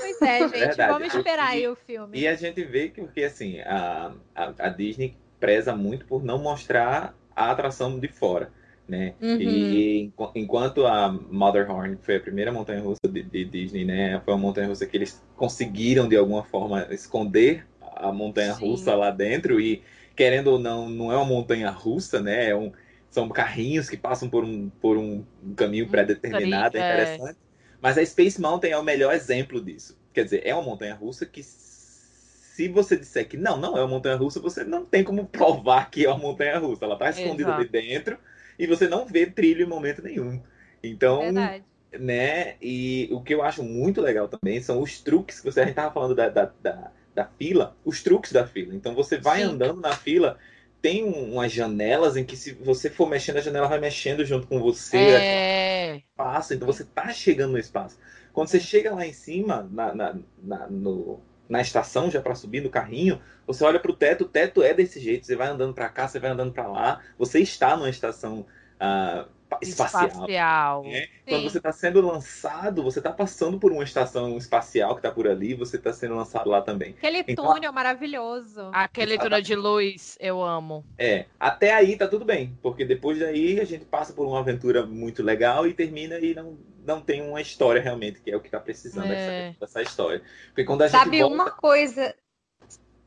Pois 0.00 0.22
é, 0.22 0.38
gente, 0.40 0.50
Verdade. 0.50 0.92
vamos 0.92 1.14
esperar 1.14 1.48
aí 1.48 1.66
o 1.66 1.74
filme. 1.74 2.20
E 2.20 2.28
a 2.28 2.34
gente 2.36 2.62
vê 2.64 2.88
que, 2.88 3.00
porque 3.00 3.24
assim, 3.24 3.58
a, 3.60 4.12
a, 4.34 4.52
a 4.58 4.68
Disney 4.68 5.16
preza 5.40 5.74
muito 5.74 6.06
por 6.06 6.24
não 6.24 6.38
mostrar 6.38 7.14
a 7.34 7.50
atração 7.50 7.98
de 7.98 8.08
fora, 8.08 8.52
né? 8.88 9.14
Uhum. 9.20 9.40
E 9.40 10.00
enqu- 10.04 10.32
enquanto 10.34 10.86
a 10.86 11.10
Motherhorn 11.10 11.96
foi 12.00 12.16
a 12.16 12.20
primeira 12.20 12.52
montanha-russa 12.52 13.08
de, 13.10 13.22
de 13.22 13.44
Disney, 13.44 13.84
né? 13.84 14.20
Foi 14.24 14.34
uma 14.34 14.40
montanha-russa 14.40 14.86
que 14.86 14.96
eles 14.96 15.20
conseguiram, 15.36 16.08
de 16.08 16.16
alguma 16.16 16.44
forma, 16.44 16.86
esconder 16.90 17.66
a 17.80 18.12
montanha-russa 18.12 18.92
Sim. 18.92 18.96
lá 18.96 19.10
dentro 19.10 19.60
e, 19.60 19.82
querendo 20.14 20.48
ou 20.52 20.58
não, 20.58 20.88
não 20.88 21.12
é 21.12 21.16
uma 21.16 21.24
montanha-russa, 21.26 22.20
né? 22.20 22.50
É 22.50 22.56
um, 22.56 22.72
são 23.16 23.30
carrinhos 23.30 23.88
que 23.88 23.96
passam 23.96 24.28
por 24.28 24.44
um, 24.44 24.68
por 24.68 24.98
um 24.98 25.24
caminho 25.56 25.88
pré-determinado, 25.88 26.76
é 26.76 26.80
é. 26.80 26.84
interessante. 26.84 27.38
Mas 27.80 27.96
a 27.96 28.04
Space 28.04 28.38
Mountain 28.38 28.72
é 28.72 28.78
o 28.78 28.82
melhor 28.82 29.14
exemplo 29.14 29.58
disso. 29.58 29.98
Quer 30.12 30.24
dizer, 30.24 30.42
é 30.44 30.54
uma 30.54 30.62
montanha-russa 30.62 31.24
que, 31.24 31.42
se 31.42 32.68
você 32.68 32.94
disser 32.94 33.26
que 33.26 33.38
não, 33.38 33.56
não 33.56 33.74
é 33.74 33.80
uma 33.80 33.88
montanha-russa, 33.88 34.38
você 34.38 34.64
não 34.64 34.84
tem 34.84 35.02
como 35.02 35.24
provar 35.24 35.90
que 35.90 36.04
é 36.04 36.10
uma 36.10 36.18
montanha-russa. 36.18 36.84
Ela 36.84 36.92
está 36.92 37.08
escondida 37.08 37.48
Exato. 37.48 37.60
ali 37.62 37.68
dentro 37.70 38.18
e 38.58 38.66
você 38.66 38.86
não 38.86 39.06
vê 39.06 39.24
trilho 39.24 39.64
em 39.64 39.68
momento 39.68 40.02
nenhum. 40.02 40.42
Então, 40.82 41.20
Verdade. 41.20 41.64
né? 41.98 42.56
E 42.60 43.08
o 43.10 43.22
que 43.22 43.32
eu 43.32 43.42
acho 43.42 43.62
muito 43.62 44.02
legal 44.02 44.28
também 44.28 44.60
são 44.60 44.82
os 44.82 45.00
truques 45.00 45.40
que 45.40 45.50
você 45.50 45.62
a 45.62 45.64
gente 45.64 45.74
tava 45.74 45.94
falando 45.94 46.14
da, 46.14 46.28
da, 46.28 46.52
da, 46.62 46.92
da 47.14 47.24
fila, 47.24 47.74
os 47.82 48.02
truques 48.02 48.30
da 48.30 48.46
fila. 48.46 48.74
Então 48.74 48.94
você 48.94 49.16
vai 49.16 49.40
Sim. 49.40 49.52
andando 49.52 49.80
na 49.80 49.92
fila, 49.92 50.36
tem 50.82 51.04
um- 51.04 51.34
umas 51.34 51.52
janelas 51.52 52.16
em 52.16 52.24
que 52.24 52.36
se 52.36 52.52
você 52.54 52.90
for 52.90 53.08
mexendo, 53.08 53.38
a 53.38 53.40
janela 53.40 53.68
vai 53.68 53.80
mexendo 53.80 54.24
junto 54.24 54.46
com 54.46 54.60
você, 54.60 55.24
É. 55.24 56.02
espaço, 56.12 56.54
então 56.54 56.66
você 56.66 56.84
tá 56.84 57.12
chegando 57.12 57.52
no 57.52 57.58
espaço. 57.58 57.98
Quando 58.32 58.48
você 58.48 58.60
chega 58.60 58.94
lá 58.94 59.06
em 59.06 59.12
cima, 59.12 59.68
na, 59.70 59.94
na, 59.94 60.16
na, 60.42 60.66
no- 60.68 61.20
na 61.48 61.60
estação, 61.60 62.10
já 62.10 62.20
para 62.20 62.34
subir 62.34 62.60
no 62.62 62.70
carrinho, 62.70 63.20
você 63.46 63.64
olha 63.64 63.78
pro 63.80 63.94
teto, 63.94 64.24
o 64.24 64.28
teto 64.28 64.62
é 64.62 64.74
desse 64.74 64.98
jeito, 65.00 65.26
você 65.26 65.36
vai 65.36 65.48
andando 65.48 65.74
para 65.74 65.88
cá, 65.88 66.08
você 66.08 66.18
vai 66.18 66.30
andando 66.30 66.52
para 66.52 66.66
lá, 66.66 67.02
você 67.18 67.40
está 67.40 67.76
numa 67.76 67.88
estação 67.90 68.46
ah, 68.80 69.26
espacial. 69.62 70.06
Espacial. 70.06 70.82
né? 70.84 71.06
Quando 71.26 71.44
você 71.44 71.58
está 71.58 71.72
sendo 71.72 72.00
lançado, 72.00 72.82
você 72.82 72.98
está 72.98 73.12
passando 73.12 73.58
por 73.58 73.72
uma 73.72 73.84
estação 73.84 74.36
espacial 74.36 74.90
que 74.94 74.98
está 75.00 75.10
por 75.10 75.26
ali, 75.28 75.54
você 75.54 75.76
está 75.76 75.92
sendo 75.92 76.14
lançado 76.14 76.50
lá 76.50 76.60
também. 76.62 76.90
Aquele 76.98 77.24
Então- 77.26 77.54
túnel 77.54 77.72
maravilhoso. 77.72 78.70
Aquele 78.72 79.18
túnel 79.18 79.40
de 79.40 79.54
luz, 79.54 80.16
eu 80.20 80.42
amo. 80.42 80.84
É, 80.98 81.26
até 81.38 81.72
aí 81.74 81.96
tá 81.96 82.06
tudo 82.08 82.24
bem, 82.24 82.58
porque 82.62 82.84
depois 82.84 83.18
daí 83.18 83.60
a 83.60 83.64
gente 83.64 83.84
passa 83.84 84.12
por 84.12 84.26
uma 84.26 84.40
aventura 84.40 84.84
muito 84.84 85.22
legal 85.22 85.66
e 85.66 85.72
termina 85.74 86.18
e 86.18 86.34
não, 86.34 86.58
não 86.84 87.00
tem 87.00 87.22
uma 87.22 87.40
história 87.40 87.80
realmente, 87.80 88.20
que 88.20 88.30
é 88.30 88.36
o 88.36 88.40
que 88.40 88.50
tá 88.50 88.60
precisando 88.60 89.10
É. 89.12 89.48
essa, 89.50 89.64
essa 89.64 89.82
história. 89.82 90.22
Porque 90.48 90.64
quando 90.64 90.82
a 90.82 90.88
Sabe 90.88 91.18
gente 91.18 91.20
volta, 91.22 91.34
uma 91.34 91.50
coisa, 91.50 92.14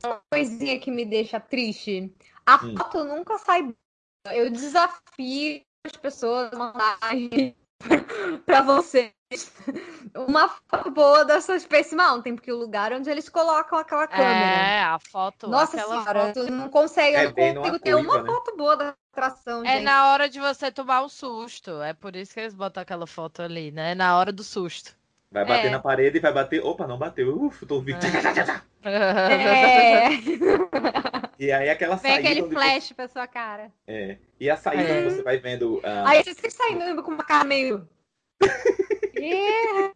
uma 0.04 0.22
coisinha 0.32 0.80
que 0.80 0.90
me 0.92 1.06
deixa 1.06 1.40
triste? 1.40 2.14
A 2.46 2.56
Hum. 2.66 2.76
foto 2.78 3.04
nunca 3.04 3.38
sai 3.38 3.62
boa. 3.64 3.76
Eu 4.32 4.50
desafio 4.50 5.62
as 5.86 5.94
pessoas 5.94 6.52
a 6.54 6.58
mandarem 6.58 7.56
pra 8.46 8.62
vocês 8.62 9.12
uma 10.16 10.50
foto 10.50 10.92
boa 10.92 11.24
dessa 11.24 11.58
Space 11.60 11.96
Mountain, 11.96 12.36
porque 12.36 12.52
o 12.52 12.58
lugar 12.58 12.92
onde 12.92 13.10
eles 13.10 13.30
colocam 13.30 13.78
aquela 13.78 14.08
câmera. 14.08 14.28
É, 14.28 14.82
a 14.82 14.98
foto. 15.00 15.48
Nossa 15.48 15.78
aquela 15.78 16.02
senhora, 16.02 16.34
foto. 16.34 16.46
tu 16.48 16.52
não 16.52 16.70
consegue, 16.70 17.16
É 17.16 17.26
eu 17.26 17.54
não 17.54 17.62
consigo 17.62 17.80
ter 17.80 17.94
curva, 17.96 18.10
uma 18.12 18.24
né? 18.24 18.26
foto 18.32 18.58
boa 18.58 18.76
da 18.76 18.96
atração, 19.14 19.64
É 19.64 19.74
gente. 19.74 19.84
na 19.84 20.12
hora 20.12 20.28
de 20.28 20.40
você 20.40 20.72
tomar 20.72 21.04
um 21.04 21.10
susto. 21.10 21.82
É 21.82 21.94
por 21.94 22.16
isso 22.16 22.34
que 22.34 22.40
eles 22.40 22.56
botam 22.56 22.82
aquela 22.82 23.06
foto 23.08 23.42
ali, 23.42 23.72
né? 23.72 23.94
Na 23.96 24.18
hora 24.18 24.32
do 24.32 24.44
susto. 24.44 24.98
Vai 25.32 25.46
bater 25.46 25.68
É. 25.68 25.70
na 25.70 25.80
parede 25.80 26.18
e 26.18 26.22
vai 26.22 26.34
bater. 26.34 26.64
Opa, 26.64 26.88
não 26.88 26.98
bateu. 26.98 27.36
Ufa, 27.44 27.66
tô 27.66 27.76
ouvindo. 27.76 28.00
É. 28.84 30.10
E 31.40 31.54
aí 31.54 31.70
aquela 31.70 31.96
Vem 31.96 32.16
saída. 32.16 32.30
aquele 32.30 32.50
flash 32.50 32.92
pra 32.92 33.08
sua 33.08 33.26
cara. 33.26 33.72
Você... 33.86 33.92
É. 33.94 34.18
E 34.38 34.50
a 34.50 34.58
saída 34.58 34.84
É. 34.84 35.00
onde 35.06 35.16
você 35.16 35.24
vai 35.24 35.38
vendo. 35.38 35.80
ah, 35.86 36.10
Aí 36.10 36.22
você 36.22 36.34
fica 36.36 36.50
saindo 36.52 37.02
com 37.02 37.12
uma 37.12 37.24
cara 37.24 37.46
meio. 37.46 37.88
É. 39.16 39.92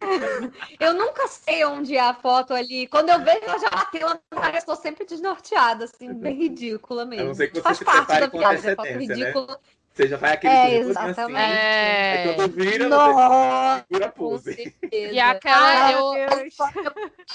Eu 0.80 0.94
nunca 0.94 1.28
sei 1.28 1.66
onde 1.66 1.98
é 1.98 2.00
a 2.00 2.14
foto 2.14 2.54
ali. 2.54 2.88
Quando 2.88 3.10
eu 3.10 3.20
vejo 3.22 3.42
ela 3.44 3.60
já 3.60 3.70
bateu 3.70 4.08
na 4.08 4.20
cara, 4.32 4.56
eu 4.56 4.60
estou 4.60 4.76
sempre 4.78 5.06
desnorteada, 5.06 5.84
assim, 5.84 6.14
bem 6.14 6.34
ridícula 6.36 7.06
mesmo. 7.06 7.26
A 7.26 7.28
não 7.28 7.34
ser 7.34 7.48
que 7.50 7.56
você 7.56 7.62
Faz 7.62 7.78
se 7.78 7.84
parte 7.86 8.08
da 8.20 8.30
piada, 8.30 8.72
é 8.72 8.76
né? 8.76 8.92
ridícula. 8.98 9.60
Você 9.94 10.08
já 10.08 10.18
vai 10.18 10.34
aquele 10.34 10.54
É, 10.54 10.62
todinho 10.64 10.90
exatamente. 10.90 11.20
assim. 11.20 11.36
Aí 11.36 11.52
É. 11.54 12.34
quando 12.34 12.52
vira, 12.54 12.84
você 12.86 12.90
Nossa, 12.90 13.86
segura 13.88 14.06
a 14.08 14.12
com 14.12 14.18
pose. 14.18 14.56
certeza. 14.56 15.14
E 15.14 15.20
aquela. 15.20 15.68
Ai, 15.68 15.94
eu... 15.94 16.14
meu 16.14 16.28
Deus. 16.30 16.56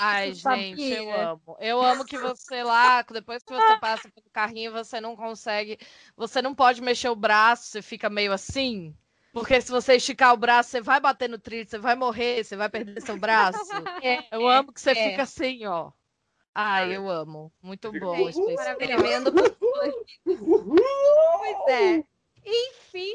Ai, 0.00 0.30
Eu 0.30 0.34
gente, 0.34 0.82
eu 0.92 1.12
amo. 1.20 1.56
Eu 1.60 1.80
amo 1.80 2.04
que 2.04 2.18
você 2.18 2.62
lá, 2.64 3.02
depois 3.02 3.44
que 3.44 3.52
você 3.54 3.78
passa 3.78 4.08
pelo 4.10 4.26
carrinho, 4.32 4.72
você 4.72 5.00
não 5.00 5.14
consegue. 5.14 5.78
Você 6.16 6.42
não 6.42 6.52
pode 6.52 6.82
mexer 6.82 7.08
o 7.08 7.14
braço, 7.16 7.66
você 7.68 7.80
fica 7.80 8.10
meio 8.10 8.32
assim. 8.32 8.92
Porque 9.32 9.60
se 9.60 9.70
você 9.70 9.94
esticar 9.94 10.34
o 10.34 10.36
braço, 10.36 10.70
você 10.70 10.80
vai 10.80 10.98
bater 10.98 11.28
no 11.28 11.38
trilho, 11.38 11.68
você 11.68 11.78
vai 11.78 11.94
morrer, 11.94 12.42
você 12.42 12.56
vai 12.56 12.68
perder 12.68 13.00
seu 13.00 13.16
braço. 13.16 13.60
É, 14.02 14.24
Eu 14.36 14.48
amo 14.48 14.72
que 14.72 14.80
você 14.80 14.90
é. 14.90 15.10
fica 15.10 15.22
assim, 15.22 15.64
ó. 15.66 15.92
Ai, 16.52 16.96
eu 16.96 17.08
amo. 17.08 17.52
Muito 17.62 17.92
bom. 17.92 18.26
assim, 18.26 18.32
Space 18.42 18.56
maravilhoso. 18.56 18.96
tremendo. 19.00 19.32
Pois 20.24 21.68
é. 21.68 22.04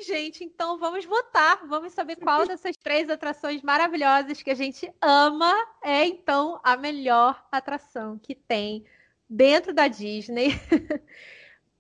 Gente, 0.06 0.44
então 0.44 0.78
vamos 0.78 1.06
votar. 1.06 1.66
Vamos 1.68 1.94
saber 1.94 2.18
qual 2.18 2.46
dessas 2.46 2.76
três 2.76 3.10
atrações 3.10 3.62
maravilhosas 3.62 4.44
que 4.44 4.50
a 4.50 4.56
gente 4.56 4.92
ama 5.02 5.54
é, 5.82 6.06
então, 6.06 6.60
a 6.64 6.76
melhor 6.76 7.46
atração 7.52 8.20
que 8.20 8.36
tem 8.36 8.86
dentro 9.30 9.74
da 9.74 9.88
Disney. 9.88 10.50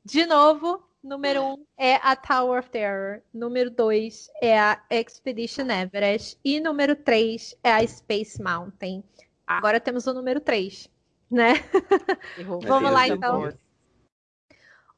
De 0.06 0.26
novo, 0.26 0.82
número 1.04 1.44
um 1.44 1.66
é 1.78 1.96
a 1.96 2.16
Tower 2.16 2.60
of 2.60 2.70
Terror. 2.70 3.22
Número 3.34 3.70
dois 3.70 4.30
é 4.42 4.58
a 4.58 4.82
Expedition 4.90 5.70
Everest. 5.70 6.40
E 6.44 6.60
número 6.62 6.96
três 6.96 7.56
é 7.62 7.74
a 7.74 7.86
Space 7.86 8.42
Mountain. 8.42 9.04
Agora 9.46 9.80
temos 9.82 10.08
o 10.08 10.14
número 10.14 10.40
três, 10.40 10.90
né? 11.30 11.54
Vamos 12.66 12.92
lá, 12.92 13.08
então. 13.08 13.54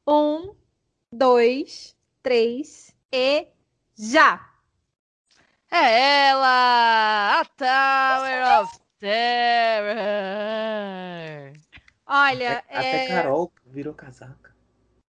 Um, 0.08 0.56
dois, 1.12 1.98
três 2.22 2.95
e 3.16 3.48
já! 3.98 4.46
É 5.72 6.28
ela! 6.30 7.40
A 7.40 7.46
Tower 7.46 8.62
of 8.62 8.80
Terror! 9.00 10.04
Olha, 12.06 12.60
Até 12.70 13.06
é, 13.06 13.08
Carol 13.08 13.52
virou 13.66 13.94
casaca. 13.94 14.54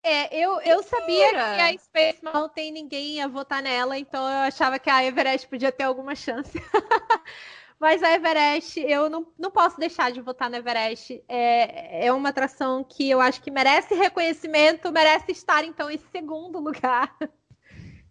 é, 0.03 0.33
eu, 0.35 0.61
eu 0.61 0.81
sabia 0.83 1.29
que 1.31 1.61
a 1.61 1.77
Space 1.77 2.23
Mountain 2.23 2.71
ninguém 2.71 3.15
ia 3.15 3.27
votar 3.27 3.61
nela, 3.61 3.97
então 3.97 4.21
eu 4.23 4.39
achava 4.39 4.79
que 4.79 4.89
a 4.89 5.03
Everest 5.03 5.47
podia 5.47 5.71
ter 5.71 5.83
alguma 5.83 6.15
chance. 6.15 6.57
Mas 7.79 8.01
a 8.01 8.11
Everest, 8.13 8.79
eu 8.79 9.09
não, 9.09 9.27
não 9.37 9.51
posso 9.51 9.79
deixar 9.79 10.11
de 10.11 10.21
votar 10.21 10.49
na 10.49 10.57
Everest. 10.57 11.23
É, 11.27 12.07
é 12.07 12.13
uma 12.13 12.29
atração 12.29 12.83
que 12.83 13.07
eu 13.09 13.21
acho 13.21 13.41
que 13.41 13.51
merece 13.51 13.93
reconhecimento, 13.93 14.91
merece 14.91 15.31
estar, 15.31 15.63
então, 15.63 15.89
em 15.89 15.97
segundo 16.11 16.59
lugar. 16.59 17.15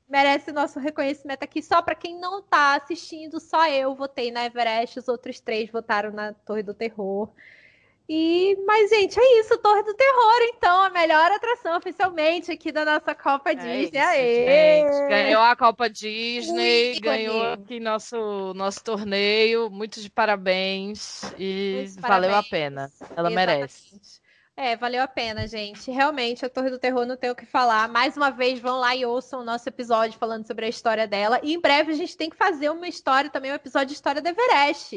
merece 0.08 0.52
nosso 0.52 0.78
reconhecimento 0.78 1.42
aqui. 1.42 1.62
Só 1.62 1.82
para 1.82 1.94
quem 1.94 2.18
não 2.18 2.42
tá 2.42 2.76
assistindo, 2.76 3.40
só 3.40 3.68
eu 3.68 3.94
votei 3.94 4.30
na 4.30 4.44
Everest, 4.46 4.98
os 4.98 5.08
outros 5.08 5.40
três 5.40 5.70
votaram 5.70 6.10
na 6.12 6.32
Torre 6.32 6.62
do 6.62 6.74
Terror. 6.74 7.28
E, 8.08 8.56
mas, 8.64 8.88
gente, 8.88 9.18
é 9.18 9.40
isso, 9.40 9.58
Torre 9.58 9.82
do 9.82 9.92
Terror, 9.92 10.36
então, 10.54 10.80
a 10.84 10.90
melhor 10.90 11.28
atração 11.32 11.76
oficialmente 11.76 12.52
aqui 12.52 12.70
da 12.70 12.84
nossa 12.84 13.16
Copa 13.16 13.50
É 13.50 13.54
Disney. 13.56 13.82
isso, 13.82 13.96
Aê! 13.98 14.80
gente. 14.84 15.08
Ganhou 15.08 15.42
a 15.42 15.56
Copa 15.56 15.90
Disney, 15.90 17.00
ganhou 17.00 17.42
aqui 17.42 17.80
nosso, 17.80 18.54
nosso 18.54 18.84
torneio. 18.84 19.68
Muito 19.70 20.00
de 20.00 20.08
parabéns 20.08 21.22
e 21.36 21.88
Muitos 21.88 21.96
valeu 21.96 22.30
a 22.30 22.44
parabéns. 22.44 22.48
pena. 22.48 22.92
Ela 23.16 23.28
Exatamente. 23.28 23.34
merece. 23.34 24.20
É, 24.56 24.74
valeu 24.74 25.02
a 25.02 25.06
pena, 25.06 25.46
gente. 25.46 25.90
Realmente, 25.90 26.46
a 26.46 26.48
Torre 26.48 26.70
do 26.70 26.78
Terror 26.78 27.04
não 27.04 27.16
tem 27.16 27.30
o 27.30 27.34
que 27.34 27.44
falar. 27.44 27.88
Mais 27.88 28.16
uma 28.16 28.30
vez, 28.30 28.58
vão 28.58 28.78
lá 28.78 28.96
e 28.96 29.04
ouçam 29.04 29.40
o 29.40 29.44
nosso 29.44 29.68
episódio 29.68 30.18
falando 30.18 30.46
sobre 30.46 30.64
a 30.64 30.68
história 30.68 31.06
dela. 31.06 31.38
E 31.42 31.52
em 31.52 31.60
breve 31.60 31.92
a 31.92 31.94
gente 31.94 32.16
tem 32.16 32.30
que 32.30 32.36
fazer 32.36 32.70
uma 32.70 32.88
história 32.88 33.28
também, 33.28 33.52
um 33.52 33.56
episódio 33.56 33.88
de 33.88 33.92
história 33.92 34.22
da 34.22 34.30
Everest. 34.30 34.96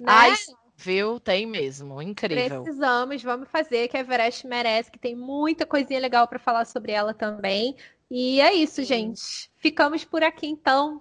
Né? 0.00 0.06
Ai, 0.06 0.34
viu? 0.76 1.20
Tem 1.20 1.46
mesmo. 1.46 2.02
Incrível. 2.02 2.64
Precisamos, 2.64 3.22
vamos 3.22 3.48
fazer, 3.48 3.86
que 3.86 3.96
a 3.96 4.00
Everest 4.00 4.44
merece, 4.48 4.90
que 4.90 4.98
tem 4.98 5.14
muita 5.14 5.64
coisinha 5.64 6.00
legal 6.00 6.26
para 6.26 6.40
falar 6.40 6.64
sobre 6.64 6.90
ela 6.90 7.14
também. 7.14 7.76
E 8.10 8.40
é 8.40 8.52
isso, 8.52 8.82
gente. 8.82 9.48
Ficamos 9.58 10.04
por 10.04 10.24
aqui 10.24 10.48
então. 10.48 11.00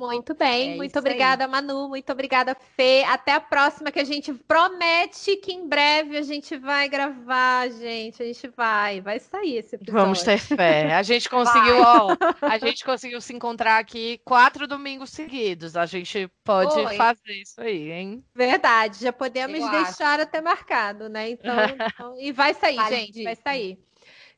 Muito 0.00 0.34
bem, 0.34 0.72
É 0.72 0.76
muito 0.76 0.90
isso 0.90 0.98
aí. 0.98 1.00
obrigada, 1.00 1.46
Manu, 1.46 1.88
muito 1.88 2.10
obrigada, 2.10 2.56
Fê. 2.74 3.04
Até 3.06 3.32
a 3.32 3.40
próxima, 3.40 3.90
que 3.92 3.98
a 4.00 4.04
gente 4.04 4.32
promete 4.32 5.36
que 5.36 5.52
em 5.52 5.68
breve 5.68 6.16
a 6.16 6.22
gente 6.22 6.56
vai 6.56 6.88
gravar, 6.88 7.68
gente. 7.68 8.22
A 8.22 8.26
gente 8.26 8.48
vai, 8.48 9.00
vai 9.02 9.18
sair 9.18 9.58
esse 9.58 9.74
episódio. 9.76 10.00
Vamos 10.00 10.22
ter 10.22 10.38
fé. 10.38 10.94
A 10.94 11.02
gente 11.02 11.28
conseguiu, 11.30 11.82
ó, 11.82 12.16
a 12.40 12.56
gente 12.58 12.82
conseguiu 12.84 13.20
se 13.20 13.34
encontrar 13.34 13.78
aqui 13.78 14.18
quatro 14.24 14.66
domingos 14.66 15.10
seguidos. 15.10 15.76
A 15.76 15.84
gente 15.84 16.30
pode 16.42 16.74
Oi. 16.74 16.96
fazer 16.96 17.32
isso 17.34 17.60
aí, 17.60 17.90
hein? 17.92 18.24
Verdade, 18.34 18.98
já 19.04 19.12
podemos 19.12 19.60
Eu 19.60 19.70
deixar 19.70 20.18
até 20.18 20.40
marcado, 20.40 21.08
né? 21.10 21.28
Então, 21.30 21.54
então- 21.94 22.20
e 22.20 22.32
vai 22.32 22.54
sair, 22.54 22.76
Vale 22.76 22.96
gente, 22.96 23.22
vai 23.22 23.36
sair. 23.36 23.78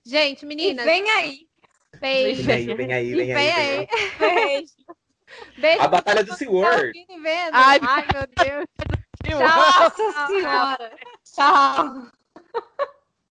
Gente, 0.05 0.43
E 0.43 0.47
meninas, 0.47 0.85
vem 0.85 1.09
aí. 1.11 1.47
beijo. 2.01 2.43
Vem 2.43 2.55
aí, 2.57 2.75
vem 2.75 2.93
aí, 2.93 3.11
E 3.11 3.15
vem 3.15 3.33
aí. 3.33 3.35
vem 3.35 3.53
aí. 3.53 3.89
Beijo. 4.19 4.73
Beijo. 5.59 5.83
A 5.83 5.89
Batalha 5.89 6.25
do 6.25 6.37
Tá 6.37 6.37
vendo. 7.23 7.55
Ai, 7.55 7.79
Ai, 7.83 8.07
meu 8.13 8.27
Deus. 8.45 8.67
Nossa 9.41 10.27
senhora. 10.27 10.93
Tchau. 11.25 12.07